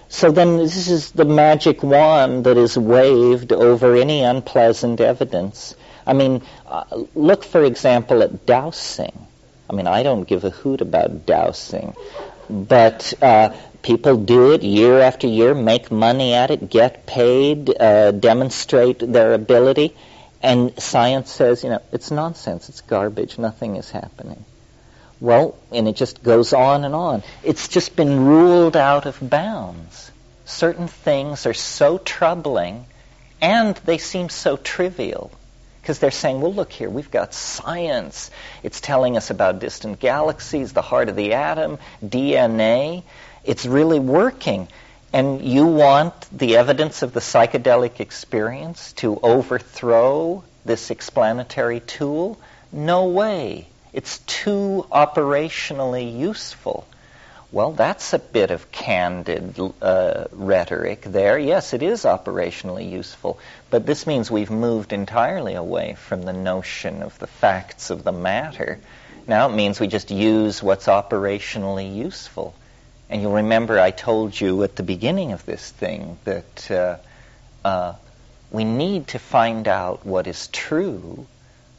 So 0.08 0.30
then 0.30 0.58
this 0.58 0.88
is 0.88 1.10
the 1.10 1.24
magic 1.24 1.82
wand 1.82 2.44
that 2.44 2.56
is 2.56 2.76
waved 2.76 3.52
over 3.52 3.96
any 3.96 4.22
unpleasant 4.22 5.00
evidence. 5.00 5.74
I 6.06 6.12
mean, 6.12 6.42
uh, 6.66 6.84
look, 7.14 7.44
for 7.44 7.64
example, 7.64 8.22
at 8.22 8.46
dowsing. 8.46 9.26
I 9.68 9.74
mean, 9.74 9.86
I 9.86 10.02
don't 10.02 10.24
give 10.24 10.44
a 10.44 10.50
hoot 10.50 10.80
about 10.80 11.26
dowsing, 11.26 11.94
but 12.50 13.14
uh, 13.22 13.54
people 13.82 14.16
do 14.16 14.52
it 14.52 14.62
year 14.62 15.00
after 15.00 15.26
year, 15.26 15.54
make 15.54 15.90
money 15.90 16.34
at 16.34 16.50
it, 16.50 16.68
get 16.68 17.06
paid, 17.06 17.74
uh, 17.80 18.10
demonstrate 18.10 18.98
their 18.98 19.34
ability, 19.34 19.94
and 20.42 20.78
science 20.80 21.30
says, 21.30 21.62
you 21.62 21.70
know, 21.70 21.82
it's 21.92 22.10
nonsense, 22.10 22.68
it's 22.68 22.80
garbage, 22.80 23.38
nothing 23.38 23.76
is 23.76 23.90
happening. 23.90 24.44
Well, 25.20 25.56
and 25.70 25.86
it 25.86 25.94
just 25.94 26.22
goes 26.22 26.52
on 26.52 26.84
and 26.84 26.96
on. 26.96 27.22
It's 27.44 27.68
just 27.68 27.94
been 27.94 28.24
ruled 28.26 28.76
out 28.76 29.06
of 29.06 29.18
bounds. 29.20 30.10
Certain 30.44 30.88
things 30.88 31.46
are 31.46 31.54
so 31.54 31.98
troubling 31.98 32.86
and 33.40 33.76
they 33.76 33.98
seem 33.98 34.28
so 34.28 34.56
trivial 34.56 35.30
because 35.82 35.98
they're 35.98 36.12
saying, 36.12 36.40
well, 36.40 36.54
look 36.54 36.70
here, 36.70 36.88
we've 36.88 37.10
got 37.10 37.34
science. 37.34 38.30
It's 38.62 38.80
telling 38.80 39.16
us 39.16 39.30
about 39.30 39.58
distant 39.58 39.98
galaxies, 39.98 40.72
the 40.72 40.80
heart 40.80 41.08
of 41.08 41.16
the 41.16 41.32
atom, 41.32 41.78
DNA. 42.04 43.02
It's 43.42 43.66
really 43.66 43.98
working. 43.98 44.68
And 45.12 45.42
you 45.42 45.66
want 45.66 46.14
the 46.30 46.56
evidence 46.56 47.02
of 47.02 47.12
the 47.12 47.18
psychedelic 47.18 47.98
experience 47.98 48.92
to 48.94 49.18
overthrow 49.24 50.44
this 50.64 50.92
explanatory 50.92 51.80
tool? 51.80 52.38
No 52.70 53.06
way. 53.06 53.66
It's 53.92 54.18
too 54.18 54.86
operationally 54.92 56.16
useful. 56.16 56.86
Well, 57.52 57.72
that's 57.72 58.14
a 58.14 58.18
bit 58.18 58.50
of 58.50 58.72
candid 58.72 59.60
uh, 59.82 60.24
rhetoric 60.32 61.02
there. 61.02 61.38
Yes, 61.38 61.74
it 61.74 61.82
is 61.82 62.04
operationally 62.04 62.90
useful, 62.90 63.38
but 63.68 63.84
this 63.84 64.06
means 64.06 64.30
we've 64.30 64.50
moved 64.50 64.94
entirely 64.94 65.52
away 65.52 65.94
from 65.94 66.22
the 66.22 66.32
notion 66.32 67.02
of 67.02 67.18
the 67.18 67.26
facts 67.26 67.90
of 67.90 68.04
the 68.04 68.12
matter. 68.12 68.78
Now 69.26 69.50
it 69.50 69.54
means 69.54 69.78
we 69.78 69.86
just 69.86 70.10
use 70.10 70.62
what's 70.62 70.86
operationally 70.86 71.94
useful. 71.94 72.54
And 73.10 73.20
you'll 73.20 73.34
remember 73.34 73.78
I 73.78 73.90
told 73.90 74.40
you 74.40 74.62
at 74.62 74.76
the 74.76 74.82
beginning 74.82 75.32
of 75.32 75.44
this 75.44 75.70
thing 75.70 76.16
that 76.24 76.70
uh, 76.70 76.96
uh, 77.66 77.94
we 78.50 78.64
need 78.64 79.08
to 79.08 79.18
find 79.18 79.68
out 79.68 80.06
what 80.06 80.26
is 80.26 80.46
true 80.48 81.26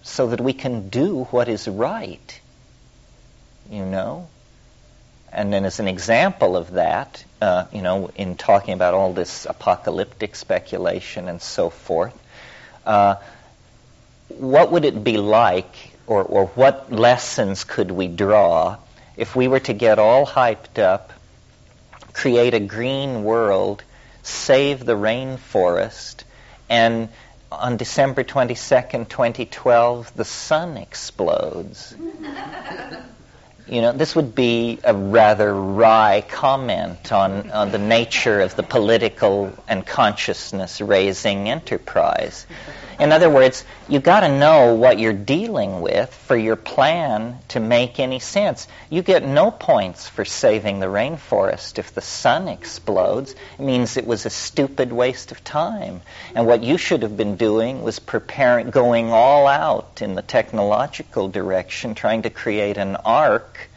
so 0.03 0.28
that 0.28 0.39
we 0.39 0.53
can 0.53 0.89
do 0.89 1.24
what 1.32 1.47
is 1.47 1.67
right. 1.67 2.39
You 3.71 3.86
know? 3.86 4.28
And 5.34 5.51
then, 5.51 5.65
as 5.65 5.79
an 5.79 5.88
example 5.88 6.55
of 6.55 6.73
that, 6.73 7.25
uh, 7.41 7.65
you 7.73 7.81
know, 7.81 8.11
in 8.15 8.36
talking 8.36 8.75
about 8.75 8.93
all 8.93 9.13
this 9.13 9.47
apocalyptic 9.49 10.36
speculation 10.36 11.27
and 11.27 11.41
so 11.41 11.71
forth, 11.71 12.13
uh, 12.86 13.15
what 14.27 14.71
would 14.71 14.86
it 14.86 15.03
be 15.03 15.17
like, 15.17 15.73
or, 16.05 16.21
or 16.23 16.45
what 16.47 16.91
lessons 16.91 17.63
could 17.63 17.89
we 17.89 18.07
draw 18.07 18.77
if 19.17 19.36
we 19.36 19.47
were 19.47 19.59
to 19.61 19.73
get 19.73 19.97
all 19.97 20.25
hyped 20.25 20.77
up, 20.77 21.11
create 22.13 22.53
a 22.53 22.59
green 22.59 23.23
world, 23.23 23.84
save 24.21 24.86
the 24.86 24.95
rainforest, 24.95 26.23
and 26.69 27.09
on 27.51 27.77
December 27.77 28.23
22nd, 28.23 29.09
2012, 29.09 30.15
the 30.15 30.25
sun 30.25 30.77
explodes? 30.77 31.95
You 33.68 33.82
know, 33.82 33.93
this 33.93 34.16
would 34.16 34.36
be 34.36 34.80
a 34.84 34.93
rather 34.93 35.53
wry 35.53 36.24
comment 36.28 37.14
on, 37.14 37.49
on 37.51 37.72
the 37.72 37.78
nature 37.78 38.41
of 38.41 38.55
the 38.57 38.64
political 38.64 39.53
and 39.70 39.86
consciousness 39.86 40.82
raising 40.82 41.49
enterprise. 41.49 42.45
In 43.04 43.12
other 43.12 43.30
words, 43.30 43.66
you 43.89 43.99
got 43.99 44.22
to 44.22 44.30
know 44.30 44.76
what 44.76 44.97
you're 44.97 45.12
dealing 45.12 45.82
with 45.82 46.14
for 46.14 46.38
your 46.38 46.56
plan 46.56 47.38
to 47.49 47.60
make 47.60 47.99
any 47.99 48.20
sense. 48.20 48.66
You 48.89 49.01
get 49.01 49.28
no 49.28 49.51
points 49.51 50.08
for 50.08 50.24
saving 50.24 50.80
the 50.80 50.86
rainforest 50.86 51.80
if 51.80 51.93
the 51.93 51.99
sun 51.99 52.47
explodes. 52.47 53.36
It 53.60 53.62
means 53.62 53.97
it 53.97 54.08
was 54.08 54.26
a 54.26 54.30
stupid 54.30 54.93
waste 54.93 55.34
of 55.34 55.43
time. 55.43 55.99
And 56.34 56.47
what 56.47 56.64
you 56.64 56.78
should 56.78 57.01
have 57.01 57.18
been 57.18 57.36
doing 57.36 57.84
was 57.84 57.99
preparing, 57.99 58.70
going 58.70 59.12
all 59.12 59.47
out 59.47 60.01
in 60.01 60.16
the 60.16 60.22
technological 60.22 61.28
direction, 61.28 61.95
trying 61.95 62.22
to 62.22 62.30
create 62.30 62.78
an 62.78 62.95
ark 62.95 63.70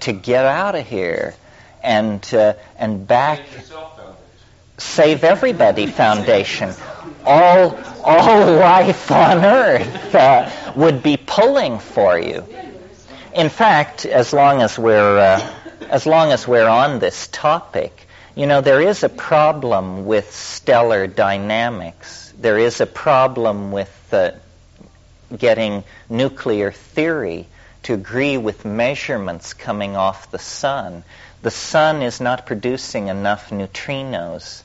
to 0.00 0.14
get 0.14 0.46
out 0.46 0.74
of 0.74 0.86
here 0.86 1.34
and 1.82 2.26
uh, 2.32 2.54
and 2.78 3.06
back. 3.06 3.40
Save 4.78 5.24
Everybody 5.24 5.86
Foundation 5.86 6.72
all, 7.24 7.78
all 8.04 8.52
life 8.56 9.10
on 9.10 9.44
earth 9.44 10.14
uh, 10.14 10.50
would 10.74 11.02
be 11.02 11.16
pulling 11.16 11.78
for 11.78 12.18
you. 12.18 12.44
In 13.34 13.48
fact, 13.48 14.06
as 14.06 14.32
long 14.32 14.60
as 14.62 14.78
we're, 14.78 15.18
uh, 15.18 15.54
as 15.88 16.06
long 16.06 16.32
as 16.32 16.48
we're 16.48 16.68
on 16.68 16.98
this 16.98 17.28
topic, 17.28 18.06
you 18.34 18.46
know, 18.46 18.60
there 18.60 18.80
is 18.80 19.02
a 19.04 19.08
problem 19.08 20.06
with 20.06 20.32
stellar 20.34 21.06
dynamics. 21.06 22.32
There 22.38 22.58
is 22.58 22.80
a 22.80 22.86
problem 22.86 23.72
with 23.72 23.94
uh, 24.12 24.32
getting 25.36 25.84
nuclear 26.08 26.72
theory 26.72 27.46
to 27.84 27.94
agree 27.94 28.36
with 28.36 28.64
measurements 28.64 29.54
coming 29.54 29.96
off 29.96 30.30
the 30.30 30.38
sun. 30.38 31.04
The 31.42 31.50
sun 31.50 32.02
is 32.02 32.20
not 32.20 32.46
producing 32.46 33.08
enough 33.08 33.50
neutrinos 33.50 34.62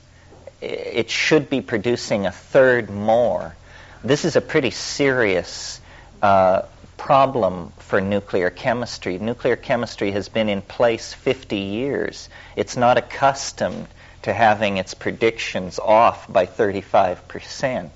it 0.65 1.09
should 1.09 1.49
be 1.49 1.61
producing 1.61 2.25
a 2.25 2.31
third 2.31 2.89
more. 2.89 3.55
This 4.03 4.25
is 4.25 4.35
a 4.35 4.41
pretty 4.41 4.71
serious 4.71 5.79
uh, 6.21 6.63
problem 6.97 7.71
for 7.79 8.01
nuclear 8.01 8.49
chemistry. 8.49 9.17
Nuclear 9.17 9.55
chemistry 9.55 10.11
has 10.11 10.29
been 10.29 10.49
in 10.49 10.61
place 10.61 11.13
50 11.13 11.57
years. 11.57 12.29
It's 12.55 12.77
not 12.77 12.97
accustomed 12.97 13.87
to 14.23 14.33
having 14.33 14.77
its 14.77 14.93
predictions 14.93 15.77
off 15.79 16.31
by 16.31 16.45
35%. 16.45 17.89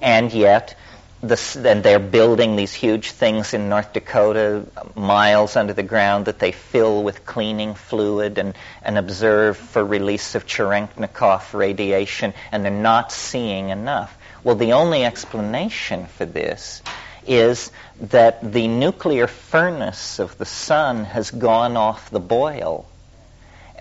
And 0.00 0.32
yet, 0.32 0.74
the, 1.22 1.62
and 1.66 1.82
they're 1.82 1.98
building 1.98 2.56
these 2.56 2.72
huge 2.72 3.10
things 3.10 3.52
in 3.52 3.68
North 3.68 3.92
Dakota, 3.92 4.66
miles 4.94 5.56
under 5.56 5.72
the 5.72 5.82
ground, 5.82 6.26
that 6.26 6.38
they 6.38 6.52
fill 6.52 7.02
with 7.02 7.26
cleaning 7.26 7.74
fluid 7.74 8.38
and, 8.38 8.56
and 8.82 8.96
observe 8.96 9.56
for 9.56 9.84
release 9.84 10.34
of 10.34 10.46
Cherenkov 10.46 11.52
radiation, 11.52 12.32
and 12.52 12.64
they're 12.64 12.72
not 12.72 13.12
seeing 13.12 13.68
enough. 13.68 14.16
Well, 14.42 14.56
the 14.56 14.72
only 14.72 15.04
explanation 15.04 16.06
for 16.06 16.24
this 16.24 16.82
is 17.26 17.70
that 18.00 18.52
the 18.52 18.66
nuclear 18.66 19.26
furnace 19.26 20.18
of 20.18 20.38
the 20.38 20.46
sun 20.46 21.04
has 21.04 21.30
gone 21.30 21.76
off 21.76 22.10
the 22.10 22.20
boil, 22.20 22.88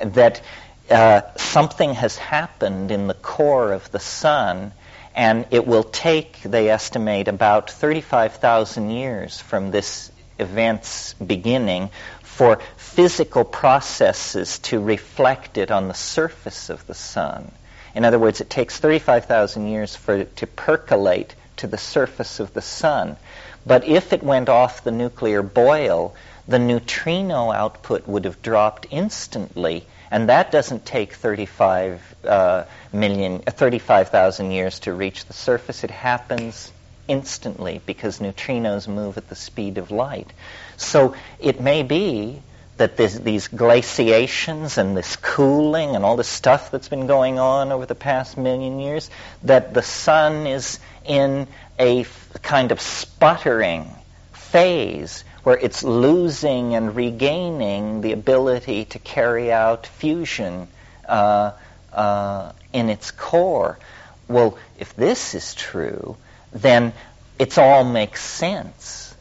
that 0.04 0.42
uh, 0.90 1.22
something 1.38 1.94
has 1.94 2.18
happened 2.18 2.92
in 2.92 3.08
the 3.08 3.14
core 3.14 3.72
of 3.72 3.90
the 3.92 4.00
sun 4.00 4.74
and 5.16 5.46
it 5.52 5.66
will 5.66 5.84
take, 5.84 6.42
they 6.44 6.70
estimate, 6.70 7.28
about 7.28 7.70
35,000 7.70 8.90
years 8.92 9.40
from 9.40 9.72
this 9.72 10.12
event's 10.38 11.14
beginning 11.14 11.90
for 12.22 12.60
physical 12.78 13.44
processes 13.44 14.60
to 14.60 14.80
reflect 14.80 15.58
it 15.58 15.72
on 15.72 15.88
the 15.88 15.94
surface 15.94 16.70
of 16.70 16.86
the 16.88 16.94
sun. 16.94 17.52
In 17.94 18.06
other 18.06 18.20
words, 18.20 18.40
it 18.40 18.50
takes 18.50 18.78
35,000 18.78 19.68
years 19.68 19.96
for 19.96 20.16
it 20.16 20.38
to 20.38 20.48
percolate 20.48 21.36
to 21.58 21.68
the 21.68 21.78
surface 21.78 22.40
of 22.40 22.54
the 22.54 22.62
sun. 22.62 23.18
But 23.66 23.86
if 23.86 24.14
it 24.14 24.24
went 24.24 24.48
off 24.48 24.84
the 24.84 24.92
nuclear 24.92 25.42
boil, 25.42 26.16
the 26.48 26.60
neutrino 26.60 27.52
output 27.52 28.08
would 28.08 28.26
have 28.26 28.42
dropped 28.42 28.88
instantly 28.90 29.86
and 30.12 30.30
that 30.30 30.52
doesn't 30.52 30.86
take 30.86 31.14
35 31.14 32.16
uh, 32.24 32.64
million, 32.92 33.44
uh, 33.46 33.52
35,000 33.52 34.52
years 34.52 34.80
to 34.80 34.94
reach 34.94 35.26
the 35.26 35.34
surface. 35.34 35.84
It 35.84 35.92
happens 35.92 36.72
instantly 37.08 37.82
because 37.86 38.20
neutrinos 38.20 38.88
move 38.88 39.18
at 39.18 39.30
the 39.30 39.36
speed 39.36 39.78
of 39.78 39.92
light. 39.92 40.32
So 40.78 41.16
it 41.40 41.60
may 41.60 41.84
be 41.84 42.42
that 42.78 42.96
this, 42.96 43.16
these 43.16 43.50
glaciations 43.50 44.78
and 44.78 44.96
this 44.96 45.18
cooling 45.18 45.96
and 45.96 46.06
all 46.06 46.16
this 46.16 46.30
stuff 46.30 46.72
that's 46.72 46.88
been 46.88 47.08
going 47.08 47.38
on 47.38 47.72
over 47.72 47.86
the 47.86 47.96
past 47.96 48.38
million 48.38 48.80
years, 48.80 49.10
that 49.44 49.74
the 49.74 49.82
sun 49.82 50.48
is 50.48 50.80
in 51.06 51.48
a 51.78 52.02
f- 52.02 52.30
kind 52.42 52.72
of 52.72 52.80
sputtering 52.80 53.92
phase 54.32 55.24
where 55.44 55.58
it's 55.58 55.84
losing 55.84 56.76
and 56.76 56.96
regaining 56.96 58.02
the 58.02 58.12
ability 58.12 58.86
to 58.86 59.00
carry 59.00 59.52
out 59.52 59.88
fusion 59.88 60.68
uh, 61.08 61.52
uh, 61.94 62.52
in 62.74 62.90
its 62.90 63.12
core. 63.12 63.80
Well, 64.28 64.58
if 64.78 64.96
this 64.96 65.36
is 65.36 65.54
true, 65.56 66.18
then 66.52 66.94
it 67.38 67.58
all 67.58 67.84
makes 67.84 68.24
sense, 68.24 69.16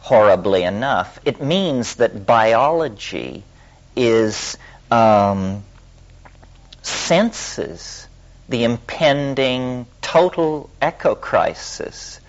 horribly 0.00 0.62
enough. 0.62 1.18
It 1.24 1.42
means 1.42 1.96
that 1.96 2.24
biology 2.26 3.42
is 3.96 4.56
um, 4.90 5.64
senses 6.82 8.06
the 8.48 8.64
impending 8.64 9.86
total 10.02 10.70
eco 10.80 11.14
crisis 11.14 12.20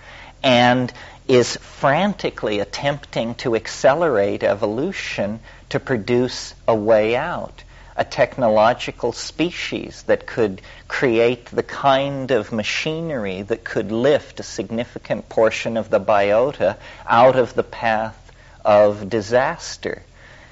and 0.43 0.91
is 1.27 1.57
frantically 1.57 2.59
attempting 2.59 3.35
to 3.35 3.55
accelerate 3.55 4.43
evolution 4.43 5.39
to 5.69 5.79
produce 5.79 6.53
a 6.67 6.75
way 6.75 7.15
out, 7.15 7.63
a 7.95 8.05
technological 8.05 9.11
species 9.11 10.03
that 10.03 10.27
could 10.27 10.61
create 10.87 11.45
the 11.47 11.63
kind 11.63 12.29
of 12.31 12.51
machinery 12.51 13.41
that 13.41 13.63
could 13.63 13.91
lift 13.91 14.39
a 14.39 14.43
significant 14.43 15.27
portion 15.27 15.77
of 15.77 15.89
the 15.89 15.99
biota 15.99 16.77
out 17.07 17.35
of 17.35 17.55
the 17.55 17.63
path 17.63 18.31
of 18.63 19.09
disaster. 19.09 20.03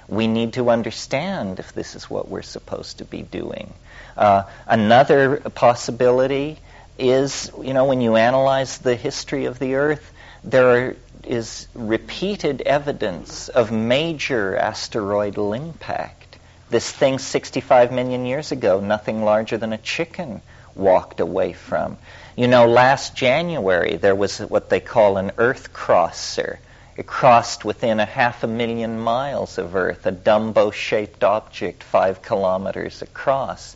We 0.07 0.27
need 0.27 0.53
to 0.53 0.69
understand 0.69 1.59
if 1.59 1.73
this 1.73 1.95
is 1.95 2.09
what 2.09 2.27
we're 2.27 2.41
supposed 2.41 2.97
to 2.97 3.05
be 3.05 3.21
doing. 3.21 3.73
Uh, 4.17 4.43
another 4.67 5.37
possibility 5.37 6.59
is, 6.97 7.51
you 7.61 7.73
know, 7.73 7.85
when 7.85 8.01
you 8.01 8.15
analyze 8.15 8.79
the 8.79 8.95
history 8.95 9.45
of 9.45 9.59
the 9.59 9.75
Earth, 9.75 10.11
there 10.43 10.95
is 11.23 11.67
repeated 11.73 12.61
evidence 12.61 13.47
of 13.49 13.71
major 13.71 14.55
asteroidal 14.57 15.53
impact. 15.53 16.37
This 16.69 16.91
thing 16.91 17.19
65 17.19 17.91
million 17.91 18.25
years 18.25 18.51
ago, 18.51 18.79
nothing 18.79 19.23
larger 19.23 19.57
than 19.57 19.73
a 19.73 19.77
chicken 19.77 20.41
walked 20.75 21.19
away 21.19 21.53
from. 21.53 21.97
You 22.35 22.47
know, 22.47 22.67
last 22.67 23.15
January 23.15 23.97
there 23.97 24.15
was 24.15 24.39
what 24.39 24.69
they 24.69 24.79
call 24.79 25.17
an 25.17 25.31
Earth 25.37 25.71
crosser. 25.71 26.59
It 26.97 27.07
crossed 27.07 27.63
within 27.63 27.99
a 27.99 28.05
half 28.05 28.43
a 28.43 28.47
million 28.47 28.99
miles 28.99 29.57
of 29.57 29.75
Earth, 29.75 30.05
a 30.05 30.11
Dumbo 30.11 30.71
shaped 30.73 31.23
object 31.23 31.83
five 31.83 32.21
kilometers 32.21 33.01
across 33.01 33.75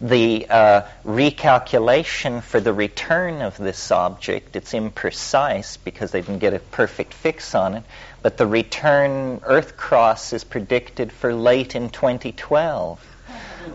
the 0.00 0.46
uh, 0.48 0.82
recalculation 1.04 2.42
for 2.42 2.60
the 2.60 2.72
return 2.72 3.42
of 3.42 3.56
this 3.58 3.90
object, 3.90 4.54
it's 4.54 4.72
imprecise 4.72 5.76
because 5.82 6.12
they 6.12 6.20
didn't 6.20 6.38
get 6.38 6.54
a 6.54 6.60
perfect 6.60 7.14
fix 7.14 7.54
on 7.54 7.74
it, 7.74 7.82
but 8.22 8.36
the 8.36 8.46
return 8.46 9.40
Earth 9.44 9.76
cross 9.76 10.32
is 10.32 10.44
predicted 10.44 11.12
for 11.12 11.34
late 11.34 11.74
in 11.74 11.90
2012. 11.90 13.04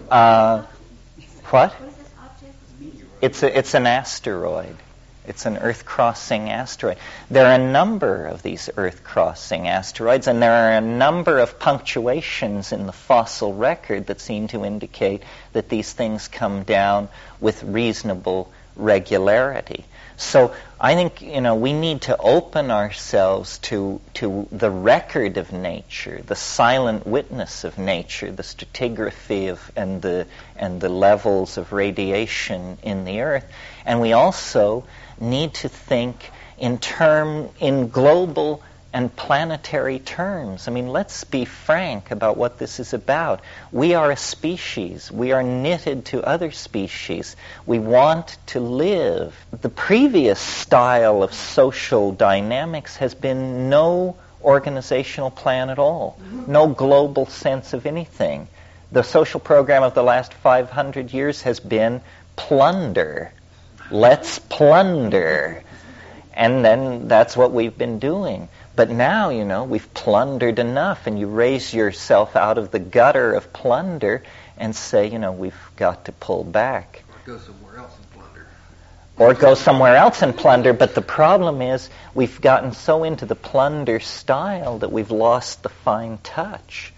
Uh, 0.10 0.66
what? 1.46 1.76
It's, 3.22 3.44
a, 3.44 3.58
it's 3.58 3.74
an 3.74 3.88
asteroid. 3.88 4.76
It's 5.26 5.46
an 5.46 5.58
Earth 5.58 5.86
crossing 5.86 6.50
asteroid. 6.50 6.98
There 7.32 7.46
are 7.46 7.54
a 7.54 7.72
number 7.72 8.26
of 8.26 8.42
these 8.42 8.70
Earth 8.76 9.04
crossing 9.04 9.68
asteroids, 9.68 10.28
and 10.28 10.42
there 10.42 10.52
are 10.52 10.78
a 10.78 10.82
number 10.82 11.40
of 11.40 11.60
punctuations 11.60 12.72
in 12.74 12.86
the 12.86 12.92
fossil 12.92 13.54
record 13.54 14.08
that 14.08 14.20
seem 14.20 14.48
to 14.50 14.66
indicate 14.66 15.24
that 15.54 15.70
these 15.70 15.92
things 15.94 16.28
come 16.28 16.64
down 16.64 17.08
with 17.40 17.64
reasonable 17.64 18.52
regularity. 18.76 19.86
So 20.18 20.54
I 20.80 20.96
think 20.96 21.22
you 21.22 21.42
know 21.42 21.56
we 21.56 21.74
need 21.74 22.02
to 22.04 22.18
open 22.18 22.70
ourselves 22.70 23.58
to 23.70 24.00
to 24.16 24.48
the 24.52 24.70
record 24.70 25.38
of 25.38 25.52
nature, 25.52 26.22
the 26.26 26.36
silent 26.36 27.08
witness 27.08 27.64
of 27.64 27.78
nature, 27.78 28.32
the 28.32 28.44
stratigraphy 28.44 29.50
of 29.50 29.72
and 29.76 30.02
the 30.02 30.28
and 30.56 30.80
the 30.80 30.90
levels 30.90 31.58
of 31.58 31.74
radiation 31.74 32.78
in 32.84 33.06
the 33.06 33.22
earth, 33.22 33.46
and 33.86 34.02
we 34.02 34.14
also 34.14 34.86
need 35.24 35.54
to 35.56 35.70
think 35.70 36.32
in 36.58 36.78
term 36.78 37.50
in 37.60 37.90
global 37.90 38.62
and 38.94 39.14
planetary 39.16 39.98
terms. 39.98 40.68
I 40.68 40.72
mean, 40.72 40.88
let's 40.88 41.24
be 41.24 41.46
frank 41.46 42.12
about 42.12 42.38
what 42.38 42.60
this 42.60 42.80
is 42.80 42.94
about. 42.94 43.42
We 43.72 43.96
are 43.96 44.12
a 44.12 44.16
species. 44.16 45.12
We 45.12 45.32
are 45.32 45.42
knitted 45.42 46.06
to 46.06 46.24
other 46.24 46.52
species. 46.52 47.36
We 47.66 47.80
want 47.80 48.38
to 48.48 48.60
live. 48.60 49.36
The 49.62 49.70
previous 49.70 50.40
style 50.40 51.24
of 51.24 51.34
social 51.34 52.12
dynamics 52.12 52.98
has 52.98 53.16
been 53.16 53.70
no 53.70 54.16
organizational 54.44 55.32
plan 55.32 55.70
at 55.70 55.80
all, 55.80 56.20
no 56.48 56.68
global 56.68 57.26
sense 57.26 57.74
of 57.74 57.88
anything. 57.88 58.48
The 58.92 59.04
social 59.04 59.40
program 59.40 59.82
of 59.82 59.96
the 59.96 60.04
last 60.04 60.34
500 60.36 61.14
years 61.14 61.42
has 61.42 61.60
been 61.60 62.02
plunder 62.36 63.32
let's 63.94 64.40
plunder. 64.40 65.64
And 66.34 66.66
then 66.66 67.08
that's 67.08 67.38
what 67.38 67.52
we've 67.52 67.78
been 67.78 68.00
doing. 68.00 68.50
But 68.76 68.90
now, 68.90 69.30
you 69.30 69.46
know, 69.46 69.66
we've 69.66 69.94
plundered 69.94 70.58
enough, 70.58 71.06
and 71.06 71.20
you 71.20 71.28
raise 71.28 71.74
yourself 71.74 72.36
out 72.36 72.58
of 72.58 72.72
the 72.72 72.80
gutter 72.80 73.34
of 73.34 73.54
plunder 73.54 74.24
and 74.58 74.76
say, 74.76 75.12
you 75.12 75.20
know, 75.20 75.32
we've 75.32 75.54
got 75.76 76.06
to 76.06 76.12
pull 76.12 76.44
back. 76.44 77.04
Or 77.08 77.34
go 77.34 77.38
somewhere 77.38 77.78
else 77.78 77.96
and 77.96 78.12
plunder. 78.12 78.48
Or 79.20 79.34
go 79.36 79.54
somewhere 79.54 79.96
else 79.96 80.24
and 80.24 80.36
plunder. 80.36 80.74
But 80.74 80.96
the 80.96 81.04
problem 81.04 81.62
is, 81.62 81.88
we've 82.16 82.42
gotten 82.42 82.72
so 82.74 83.04
into 83.04 83.28
the 83.28 83.36
plunder 83.36 84.00
style 84.00 84.80
that 84.80 84.92
we've 84.92 85.12
lost 85.12 85.62
the 85.62 85.70
fine 85.70 86.18
touch 86.24 86.94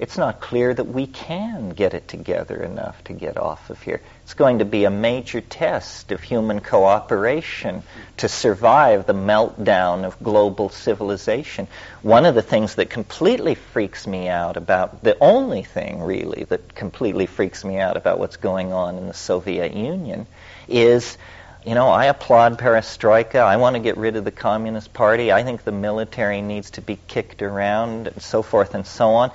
it's 0.00 0.16
not 0.16 0.40
clear 0.40 0.72
that 0.72 0.84
we 0.84 1.06
can 1.06 1.70
get 1.70 1.92
it 1.92 2.08
together 2.08 2.56
enough 2.62 3.04
to 3.04 3.12
get 3.12 3.36
off 3.36 3.68
of 3.68 3.82
here. 3.82 4.00
It's 4.22 4.32
going 4.32 4.60
to 4.60 4.64
be 4.64 4.84
a 4.84 4.90
major 4.90 5.42
test 5.42 6.10
of 6.10 6.22
human 6.22 6.60
cooperation 6.60 7.82
to 8.16 8.26
survive 8.26 9.06
the 9.06 9.12
meltdown 9.12 10.04
of 10.04 10.22
global 10.22 10.70
civilization. 10.70 11.68
One 12.00 12.24
of 12.24 12.34
the 12.34 12.40
things 12.40 12.76
that 12.76 12.88
completely 12.88 13.54
freaks 13.54 14.06
me 14.06 14.28
out 14.28 14.56
about, 14.56 15.04
the 15.04 15.18
only 15.20 15.64
thing 15.64 16.02
really 16.02 16.44
that 16.44 16.74
completely 16.74 17.26
freaks 17.26 17.62
me 17.62 17.78
out 17.78 17.98
about 17.98 18.18
what's 18.18 18.38
going 18.38 18.72
on 18.72 18.96
in 18.96 19.06
the 19.06 19.14
Soviet 19.14 19.74
Union 19.74 20.26
is 20.66 21.18
you 21.62 21.74
know, 21.74 21.90
I 21.90 22.06
applaud 22.06 22.58
perestroika. 22.58 23.40
I 23.40 23.58
want 23.58 23.76
to 23.76 23.80
get 23.80 23.98
rid 23.98 24.16
of 24.16 24.24
the 24.24 24.30
Communist 24.30 24.94
Party. 24.94 25.30
I 25.30 25.42
think 25.42 25.62
the 25.62 25.72
military 25.72 26.40
needs 26.40 26.70
to 26.70 26.80
be 26.80 26.98
kicked 27.06 27.42
around 27.42 28.06
and 28.06 28.22
so 28.22 28.42
forth 28.42 28.74
and 28.74 28.86
so 28.86 29.10
on. 29.10 29.30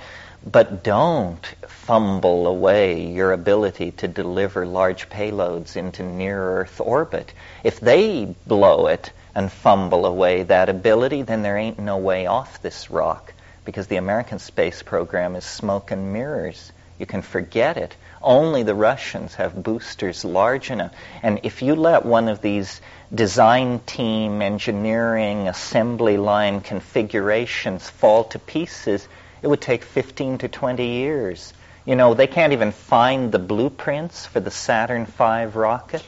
But 0.48 0.84
don't 0.84 1.44
fumble 1.66 2.46
away 2.46 3.04
your 3.08 3.32
ability 3.32 3.90
to 3.92 4.06
deliver 4.06 4.64
large 4.64 5.10
payloads 5.10 5.76
into 5.76 6.04
near 6.04 6.40
Earth 6.60 6.80
orbit. 6.80 7.32
If 7.64 7.80
they 7.80 8.36
blow 8.46 8.86
it 8.86 9.10
and 9.34 9.50
fumble 9.50 10.06
away 10.06 10.44
that 10.44 10.68
ability, 10.68 11.22
then 11.22 11.42
there 11.42 11.58
ain't 11.58 11.80
no 11.80 11.96
way 11.96 12.26
off 12.26 12.62
this 12.62 12.92
rock 12.92 13.34
because 13.64 13.88
the 13.88 13.96
American 13.96 14.38
space 14.38 14.84
program 14.84 15.34
is 15.34 15.44
smoke 15.44 15.90
and 15.90 16.12
mirrors. 16.12 16.70
You 16.96 17.06
can 17.06 17.22
forget 17.22 17.76
it. 17.76 17.96
Only 18.22 18.62
the 18.62 18.74
Russians 18.74 19.34
have 19.34 19.60
boosters 19.60 20.24
large 20.24 20.70
enough. 20.70 20.92
And 21.24 21.40
if 21.42 21.60
you 21.60 21.74
let 21.74 22.06
one 22.06 22.28
of 22.28 22.40
these 22.40 22.80
design 23.12 23.80
team, 23.80 24.40
engineering, 24.42 25.48
assembly 25.48 26.16
line 26.16 26.60
configurations 26.60 27.90
fall 27.90 28.24
to 28.24 28.38
pieces, 28.38 29.08
it 29.46 29.48
would 29.48 29.60
take 29.60 29.84
15 29.84 30.38
to 30.38 30.48
20 30.48 30.84
years. 30.84 31.54
You 31.84 31.94
know, 31.94 32.14
they 32.14 32.26
can't 32.26 32.52
even 32.52 32.72
find 32.72 33.30
the 33.30 33.38
blueprints 33.38 34.26
for 34.26 34.40
the 34.40 34.50
Saturn 34.50 35.06
V 35.06 35.44
rocket. 35.56 36.02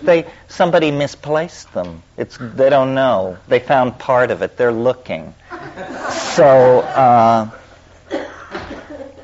They 0.00 0.24
somebody 0.48 0.90
misplaced 0.90 1.70
them. 1.74 2.02
It's 2.16 2.38
they 2.40 2.70
don't 2.70 2.94
know. 2.94 3.36
They 3.46 3.58
found 3.58 3.98
part 3.98 4.30
of 4.30 4.40
it. 4.40 4.56
They're 4.56 4.72
looking. 4.72 5.34
So, 6.34 6.80
uh, 6.80 7.50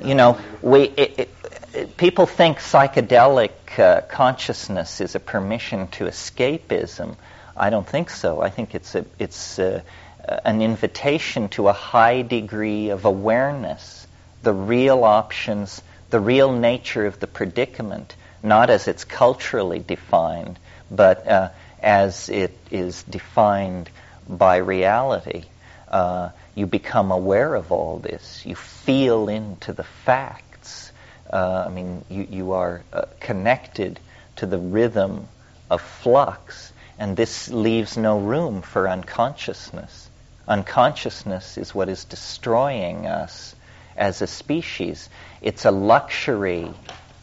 you 0.03 0.15
know, 0.15 0.39
we 0.61 0.83
it, 0.83 1.21
it, 1.21 1.31
it, 1.73 1.97
people 1.97 2.27
think 2.27 2.59
psychedelic 2.59 3.79
uh, 3.79 4.03
consciousness 4.03 5.01
is 5.01 5.15
a 5.15 5.21
permission 5.21 5.89
to 5.93 6.05
escapism. 6.05 7.17
I 7.57 7.71
don't 7.71 7.89
think 7.89 8.11
so. 8.11 8.43
I 8.43 8.51
think 8.51 8.75
it's 8.75 8.95
a 8.95 9.07
it's. 9.19 9.59
A, 9.59 9.77
uh, 9.77 9.81
an 10.27 10.63
invitation 10.63 11.49
to 11.51 11.69
a 11.69 11.73
high 11.73 12.23
degree 12.23 12.91
of 12.91 13.05
awareness, 13.05 14.07
the 14.43 14.53
real 14.53 15.05
options, 15.05 15.83
the 16.11 16.21
real 16.21 16.53
nature 16.53 17.07
of 17.07 17.21
the 17.21 17.27
predicament, 17.27 18.15
not 18.43 18.71
as 18.71 18.89
it's 18.89 19.05
culturally 19.05 19.79
defined, 19.81 20.59
but 20.91 21.27
uh, 21.27 21.49
as 21.83 22.29
it 22.29 22.57
is 22.71 23.03
defined 23.03 23.91
by 24.29 24.57
reality. 24.57 25.45
Uh, 25.89 26.31
you 26.55 26.67
become 26.67 27.11
aware 27.11 27.55
of 27.55 27.73
all 27.73 27.99
this. 27.99 28.45
You 28.47 28.55
feel 28.55 29.29
into 29.29 29.73
the 29.73 29.85
facts. 29.85 30.93
Uh, 31.31 31.65
I 31.67 31.71
mean, 31.71 32.05
you, 32.09 32.27
you 32.31 32.53
are 32.53 32.83
uh, 32.93 33.07
connected 33.21 34.01
to 34.37 34.47
the 34.47 34.59
rhythm 34.59 35.29
of 35.71 35.81
flux, 35.81 36.73
and 36.99 37.17
this 37.17 37.49
leaves 37.51 37.97
no 37.97 38.19
room 38.19 38.63
for 38.63 38.89
unconsciousness. 38.89 40.09
Unconsciousness 40.47 41.57
is 41.59 41.75
what 41.75 41.89
is 41.89 42.05
destroying 42.05 43.07
us 43.07 43.55
as 43.97 44.23
a 44.23 44.27
species. 44.27 45.09
It's 45.41 45.65
a 45.65 45.71
luxury 45.71 46.71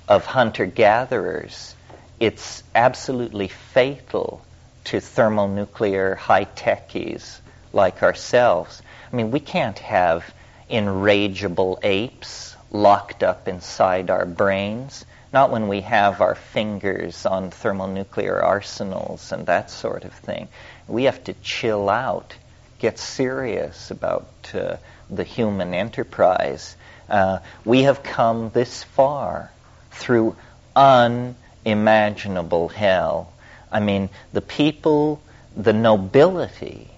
of 0.08 0.26
hunter 0.26 0.66
gatherers. 0.66 1.76
It's 2.20 2.64
absolutely 2.74 3.48
fatal 3.48 4.44
to 4.86 5.00
thermonuclear 5.00 6.16
high 6.16 6.46
techies 6.46 7.40
like 7.74 8.04
ourselves. 8.04 8.82
I 9.12 9.16
mean, 9.16 9.32
we 9.32 9.40
can't 9.40 9.80
have 9.80 10.34
enrageable 10.70 11.80
apes 11.84 12.56
locked 12.72 13.24
up 13.24 13.48
inside 13.48 14.10
our 14.10 14.26
brains, 14.26 15.06
not 15.34 15.52
when 15.52 15.68
we 15.68 15.82
have 15.82 16.22
our 16.22 16.36
fingers 16.36 17.26
on 17.26 17.52
thermonuclear 17.52 18.40
arsenals 18.40 19.32
and 19.32 19.46
that 19.46 19.70
sort 19.70 20.06
of 20.06 20.14
thing. 20.14 20.48
We 20.88 21.04
have 21.04 21.24
to 21.26 21.34
chill 21.34 21.90
out, 21.90 22.36
get 22.82 22.98
serious 22.98 23.92
about 23.92 24.28
uh, 24.54 24.76
the 25.10 25.24
human 25.24 25.74
enterprise. 25.76 26.76
Uh, 27.08 27.38
we 27.64 27.84
have 27.84 28.02
come 28.02 28.50
this 28.50 28.84
far 28.84 29.52
through 29.92 30.36
unimaginable 30.76 32.70
hell. 32.70 33.32
I 33.72 33.80
mean, 33.80 34.10
the 34.34 34.42
people, 34.42 35.22
the 35.56 35.74
nobility 35.74 36.90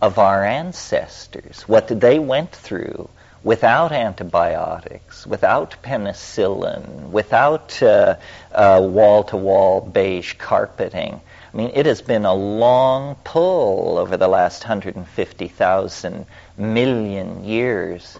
of 0.00 0.18
our 0.18 0.44
ancestors, 0.44 1.62
what 1.62 1.88
they 1.88 2.18
went 2.20 2.52
through 2.52 3.08
without 3.42 3.90
antibiotics, 3.92 5.26
without 5.26 5.82
penicillin, 5.82 7.10
without 7.10 7.82
wall 7.82 9.24
to 9.24 9.36
wall 9.36 9.80
beige 9.80 10.34
carpeting. 10.34 11.20
I 11.54 11.56
mean, 11.56 11.70
it 11.72 11.86
has 11.86 12.02
been 12.02 12.24
a 12.24 12.34
long 12.34 13.14
pull 13.22 13.96
over 13.96 14.16
the 14.16 14.26
last 14.26 14.64
150,000 14.64 16.26
million 16.58 17.44
years 17.44 18.18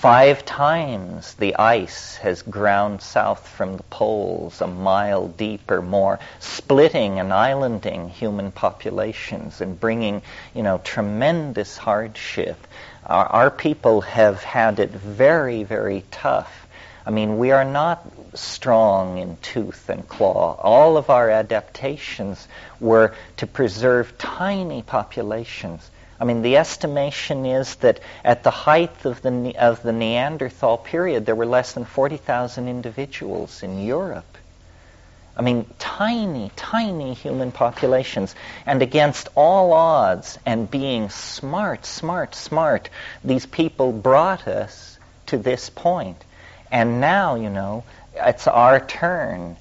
Five 0.00 0.46
times 0.46 1.34
the 1.34 1.56
ice 1.56 2.16
has 2.16 2.40
ground 2.40 3.02
south 3.02 3.46
from 3.46 3.76
the 3.76 3.82
poles, 3.82 4.62
a 4.62 4.66
mile 4.66 5.28
deep 5.28 5.70
or 5.70 5.82
more, 5.82 6.18
splitting 6.38 7.20
and 7.20 7.34
islanding 7.34 8.08
human 8.08 8.50
populations 8.50 9.60
and 9.60 9.78
bringing, 9.78 10.22
you 10.54 10.62
know, 10.62 10.78
tremendous 10.78 11.76
hardship. 11.76 12.66
Our, 13.04 13.26
our 13.26 13.50
people 13.50 14.00
have 14.00 14.42
had 14.42 14.78
it 14.78 14.88
very, 14.88 15.64
very 15.64 16.04
tough. 16.10 16.59
I 17.10 17.12
mean, 17.12 17.38
we 17.38 17.50
are 17.50 17.64
not 17.64 18.06
strong 18.34 19.18
in 19.18 19.36
tooth 19.42 19.88
and 19.88 20.08
claw. 20.08 20.54
All 20.60 20.96
of 20.96 21.10
our 21.10 21.28
adaptations 21.28 22.46
were 22.78 23.14
to 23.38 23.46
preserve 23.48 24.16
tiny 24.16 24.82
populations 24.82 25.90
I 26.20 26.24
mean, 26.24 26.42
the 26.42 26.58
estimation 26.58 27.46
is 27.46 27.76
that 27.76 28.00
at 28.22 28.42
the 28.42 28.50
height 28.50 29.06
of 29.06 29.22
the, 29.22 29.54
of 29.58 29.82
the 29.82 29.92
Neanderthal 29.92 30.76
period, 30.76 31.24
there 31.24 31.34
were 31.34 31.46
less 31.46 31.72
than 31.72 31.86
40,000 31.86 32.68
individuals 32.68 33.62
in 33.62 33.82
Europe. 33.82 34.36
I 35.34 35.40
mean, 35.40 35.64
tiny, 35.78 36.50
tiny 36.56 37.14
human 37.14 37.52
populations. 37.52 38.34
And 38.66 38.82
against 38.82 39.30
all 39.34 39.72
odds 39.72 40.38
and 40.44 40.70
being 40.70 41.08
smart, 41.08 41.86
smart, 41.86 42.34
smart, 42.34 42.90
these 43.24 43.46
people 43.46 43.90
brought 43.90 44.46
us 44.46 44.98
to 45.26 45.38
this 45.38 45.70
point. 45.70 46.22
And 46.70 47.00
now, 47.00 47.34
you 47.34 47.50
know, 47.50 47.84
it's 48.14 48.46
our 48.46 48.80
turn. 48.80 49.56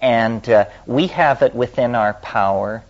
And 0.00 0.48
uh, 0.48 0.66
we 0.86 1.08
have 1.08 1.42
it 1.42 1.54
within 1.54 1.94
our 1.94 2.14
power 2.14 2.82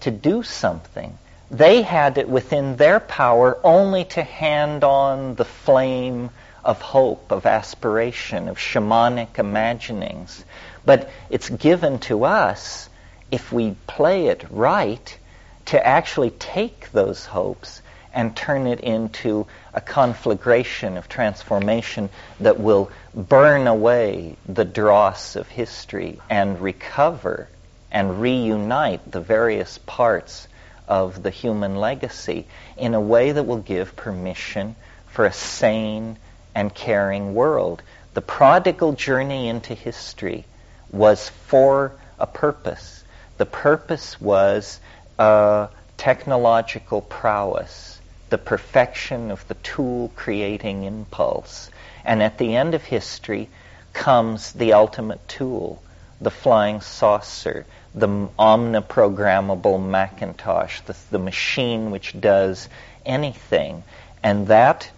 to 0.00 0.10
do 0.10 0.42
something 0.42 1.16
they 1.50 1.82
had 1.82 2.16
it 2.16 2.28
within 2.28 2.76
their 2.76 3.00
power 3.00 3.58
only 3.64 4.04
to 4.04 4.22
hand 4.22 4.84
on 4.84 5.34
the 5.34 5.44
flame 5.44 6.30
of 6.64 6.80
hope, 6.80 7.32
of 7.32 7.44
aspiration, 7.44 8.48
of 8.48 8.56
shamanic 8.56 9.38
imaginings. 9.38 10.44
But 10.84 11.10
it's 11.28 11.48
given 11.48 11.98
to 12.00 12.24
us, 12.24 12.88
if 13.32 13.52
we 13.52 13.74
play 13.86 14.26
it 14.26 14.44
right, 14.50 15.18
to 15.66 15.84
actually 15.84 16.30
take 16.30 16.92
those 16.92 17.26
hopes 17.26 17.82
and 18.12 18.36
turn 18.36 18.66
it 18.66 18.80
into 18.80 19.46
a 19.72 19.80
conflagration 19.80 20.96
of 20.96 21.08
transformation 21.08 22.08
that 22.40 22.58
will 22.58 22.90
burn 23.14 23.66
away 23.66 24.36
the 24.46 24.64
dross 24.64 25.36
of 25.36 25.48
history 25.48 26.18
and 26.28 26.60
recover 26.60 27.48
and 27.90 28.20
reunite 28.20 29.10
the 29.10 29.20
various 29.20 29.78
parts 29.78 30.48
of 30.88 31.22
the 31.22 31.30
human 31.30 31.76
legacy 31.76 32.46
in 32.76 32.94
a 32.94 33.00
way 33.00 33.32
that 33.32 33.44
will 33.44 33.58
give 33.58 33.96
permission 33.96 34.74
for 35.06 35.24
a 35.24 35.32
sane 35.32 36.16
and 36.54 36.74
caring 36.74 37.34
world. 37.34 37.82
The 38.14 38.22
prodigal 38.22 38.92
journey 38.94 39.48
into 39.48 39.74
history 39.74 40.44
was 40.90 41.28
for 41.46 41.92
a 42.18 42.26
purpose. 42.26 43.04
The 43.38 43.46
purpose 43.46 44.20
was 44.20 44.80
uh, 45.18 45.68
technological 45.96 47.00
prowess, 47.00 47.89
the 48.30 48.38
perfection 48.38 49.30
of 49.30 49.46
the 49.48 49.54
tool 49.54 50.10
creating 50.16 50.84
impulse. 50.84 51.70
And 52.04 52.22
at 52.22 52.38
the 52.38 52.56
end 52.56 52.74
of 52.74 52.82
history 52.82 53.48
comes 53.92 54.52
the 54.52 54.72
ultimate 54.72 55.26
tool, 55.28 55.82
the 56.20 56.30
flying 56.30 56.80
saucer, 56.80 57.66
the 57.94 58.06
omniprogrammable 58.06 59.84
Macintosh, 59.84 60.80
the, 60.82 60.96
the 61.10 61.18
machine 61.18 61.90
which 61.90 62.18
does 62.18 62.68
anything. 63.04 63.82
And 64.22 64.46
that 64.46 64.90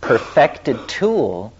perfected 0.00 0.88
tool 0.88 1.52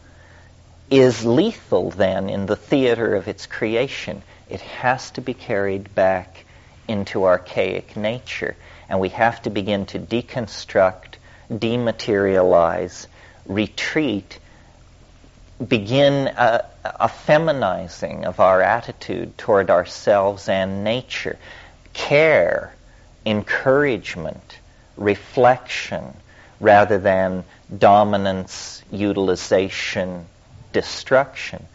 is 0.91 1.25
lethal 1.25 1.91
then 1.91 2.29
in 2.29 2.47
the 2.47 2.57
theater 2.57 3.15
of 3.15 3.29
its 3.29 3.47
creation. 3.47 4.23
It 4.49 4.61
has 4.61 5.11
to 5.13 5.21
be 5.21 5.35
carried 5.35 5.95
back 5.95 6.45
into 6.89 7.25
archaic 7.25 7.97
nature. 7.97 8.57
And 8.89 9.01
we 9.01 9.09
have 9.11 9.43
to 9.43 9.51
begin 9.51 9.87
to 9.87 9.99
deconstruct, 9.99 11.15
dematerialize, 11.51 13.07
retreat 13.47 14.39
begin 15.65 16.29
a, 16.29 16.65
a 16.85 17.09
feminizing 17.09 18.25
of 18.25 18.41
our 18.41 18.61
attitude 18.61 19.37
toward 19.39 19.71
ourselves 19.71 20.49
and 20.49 20.85
nature. 20.85 21.39
Care, 21.93 22.75
encouragement, 23.25 24.59
reflection, 24.97 26.15
rather 26.61 26.99
than 26.99 27.45
dominance, 27.77 28.83
utilization, 28.91 30.27
destruction. 30.73 31.67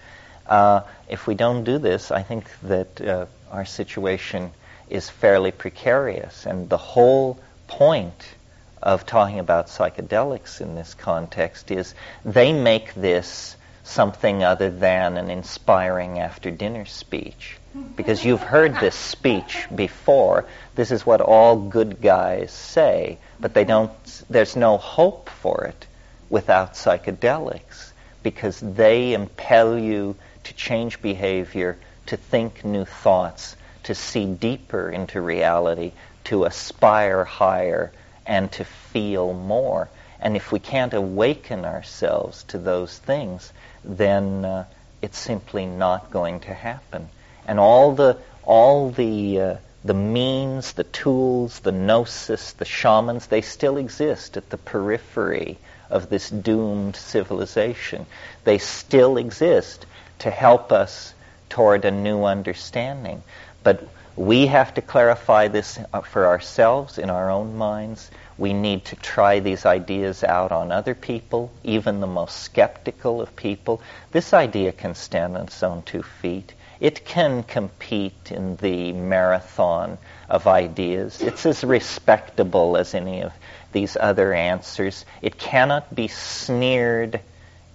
Uh, 0.46 0.82
if 1.10 1.28
we 1.28 1.36
don't 1.36 1.64
do 1.64 1.78
this, 1.78 2.12
I 2.12 2.24
think 2.24 2.46
that 2.64 3.02
uh, 3.02 3.26
our 3.52 3.66
situation 3.66 4.52
is 4.92 5.10
fairly 5.10 5.52
precarious. 5.52 6.46
And 6.46 6.70
the 6.70 6.78
whole 6.78 7.40
point 7.68 8.36
of 8.82 9.06
talking 9.06 9.40
about 9.40 9.68
psychedelics 9.68 10.60
in 10.60 10.76
this 10.76 10.94
context 10.94 11.72
is 11.72 11.94
they 12.26 12.52
make 12.52 12.94
this 12.96 13.56
something 13.84 14.44
other 14.44 14.70
than 14.70 15.18
an 15.18 15.30
inspiring 15.30 16.20
after 16.20 16.52
dinner 16.52 16.86
speech. 16.86 17.58
Because 17.96 18.24
you've 18.24 18.42
heard 18.42 18.80
this 18.80 18.96
speech 18.96 19.66
before. 19.74 20.46
This 20.76 20.92
is 20.92 21.06
what 21.06 21.22
all 21.22 21.56
good 21.56 22.02
guys 22.02 22.52
say, 22.52 23.18
but 23.40 23.54
they 23.54 23.64
don't, 23.64 23.92
there's 24.30 24.56
no 24.56 24.78
hope 24.78 25.30
for 25.30 25.66
it 25.66 25.88
without 26.30 26.74
psychedelics 26.74 27.92
because 28.24 28.60
they 28.60 29.14
impel 29.14 29.78
you 29.78 30.16
to 30.44 30.54
change 30.54 31.02
behavior, 31.02 31.78
to 32.08 32.18
think 32.18 32.66
new 32.66 32.86
thoughts, 32.86 33.56
to 33.84 33.96
see 33.96 34.26
deeper 34.26 34.90
into 34.90 35.22
reality, 35.22 35.92
to 36.26 36.46
aspire 36.46 37.24
higher, 37.24 37.92
and 38.26 38.52
to 38.54 38.64
feel 38.64 39.34
more. 39.34 39.90
And 40.20 40.36
if 40.36 40.52
we 40.52 40.60
can't 40.60 40.94
awaken 40.94 41.66
ourselves 41.66 42.44
to 42.50 42.58
those 42.58 42.98
things, 42.98 43.52
then 43.84 44.46
uh, 44.46 44.66
it's 45.02 45.18
simply 45.18 45.66
not 45.66 46.12
going 46.12 46.42
to 46.42 46.54
happen. 46.54 47.10
And 47.48 47.60
all 47.60 47.94
the 47.94 48.18
all 48.44 48.92
the 48.92 49.42
uh, 49.42 49.56
the 49.84 49.94
means, 49.96 50.74
the 50.74 50.84
tools, 50.84 51.60
the 51.60 51.72
gnosis, 51.72 52.54
the 52.54 52.66
shamans, 52.66 53.26
they 53.28 53.42
still 53.42 53.78
exist 53.78 54.38
at 54.38 54.50
the 54.52 54.58
periphery 54.58 55.58
of 55.90 56.10
this 56.10 56.30
doomed 56.30 56.96
civilization. 56.96 58.06
They 58.44 58.60
still 58.60 59.18
exist 59.18 59.86
to 60.20 60.30
help 60.30 60.72
us 60.72 61.14
toward 61.50 61.84
a 61.84 61.92
new 61.92 62.24
understanding. 62.24 63.24
But 63.64 63.88
We 64.18 64.48
have 64.48 64.74
to 64.74 64.82
clarify 64.82 65.48
this 65.48 65.80
uh, 65.94 66.02
for 66.02 66.28
ourselves 66.28 66.98
in 66.98 67.10
our 67.10 67.30
own 67.30 67.56
minds. 67.58 68.12
We 68.38 68.52
need 68.52 68.84
to 68.86 68.96
try 68.98 69.40
these 69.40 69.66
ideas 69.66 70.24
out 70.24 70.52
on 70.52 70.72
other 70.72 70.94
people, 70.96 71.50
even 71.64 72.02
the 72.02 72.08
most 72.08 72.40
skeptical 72.40 73.22
of 73.22 73.36
people. 73.38 73.82
This 74.12 74.34
idea 74.34 74.74
can 74.74 74.96
stand 74.96 75.38
on 75.38 75.44
its 75.44 75.64
own 75.64 75.84
two 75.84 76.04
feet. 76.04 76.54
It 76.82 77.06
can 77.06 77.44
compete 77.44 78.32
in 78.32 78.58
the 78.58 78.92
marathon 78.92 79.98
of 80.30 80.46
ideas. 80.46 81.22
It's 81.22 81.46
as 81.46 81.64
respectable 81.64 82.76
as 82.76 82.94
any 82.94 83.22
of 83.22 83.32
these 83.72 83.96
other 83.98 84.34
answers. 84.34 85.06
It 85.22 85.38
cannot 85.38 85.96
be 85.96 86.10
sneered 86.10 87.22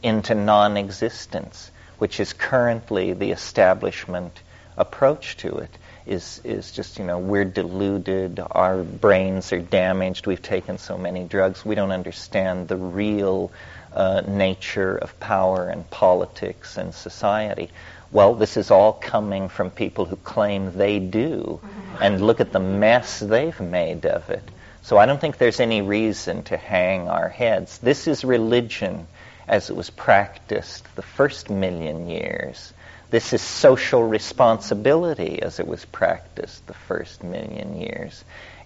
into 0.02 0.34
non 0.34 0.76
existence, 0.76 1.70
which 1.98 2.20
is 2.20 2.34
currently 2.34 3.14
the 3.14 3.30
establishment 3.30 4.38
approach 4.76 5.36
to 5.38 5.56
it. 5.58 5.70
Is, 6.06 6.40
is 6.44 6.70
just, 6.70 7.00
you 7.00 7.04
know, 7.04 7.18
we're 7.18 7.44
deluded, 7.44 8.40
our 8.48 8.84
brains 8.84 9.52
are 9.52 9.58
damaged, 9.58 10.28
we've 10.28 10.40
taken 10.40 10.78
so 10.78 10.96
many 10.96 11.24
drugs, 11.24 11.64
we 11.64 11.74
don't 11.74 11.90
understand 11.90 12.68
the 12.68 12.76
real 12.76 13.50
uh, 13.92 14.22
nature 14.24 14.96
of 14.96 15.18
power 15.18 15.68
and 15.68 15.90
politics 15.90 16.76
and 16.76 16.94
society. 16.94 17.70
Well, 18.12 18.34
this 18.34 18.56
is 18.56 18.70
all 18.70 18.92
coming 18.92 19.48
from 19.48 19.70
people 19.70 20.04
who 20.04 20.14
claim 20.14 20.72
they 20.76 21.00
do, 21.00 21.60
and 22.00 22.24
look 22.24 22.38
at 22.38 22.52
the 22.52 22.60
mess 22.60 23.18
they've 23.18 23.60
made 23.60 24.06
of 24.06 24.30
it. 24.30 24.48
So 24.82 24.98
I 24.98 25.06
don't 25.06 25.20
think 25.20 25.38
there's 25.38 25.58
any 25.58 25.82
reason 25.82 26.44
to 26.44 26.56
hang 26.56 27.08
our 27.08 27.28
heads. 27.28 27.78
This 27.78 28.06
is 28.06 28.24
religion 28.24 29.08
as 29.48 29.70
it 29.70 29.76
was 29.76 29.90
practiced 29.90 30.86
the 30.94 31.02
first 31.02 31.50
million 31.50 32.08
years. 32.08 32.72
This 33.10 33.32
is 33.32 33.40
social 33.40 34.02
responsibility 34.02 35.40
as 35.42 35.60
it 35.60 35.66
was 35.66 35.84
practiced 35.84 36.66
the 36.66 36.74
first 36.74 37.22
million 37.22 37.80
years. 37.80 38.24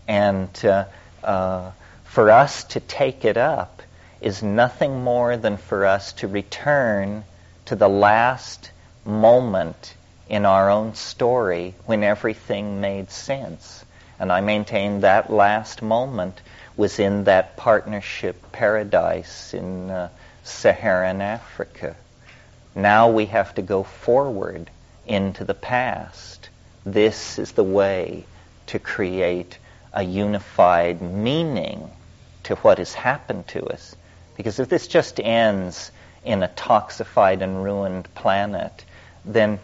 And 0.08 0.48
uh, 0.64 0.84
uh, 1.22 1.70
for 2.04 2.30
us 2.30 2.64
to 2.64 2.80
take 2.80 3.24
it 3.24 3.36
up 3.36 3.82
is 4.20 4.42
nothing 4.42 5.02
more 5.04 5.36
than 5.36 5.56
for 5.56 5.84
us 5.84 6.12
to 6.14 6.28
return 6.28 7.24
to 7.66 7.76
the 7.76 7.88
last 7.88 8.70
moment 9.04 9.94
in 10.28 10.46
our 10.46 10.70
own 10.70 10.94
story 10.94 11.74
when 11.86 12.02
everything 12.02 12.80
made 12.80 13.10
sense. 13.10 13.84
And 14.18 14.32
I 14.32 14.40
maintain 14.40 15.00
that 15.00 15.30
last 15.30 15.82
moment 15.82 16.40
was 16.76 16.98
in 16.98 17.24
that 17.24 17.56
partnership 17.56 18.52
paradise 18.52 19.54
in 19.54 19.90
uh, 19.90 20.08
Saharan 20.44 21.20
Africa. 21.20 21.96
Now 22.80 23.10
we 23.10 23.26
have 23.26 23.54
to 23.56 23.62
go 23.62 23.82
forward 23.82 24.70
into 25.06 25.44
the 25.44 25.54
past. 25.54 26.48
This 26.86 27.38
is 27.38 27.52
the 27.52 27.64
way 27.64 28.24
to 28.68 28.78
create 28.78 29.58
a 29.92 30.02
unified 30.02 31.02
meaning 31.02 31.90
to 32.44 32.54
what 32.56 32.78
has 32.78 32.94
happened 32.94 33.46
to 33.48 33.64
us. 33.66 33.96
Because 34.36 34.58
if 34.58 34.68
this 34.68 34.86
just 34.86 35.20
ends 35.20 35.90
in 36.24 36.42
a 36.42 36.48
toxified 36.48 37.42
and 37.42 37.62
ruined 37.62 38.12
planet, 38.14 38.84
then, 39.24 39.58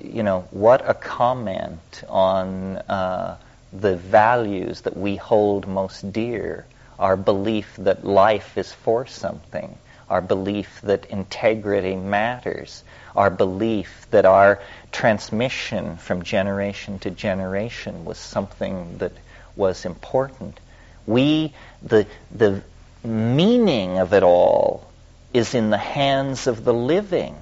you 0.00 0.22
know, 0.22 0.46
what 0.50 0.88
a 0.88 0.94
comment 0.94 2.04
on 2.08 2.76
uh, 2.76 3.36
the 3.72 3.96
values 3.96 4.82
that 4.82 4.96
we 4.96 5.16
hold 5.16 5.66
most 5.66 6.12
dear, 6.12 6.64
our 6.98 7.16
belief 7.16 7.74
that 7.78 8.06
life 8.06 8.56
is 8.56 8.72
for 8.72 9.06
something, 9.06 9.76
our 10.08 10.20
belief 10.20 10.80
that 10.82 11.06
integrity 11.06 11.96
matters, 11.96 12.84
our 13.14 13.30
belief 13.30 14.06
that 14.10 14.24
our 14.24 14.60
transmission 14.92 15.96
from 15.96 16.22
generation 16.22 16.98
to 17.00 17.10
generation 17.10 18.04
was 18.04 18.18
something 18.18 18.98
that 18.98 19.12
was 19.56 19.84
important. 19.84 20.58
We, 21.06 21.54
the, 21.82 22.06
the 22.30 22.62
meaning 23.02 23.98
of 23.98 24.12
it 24.12 24.22
all 24.22 24.86
is 25.32 25.54
in 25.54 25.70
the 25.70 25.78
hands 25.78 26.46
of 26.46 26.64
the 26.64 26.74
living. 26.74 27.36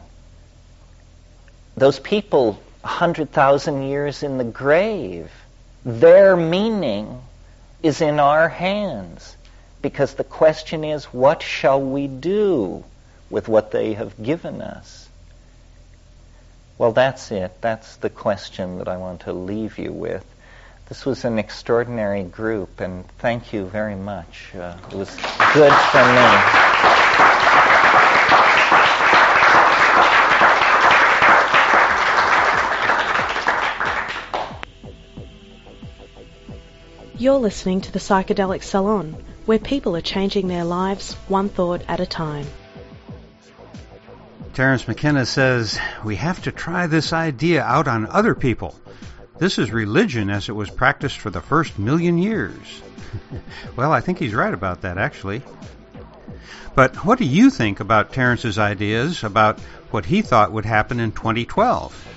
Those 1.77 1.99
people, 1.99 2.53
100,000 2.83 3.83
years 3.83 4.23
in 4.23 4.39
the 4.39 4.45
grave, 4.45 5.31
their 5.85 6.37
meaning 6.37 7.21
is 7.83 8.01
in 8.01 8.21
our 8.21 8.49
hands. 8.49 9.34
Because 9.85 10.15
the 10.15 10.25
question 10.25 10.83
is, 10.83 11.05
what 11.13 11.43
shall 11.43 11.79
we 11.79 12.07
do 12.07 12.85
with 13.29 13.49
what 13.49 13.71
they 13.71 13.93
have 13.93 14.17
given 14.23 14.63
us? 14.63 15.11
Well, 16.79 16.93
that's 16.93 17.31
it. 17.31 17.61
That's 17.61 17.97
the 17.97 18.09
question 18.09 18.79
that 18.79 18.89
I 18.89 18.97
want 18.97 19.21
to 19.27 19.35
leave 19.35 19.77
you 19.77 19.93
with. 19.93 20.25
This 20.89 21.05
was 21.05 21.27
an 21.27 21.39
extraordinary 21.39 22.23
group, 22.23 22.81
and 22.81 23.07
thank 23.19 23.53
you 23.53 23.67
very 23.67 23.95
much. 23.95 24.55
Uh, 24.55 24.79
it 24.91 24.97
was 24.97 25.15
good 25.53 25.75
for 25.93 26.05
me. 26.15 26.31
You're 37.19 37.39
listening 37.39 37.83
to 37.83 37.93
the 37.93 37.99
Psychedelic 37.99 38.63
Salon, 38.63 39.23
where 39.47 39.59
people 39.59 39.97
are 39.97 40.01
changing 40.01 40.49
their 40.49 40.65
lives 40.65 41.15
one 41.29 41.49
thought 41.49 41.83
at 41.89 42.01
a 42.01 42.07
time. 42.07 42.47
Terence 44.55 44.87
McKenna 44.87 45.27
says, 45.27 45.79
We 46.05 46.17
have 46.17 46.43
to 46.43 46.53
try 46.53 46.87
this 46.87 47.13
idea 47.13 47.63
out 47.63 47.89
on 47.89 48.07
other 48.07 48.35
people. 48.35 48.79
This 49.39 49.59
is 49.59 49.73
religion 49.73 50.31
as 50.31 50.49
it 50.49 50.53
was 50.53 50.71
practiced 50.71 51.19
for 51.19 51.31
the 51.31 51.41
first 51.41 51.79
million 51.79 52.19
years. 52.19 52.83
well, 53.77 53.93
I 53.93 54.01
think 54.01 54.19
he's 54.19 54.35
right 54.35 54.55
about 54.55 54.83
that, 54.83 54.97
actually. 54.97 55.43
But 56.75 57.05
what 57.05 57.19
do 57.19 57.25
you 57.25 57.51
think 57.51 57.81
about 57.81 58.13
Terence's 58.13 58.59
ideas 58.59 59.25
about 59.25 59.61
what 59.91 60.05
he 60.05 60.23
thought 60.23 60.53
would 60.53 60.65
happen 60.65 61.01
in 61.01 61.13
2012? 61.13 62.09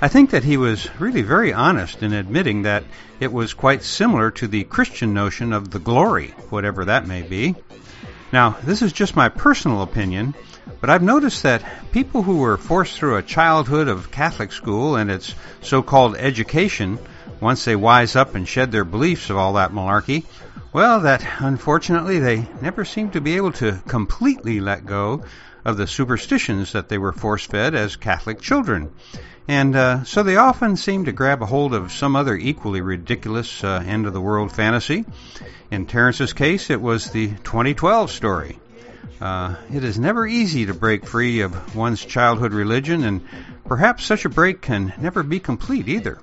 I 0.00 0.06
think 0.06 0.30
that 0.30 0.44
he 0.44 0.56
was 0.56 0.88
really 1.00 1.22
very 1.22 1.52
honest 1.52 2.04
in 2.04 2.12
admitting 2.12 2.62
that 2.62 2.84
it 3.18 3.32
was 3.32 3.52
quite 3.52 3.82
similar 3.82 4.30
to 4.32 4.46
the 4.46 4.62
Christian 4.62 5.12
notion 5.12 5.52
of 5.52 5.70
the 5.72 5.80
glory, 5.80 6.28
whatever 6.50 6.84
that 6.84 7.08
may 7.08 7.22
be. 7.22 7.56
Now, 8.32 8.56
this 8.62 8.80
is 8.80 8.92
just 8.92 9.16
my 9.16 9.28
personal 9.28 9.82
opinion, 9.82 10.36
but 10.80 10.88
I've 10.88 11.02
noticed 11.02 11.42
that 11.42 11.64
people 11.90 12.22
who 12.22 12.38
were 12.38 12.56
forced 12.56 12.96
through 12.96 13.16
a 13.16 13.24
childhood 13.24 13.88
of 13.88 14.12
Catholic 14.12 14.52
school 14.52 14.94
and 14.94 15.10
its 15.10 15.34
so-called 15.62 16.16
education, 16.16 17.00
once 17.40 17.64
they 17.64 17.74
wise 17.74 18.14
up 18.14 18.36
and 18.36 18.46
shed 18.46 18.70
their 18.70 18.84
beliefs 18.84 19.30
of 19.30 19.36
all 19.36 19.54
that 19.54 19.72
malarkey, 19.72 20.24
well, 20.72 21.00
that 21.00 21.26
unfortunately 21.40 22.20
they 22.20 22.46
never 22.60 22.84
seem 22.84 23.10
to 23.10 23.20
be 23.20 23.34
able 23.34 23.52
to 23.52 23.82
completely 23.88 24.60
let 24.60 24.86
go 24.86 25.24
of 25.64 25.76
the 25.76 25.88
superstitions 25.88 26.72
that 26.72 26.88
they 26.88 26.98
were 26.98 27.12
force 27.12 27.44
fed 27.44 27.74
as 27.74 27.96
Catholic 27.96 28.40
children. 28.40 28.92
And 29.48 29.74
uh, 29.74 30.04
so 30.04 30.22
they 30.22 30.36
often 30.36 30.76
seem 30.76 31.06
to 31.06 31.12
grab 31.12 31.42
a 31.42 31.46
hold 31.46 31.72
of 31.72 31.90
some 31.90 32.16
other 32.16 32.36
equally 32.36 32.82
ridiculous 32.82 33.64
uh, 33.64 33.82
end 33.84 34.06
of 34.06 34.12
the 34.12 34.20
world 34.20 34.52
fantasy. 34.52 35.06
In 35.70 35.86
Terence's 35.86 36.34
case, 36.34 36.68
it 36.68 36.82
was 36.82 37.10
the 37.10 37.28
2012 37.28 38.10
story. 38.10 38.58
Uh, 39.22 39.56
it 39.72 39.84
is 39.84 39.98
never 39.98 40.26
easy 40.26 40.66
to 40.66 40.74
break 40.74 41.06
free 41.06 41.40
of 41.40 41.74
one's 41.74 42.04
childhood 42.04 42.52
religion, 42.52 43.04
and 43.04 43.22
perhaps 43.64 44.04
such 44.04 44.26
a 44.26 44.28
break 44.28 44.60
can 44.60 44.92
never 44.98 45.22
be 45.22 45.40
complete 45.40 45.88
either. 45.88 46.18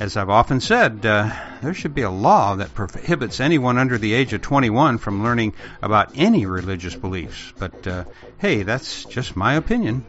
As 0.00 0.16
I've 0.16 0.30
often 0.30 0.60
said, 0.60 1.06
uh, 1.06 1.30
there 1.62 1.74
should 1.74 1.94
be 1.94 2.02
a 2.02 2.10
law 2.10 2.56
that 2.56 2.74
prohibits 2.74 3.38
anyone 3.38 3.78
under 3.78 3.96
the 3.96 4.12
age 4.12 4.32
of 4.32 4.42
21 4.42 4.98
from 4.98 5.22
learning 5.22 5.54
about 5.82 6.12
any 6.16 6.46
religious 6.46 6.96
beliefs. 6.96 7.52
But 7.58 7.86
uh, 7.86 8.04
hey, 8.38 8.64
that's 8.64 9.04
just 9.04 9.36
my 9.36 9.54
opinion. 9.54 10.04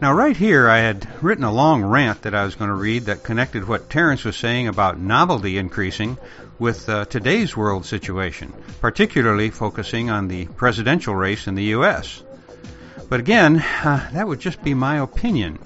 Now, 0.00 0.14
right 0.14 0.34
here, 0.34 0.66
I 0.66 0.78
had 0.78 1.06
written 1.22 1.44
a 1.44 1.52
long 1.52 1.84
rant 1.84 2.22
that 2.22 2.34
I 2.34 2.46
was 2.46 2.54
going 2.54 2.70
to 2.70 2.74
read 2.74 3.04
that 3.04 3.22
connected 3.22 3.68
what 3.68 3.90
Terence 3.90 4.24
was 4.24 4.34
saying 4.34 4.66
about 4.66 4.98
novelty 4.98 5.58
increasing 5.58 6.16
with 6.58 6.88
uh, 6.88 7.04
today's 7.04 7.54
world 7.54 7.84
situation, 7.84 8.54
particularly 8.80 9.50
focusing 9.50 10.08
on 10.08 10.28
the 10.28 10.46
presidential 10.46 11.14
race 11.14 11.46
in 11.46 11.54
the 11.54 11.64
U.S. 11.64 12.22
But 13.10 13.20
again, 13.20 13.58
uh, 13.58 14.08
that 14.14 14.26
would 14.26 14.40
just 14.40 14.62
be 14.62 14.72
my 14.72 15.00
opinion. 15.00 15.58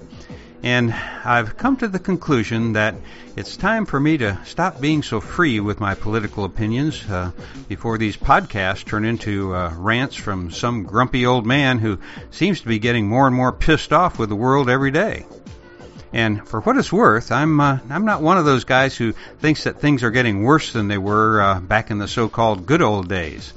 And 0.63 0.93
I've 0.93 1.57
come 1.57 1.77
to 1.77 1.87
the 1.87 1.99
conclusion 1.99 2.73
that 2.73 2.95
it's 3.35 3.57
time 3.57 3.85
for 3.85 3.99
me 3.99 4.17
to 4.17 4.39
stop 4.45 4.81
being 4.81 5.03
so 5.03 5.21
free 5.21 5.59
with 5.59 5.79
my 5.79 5.93
political 5.93 6.45
opinions 6.45 7.07
uh, 7.09 7.31
before 7.67 7.97
these 7.97 8.17
podcasts 8.17 8.85
turn 8.85 9.05
into 9.05 9.53
uh, 9.53 9.73
rants 9.77 10.15
from 10.15 10.51
some 10.51 10.83
grumpy 10.83 11.25
old 11.25 11.45
man 11.45 11.79
who 11.79 11.99
seems 12.31 12.61
to 12.61 12.67
be 12.67 12.79
getting 12.79 13.07
more 13.07 13.27
and 13.27 13.35
more 13.35 13.51
pissed 13.51 13.93
off 13.93 14.17
with 14.17 14.29
the 14.29 14.35
world 14.35 14.69
every 14.69 14.91
day. 14.91 15.25
And 16.13 16.47
for 16.47 16.61
what 16.61 16.77
it's 16.77 16.93
worth, 16.93 17.31
I'm 17.31 17.59
uh, 17.59 17.79
I'm 17.89 18.05
not 18.05 18.21
one 18.21 18.37
of 18.37 18.45
those 18.45 18.63
guys 18.63 18.95
who 18.95 19.11
thinks 19.11 19.65
that 19.65 19.81
things 19.81 20.01
are 20.01 20.11
getting 20.11 20.43
worse 20.43 20.71
than 20.71 20.87
they 20.87 20.97
were 20.97 21.41
uh, 21.41 21.59
back 21.59 21.91
in 21.91 21.97
the 21.97 22.07
so-called 22.07 22.65
good 22.65 22.81
old 22.81 23.09
days. 23.09 23.51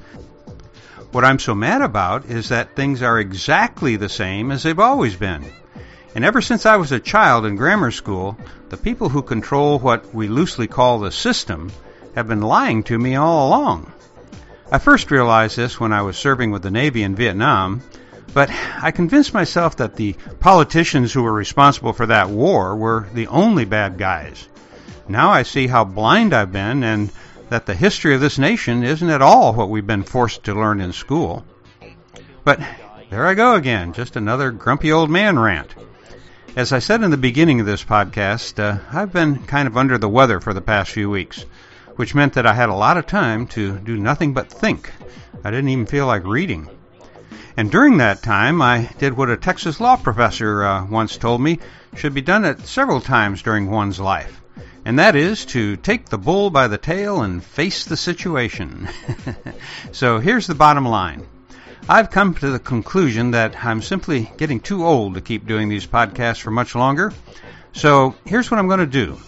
What 1.12 1.24
I'm 1.24 1.38
so 1.38 1.54
mad 1.54 1.82
about 1.82 2.26
is 2.26 2.48
that 2.48 2.74
things 2.74 3.00
are 3.00 3.18
exactly 3.18 3.94
the 3.94 4.08
same 4.08 4.50
as 4.50 4.64
they've 4.64 4.78
always 4.78 5.14
been. 5.14 5.44
And 6.18 6.24
ever 6.24 6.42
since 6.42 6.66
I 6.66 6.78
was 6.78 6.90
a 6.90 6.98
child 6.98 7.46
in 7.46 7.54
grammar 7.54 7.92
school, 7.92 8.36
the 8.70 8.76
people 8.76 9.08
who 9.08 9.22
control 9.22 9.78
what 9.78 10.12
we 10.12 10.26
loosely 10.26 10.66
call 10.66 10.98
the 10.98 11.12
system 11.12 11.70
have 12.16 12.26
been 12.26 12.40
lying 12.40 12.82
to 12.90 12.98
me 12.98 13.14
all 13.14 13.46
along. 13.46 13.92
I 14.72 14.78
first 14.78 15.12
realized 15.12 15.56
this 15.56 15.78
when 15.78 15.92
I 15.92 16.02
was 16.02 16.16
serving 16.16 16.50
with 16.50 16.62
the 16.62 16.72
Navy 16.72 17.04
in 17.04 17.14
Vietnam, 17.14 17.82
but 18.34 18.50
I 18.82 18.90
convinced 18.90 19.32
myself 19.32 19.76
that 19.76 19.94
the 19.94 20.16
politicians 20.40 21.12
who 21.12 21.22
were 21.22 21.32
responsible 21.32 21.92
for 21.92 22.06
that 22.06 22.30
war 22.30 22.74
were 22.74 23.06
the 23.14 23.28
only 23.28 23.64
bad 23.64 23.96
guys. 23.96 24.48
Now 25.06 25.30
I 25.30 25.44
see 25.44 25.68
how 25.68 25.84
blind 25.84 26.34
I've 26.34 26.50
been 26.50 26.82
and 26.82 27.12
that 27.48 27.66
the 27.66 27.74
history 27.74 28.16
of 28.16 28.20
this 28.20 28.38
nation 28.40 28.82
isn't 28.82 29.08
at 29.08 29.22
all 29.22 29.52
what 29.52 29.70
we've 29.70 29.86
been 29.86 30.02
forced 30.02 30.42
to 30.46 30.54
learn 30.56 30.80
in 30.80 30.92
school. 30.92 31.44
But 32.42 32.58
there 33.08 33.24
I 33.24 33.34
go 33.34 33.54
again, 33.54 33.92
just 33.92 34.16
another 34.16 34.50
grumpy 34.50 34.90
old 34.90 35.10
man 35.10 35.38
rant. 35.38 35.76
As 36.58 36.72
I 36.72 36.80
said 36.80 37.04
in 37.04 37.12
the 37.12 37.16
beginning 37.16 37.60
of 37.60 37.66
this 37.66 37.84
podcast, 37.84 38.58
uh, 38.58 38.80
I've 38.92 39.12
been 39.12 39.44
kind 39.44 39.68
of 39.68 39.76
under 39.76 39.96
the 39.96 40.08
weather 40.08 40.40
for 40.40 40.52
the 40.52 40.60
past 40.60 40.90
few 40.90 41.08
weeks, 41.08 41.44
which 41.94 42.16
meant 42.16 42.32
that 42.32 42.48
I 42.48 42.52
had 42.52 42.68
a 42.68 42.74
lot 42.74 42.96
of 42.96 43.06
time 43.06 43.46
to 43.54 43.78
do 43.78 43.96
nothing 43.96 44.34
but 44.34 44.50
think. 44.50 44.90
I 45.44 45.52
didn't 45.52 45.68
even 45.68 45.86
feel 45.86 46.08
like 46.08 46.24
reading. 46.24 46.68
And 47.56 47.70
during 47.70 47.98
that 47.98 48.24
time, 48.24 48.60
I 48.60 48.90
did 48.98 49.16
what 49.16 49.30
a 49.30 49.36
Texas 49.36 49.78
law 49.78 49.94
professor 49.94 50.64
uh, 50.64 50.84
once 50.86 51.16
told 51.16 51.40
me 51.40 51.60
should 51.94 52.12
be 52.12 52.22
done 52.22 52.44
at 52.44 52.66
several 52.66 53.00
times 53.00 53.40
during 53.42 53.70
one's 53.70 54.00
life 54.00 54.42
and 54.84 54.98
that 54.98 55.14
is 55.14 55.44
to 55.44 55.76
take 55.76 56.08
the 56.08 56.18
bull 56.18 56.50
by 56.50 56.66
the 56.66 56.78
tail 56.78 57.22
and 57.22 57.44
face 57.44 57.84
the 57.84 57.96
situation. 57.96 58.88
so 59.92 60.18
here's 60.18 60.48
the 60.48 60.54
bottom 60.56 60.86
line. 60.86 61.24
I've 61.86 62.10
come 62.10 62.34
to 62.34 62.50
the 62.50 62.58
conclusion 62.58 63.32
that 63.32 63.62
I'm 63.62 63.82
simply 63.82 64.30
getting 64.38 64.60
too 64.60 64.86
old 64.86 65.14
to 65.14 65.20
keep 65.20 65.46
doing 65.46 65.68
these 65.68 65.86
podcasts 65.86 66.40
for 66.40 66.50
much 66.50 66.74
longer. 66.74 67.12
So 67.72 68.14
here's 68.24 68.50
what 68.50 68.58
I'm 68.58 68.66
going 68.66 68.80
to 68.80 68.86
do. 68.86 69.18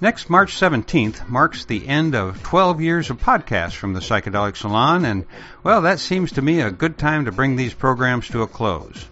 Next 0.00 0.28
March 0.28 0.54
17th 0.54 1.26
marks 1.26 1.64
the 1.64 1.88
end 1.88 2.14
of 2.14 2.42
12 2.42 2.82
years 2.82 3.08
of 3.08 3.18
podcasts 3.18 3.74
from 3.74 3.94
the 3.94 4.00
Psychedelic 4.00 4.56
Salon, 4.56 5.06
and 5.06 5.24
well, 5.62 5.82
that 5.82 6.00
seems 6.00 6.32
to 6.32 6.42
me 6.42 6.60
a 6.60 6.70
good 6.70 6.98
time 6.98 7.24
to 7.24 7.32
bring 7.32 7.56
these 7.56 7.72
programs 7.72 8.28
to 8.28 8.42
a 8.42 8.46
close. 8.46 9.06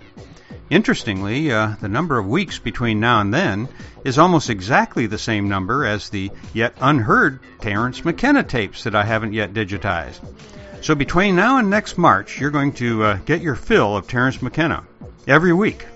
Interestingly, 0.69 1.53
uh, 1.53 1.77
the 1.81 1.89
number 1.89 2.19
of 2.19 2.27
weeks 2.27 2.59
between 2.59 3.01
now 3.01 3.21
and 3.21 3.33
then 3.33 3.69
is 4.05 4.19
almost 4.19 4.51
exactly 4.51 5.07
the 5.07 5.19
same 5.19 5.49
number 5.49 5.87
as 5.87 6.11
the 6.11 6.31
yet 6.53 6.75
unheard 6.81 7.41
Terence 7.61 8.05
McKenna 8.05 8.43
tapes 8.43 8.85
that 8.85 8.95
I 8.95 9.05
haven't 9.05 9.33
yet 9.33 9.55
digitized. 9.55 10.21
So 10.85 10.95
between 10.95 11.35
now 11.35 11.57
and 11.57 11.71
next 11.71 11.97
March, 11.97 12.39
you're 12.39 12.51
going 12.51 12.75
to 12.75 13.05
uh, 13.05 13.17
get 13.25 13.41
your 13.41 13.55
fill 13.55 13.97
of 13.97 14.07
Terence 14.07 14.43
McKenna 14.43 14.85
every 15.27 15.55
week. 15.55 15.87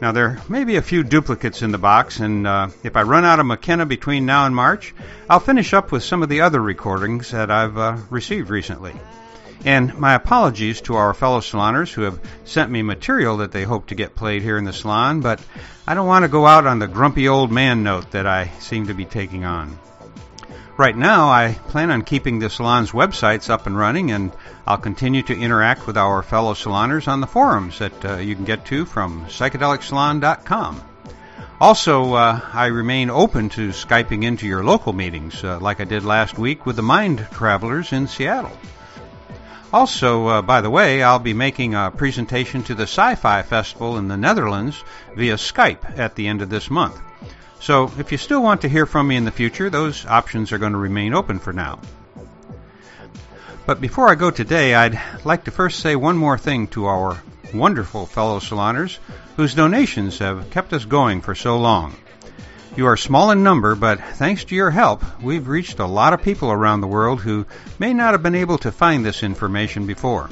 Now, 0.00 0.12
there 0.12 0.38
may 0.48 0.62
be 0.62 0.76
a 0.76 0.82
few 0.82 1.02
duplicates 1.02 1.60
in 1.60 1.72
the 1.72 1.78
box, 1.78 2.20
and 2.20 2.46
uh, 2.46 2.68
if 2.84 2.96
I 2.96 3.02
run 3.02 3.24
out 3.24 3.40
of 3.40 3.46
McKenna 3.46 3.84
between 3.84 4.24
now 4.24 4.46
and 4.46 4.54
March, 4.54 4.94
I'll 5.28 5.40
finish 5.40 5.74
up 5.74 5.90
with 5.90 6.04
some 6.04 6.22
of 6.22 6.28
the 6.28 6.42
other 6.42 6.60
recordings 6.60 7.32
that 7.32 7.50
I've 7.50 7.76
uh, 7.76 7.96
received 8.10 8.48
recently. 8.48 8.94
And 9.64 9.98
my 9.98 10.14
apologies 10.14 10.82
to 10.82 10.94
our 10.94 11.14
fellow 11.14 11.40
saloners 11.40 11.92
who 11.92 12.02
have 12.02 12.20
sent 12.44 12.70
me 12.70 12.82
material 12.82 13.38
that 13.38 13.50
they 13.50 13.64
hope 13.64 13.88
to 13.88 13.96
get 13.96 14.14
played 14.14 14.42
here 14.42 14.56
in 14.56 14.62
the 14.62 14.72
salon, 14.72 15.20
but 15.20 15.40
I 15.84 15.94
don't 15.94 16.06
want 16.06 16.22
to 16.22 16.28
go 16.28 16.46
out 16.46 16.68
on 16.68 16.78
the 16.78 16.86
grumpy 16.86 17.26
old 17.26 17.50
man 17.50 17.82
note 17.82 18.12
that 18.12 18.28
I 18.28 18.52
seem 18.60 18.86
to 18.86 18.94
be 18.94 19.04
taking 19.04 19.44
on. 19.44 19.76
Right 20.78 20.96
now, 20.96 21.28
I 21.28 21.58
plan 21.68 21.90
on 21.90 22.02
keeping 22.02 22.38
the 22.38 22.48
salon's 22.48 22.92
websites 22.92 23.50
up 23.50 23.66
and 23.66 23.76
running, 23.76 24.10
and 24.10 24.32
I'll 24.66 24.78
continue 24.78 25.22
to 25.24 25.36
interact 25.36 25.86
with 25.86 25.98
our 25.98 26.22
fellow 26.22 26.54
saloners 26.54 27.08
on 27.08 27.20
the 27.20 27.26
forums 27.26 27.78
that 27.78 28.04
uh, 28.04 28.16
you 28.16 28.34
can 28.34 28.46
get 28.46 28.64
to 28.66 28.86
from 28.86 29.26
psychedelicsalon.com. 29.26 30.82
Also, 31.60 32.14
uh, 32.14 32.40
I 32.54 32.66
remain 32.66 33.10
open 33.10 33.50
to 33.50 33.68
Skyping 33.68 34.24
into 34.24 34.46
your 34.46 34.64
local 34.64 34.94
meetings, 34.94 35.44
uh, 35.44 35.60
like 35.60 35.80
I 35.80 35.84
did 35.84 36.04
last 36.04 36.38
week 36.38 36.64
with 36.64 36.76
the 36.76 36.82
Mind 36.82 37.26
Travelers 37.30 37.92
in 37.92 38.08
Seattle. 38.08 38.56
Also, 39.72 40.26
uh, 40.26 40.42
by 40.42 40.62
the 40.62 40.70
way, 40.70 41.02
I'll 41.02 41.18
be 41.18 41.34
making 41.34 41.74
a 41.74 41.92
presentation 41.94 42.62
to 42.64 42.74
the 42.74 42.86
Psy-Fi 42.86 43.42
Festival 43.42 43.98
in 43.98 44.08
the 44.08 44.16
Netherlands 44.16 44.82
via 45.14 45.34
Skype 45.34 45.98
at 45.98 46.14
the 46.14 46.28
end 46.28 46.42
of 46.42 46.48
this 46.48 46.70
month. 46.70 46.98
So, 47.62 47.92
if 47.96 48.10
you 48.10 48.18
still 48.18 48.42
want 48.42 48.62
to 48.62 48.68
hear 48.68 48.86
from 48.86 49.06
me 49.06 49.14
in 49.14 49.24
the 49.24 49.30
future, 49.30 49.70
those 49.70 50.04
options 50.04 50.50
are 50.50 50.58
going 50.58 50.72
to 50.72 50.78
remain 50.78 51.14
open 51.14 51.38
for 51.38 51.52
now. 51.52 51.78
But 53.66 53.80
before 53.80 54.08
I 54.08 54.16
go 54.16 54.32
today, 54.32 54.74
I'd 54.74 55.00
like 55.24 55.44
to 55.44 55.52
first 55.52 55.78
say 55.78 55.94
one 55.94 56.16
more 56.16 56.36
thing 56.36 56.66
to 56.68 56.86
our 56.86 57.22
wonderful 57.54 58.06
fellow 58.06 58.40
saloners 58.40 58.98
whose 59.36 59.54
donations 59.54 60.18
have 60.18 60.50
kept 60.50 60.72
us 60.72 60.84
going 60.84 61.20
for 61.20 61.36
so 61.36 61.56
long. 61.56 61.94
You 62.74 62.86
are 62.86 62.96
small 62.96 63.30
in 63.30 63.44
number, 63.44 63.76
but 63.76 64.00
thanks 64.00 64.42
to 64.46 64.56
your 64.56 64.72
help, 64.72 65.04
we've 65.22 65.46
reached 65.46 65.78
a 65.78 65.86
lot 65.86 66.14
of 66.14 66.22
people 66.22 66.50
around 66.50 66.80
the 66.80 66.88
world 66.88 67.20
who 67.20 67.46
may 67.78 67.94
not 67.94 68.14
have 68.14 68.24
been 68.24 68.34
able 68.34 68.58
to 68.58 68.72
find 68.72 69.04
this 69.04 69.22
information 69.22 69.86
before. 69.86 70.28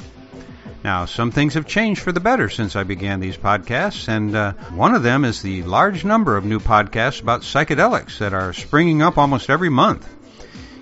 Now, 0.83 1.05
some 1.05 1.29
things 1.29 1.53
have 1.53 1.67
changed 1.67 2.01
for 2.01 2.11
the 2.11 2.19
better 2.19 2.49
since 2.49 2.75
I 2.75 2.83
began 2.83 3.19
these 3.19 3.37
podcasts, 3.37 4.07
and 4.07 4.35
uh, 4.35 4.53
one 4.73 4.95
of 4.95 5.03
them 5.03 5.25
is 5.25 5.41
the 5.43 5.61
large 5.61 6.03
number 6.03 6.37
of 6.37 6.43
new 6.43 6.59
podcasts 6.59 7.21
about 7.21 7.41
psychedelics 7.41 8.17
that 8.17 8.33
are 8.33 8.51
springing 8.51 9.03
up 9.03 9.19
almost 9.19 9.51
every 9.51 9.69
month. 9.69 10.09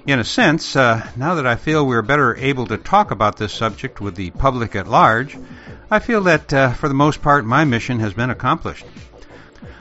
In 0.07 0.19
a 0.19 0.23
sense, 0.23 0.77
uh, 0.77 1.05
now 1.17 1.35
that 1.35 1.45
I 1.45 1.57
feel 1.57 1.85
we're 1.85 2.01
better 2.01 2.33
able 2.37 2.67
to 2.67 2.77
talk 2.77 3.11
about 3.11 3.35
this 3.35 3.51
subject 3.51 3.99
with 3.99 4.15
the 4.15 4.29
public 4.29 4.73
at 4.75 4.87
large, 4.87 5.37
I 5.91 5.99
feel 5.99 6.21
that 6.23 6.53
uh, 6.53 6.71
for 6.73 6.87
the 6.87 6.93
most 6.93 7.21
part 7.21 7.45
my 7.45 7.65
mission 7.65 7.99
has 7.99 8.13
been 8.13 8.29
accomplished. 8.29 8.85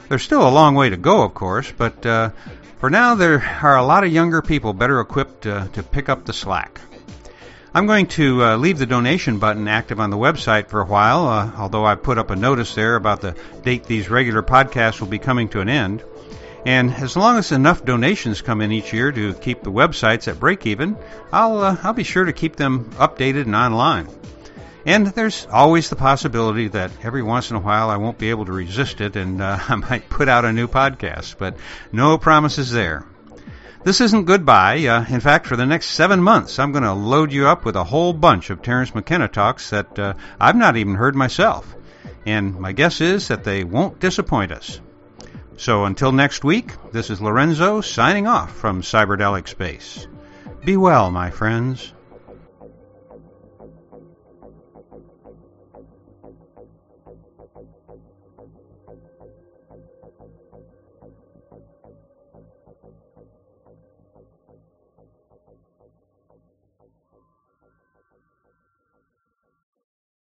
There's 0.09 0.23
still 0.23 0.45
a 0.45 0.49
long 0.49 0.75
way 0.75 0.89
to 0.89 0.97
go, 0.97 1.23
of 1.23 1.33
course, 1.33 1.71
but 1.71 2.05
uh, 2.05 2.31
for 2.79 2.89
now 2.89 3.15
there 3.15 3.41
are 3.63 3.77
a 3.77 3.85
lot 3.85 4.03
of 4.03 4.11
younger 4.11 4.41
people 4.41 4.73
better 4.73 4.99
equipped 4.99 5.47
uh, 5.47 5.67
to 5.69 5.81
pick 5.81 6.09
up 6.09 6.25
the 6.25 6.33
slack. 6.33 6.81
I'm 7.71 7.85
going 7.85 8.07
to 8.07 8.43
uh, 8.43 8.57
leave 8.57 8.79
the 8.79 8.87
donation 8.87 9.37
button 9.37 9.67
active 9.67 9.99
on 9.99 10.09
the 10.09 10.17
website 10.17 10.69
for 10.69 10.81
a 10.81 10.85
while, 10.85 11.27
uh, 11.27 11.51
although 11.55 11.85
I 11.85 11.95
put 11.95 12.17
up 12.17 12.31
a 12.31 12.35
notice 12.35 12.73
there 12.73 12.95
about 12.95 13.21
the 13.21 13.35
date 13.63 13.83
these 13.83 14.09
regular 14.09 14.41
podcasts 14.41 14.99
will 14.99 15.07
be 15.07 15.19
coming 15.19 15.49
to 15.49 15.61
an 15.61 15.69
end. 15.69 16.03
And 16.65 16.91
as 16.91 17.15
long 17.15 17.37
as 17.37 17.51
enough 17.51 17.85
donations 17.85 18.41
come 18.41 18.61
in 18.61 18.71
each 18.71 18.91
year 18.91 19.11
to 19.11 19.33
keep 19.35 19.61
the 19.61 19.71
websites 19.71 20.27
at 20.27 20.39
break 20.39 20.65
even, 20.65 20.97
I'll 21.31 21.59
uh, 21.59 21.77
I'll 21.83 21.93
be 21.93 22.03
sure 22.03 22.25
to 22.25 22.33
keep 22.33 22.55
them 22.55 22.85
updated 22.95 23.43
and 23.43 23.55
online. 23.55 24.07
And 24.85 25.07
there's 25.07 25.45
always 25.51 25.89
the 25.89 25.95
possibility 25.95 26.69
that 26.69 26.91
every 27.03 27.21
once 27.21 27.51
in 27.51 27.55
a 27.55 27.59
while 27.59 27.91
I 27.91 27.97
won't 27.97 28.17
be 28.17 28.31
able 28.31 28.45
to 28.45 28.51
resist 28.51 28.99
it 28.99 29.15
and 29.15 29.41
uh, 29.41 29.59
I 29.69 29.75
might 29.75 30.09
put 30.09 30.27
out 30.27 30.43
a 30.43 30.51
new 30.51 30.67
podcast, 30.67 31.35
but 31.37 31.55
no 31.91 32.17
promises 32.17 32.71
there. 32.71 33.05
This 33.83 34.01
isn't 34.01 34.25
goodbye. 34.25 34.85
Uh, 34.85 35.05
in 35.09 35.21
fact, 35.21 35.47
for 35.47 35.55
the 35.55 35.65
next 35.65 35.91
seven 35.91 36.21
months, 36.21 36.59
I'm 36.59 36.73
going 36.73 36.83
to 36.83 36.93
load 36.93 37.31
you 37.31 37.47
up 37.47 37.63
with 37.63 37.77
a 37.77 37.83
whole 37.83 38.11
bunch 38.11 38.49
of 38.49 38.61
Terence 38.61 38.93
McKenna 38.93 39.29
talks 39.29 39.69
that 39.69 39.97
uh, 39.97 40.13
I've 40.39 40.57
not 40.57 40.75
even 40.75 40.95
heard 40.95 41.15
myself. 41.15 41.75
And 42.25 42.59
my 42.59 42.73
guess 42.73 42.99
is 42.99 43.29
that 43.29 43.45
they 43.45 43.63
won't 43.63 43.99
disappoint 43.99 44.51
us. 44.51 44.81
So 45.55 45.85
until 45.85 46.11
next 46.11 46.43
week, 46.43 46.71
this 46.91 47.09
is 47.09 47.21
Lorenzo 47.21 47.81
signing 47.81 48.27
off 48.27 48.51
from 48.51 48.81
Cyberdelic 48.81 49.47
Space. 49.47 50.07
Be 50.63 50.75
well, 50.75 51.09
my 51.09 51.31
friends. 51.31 51.93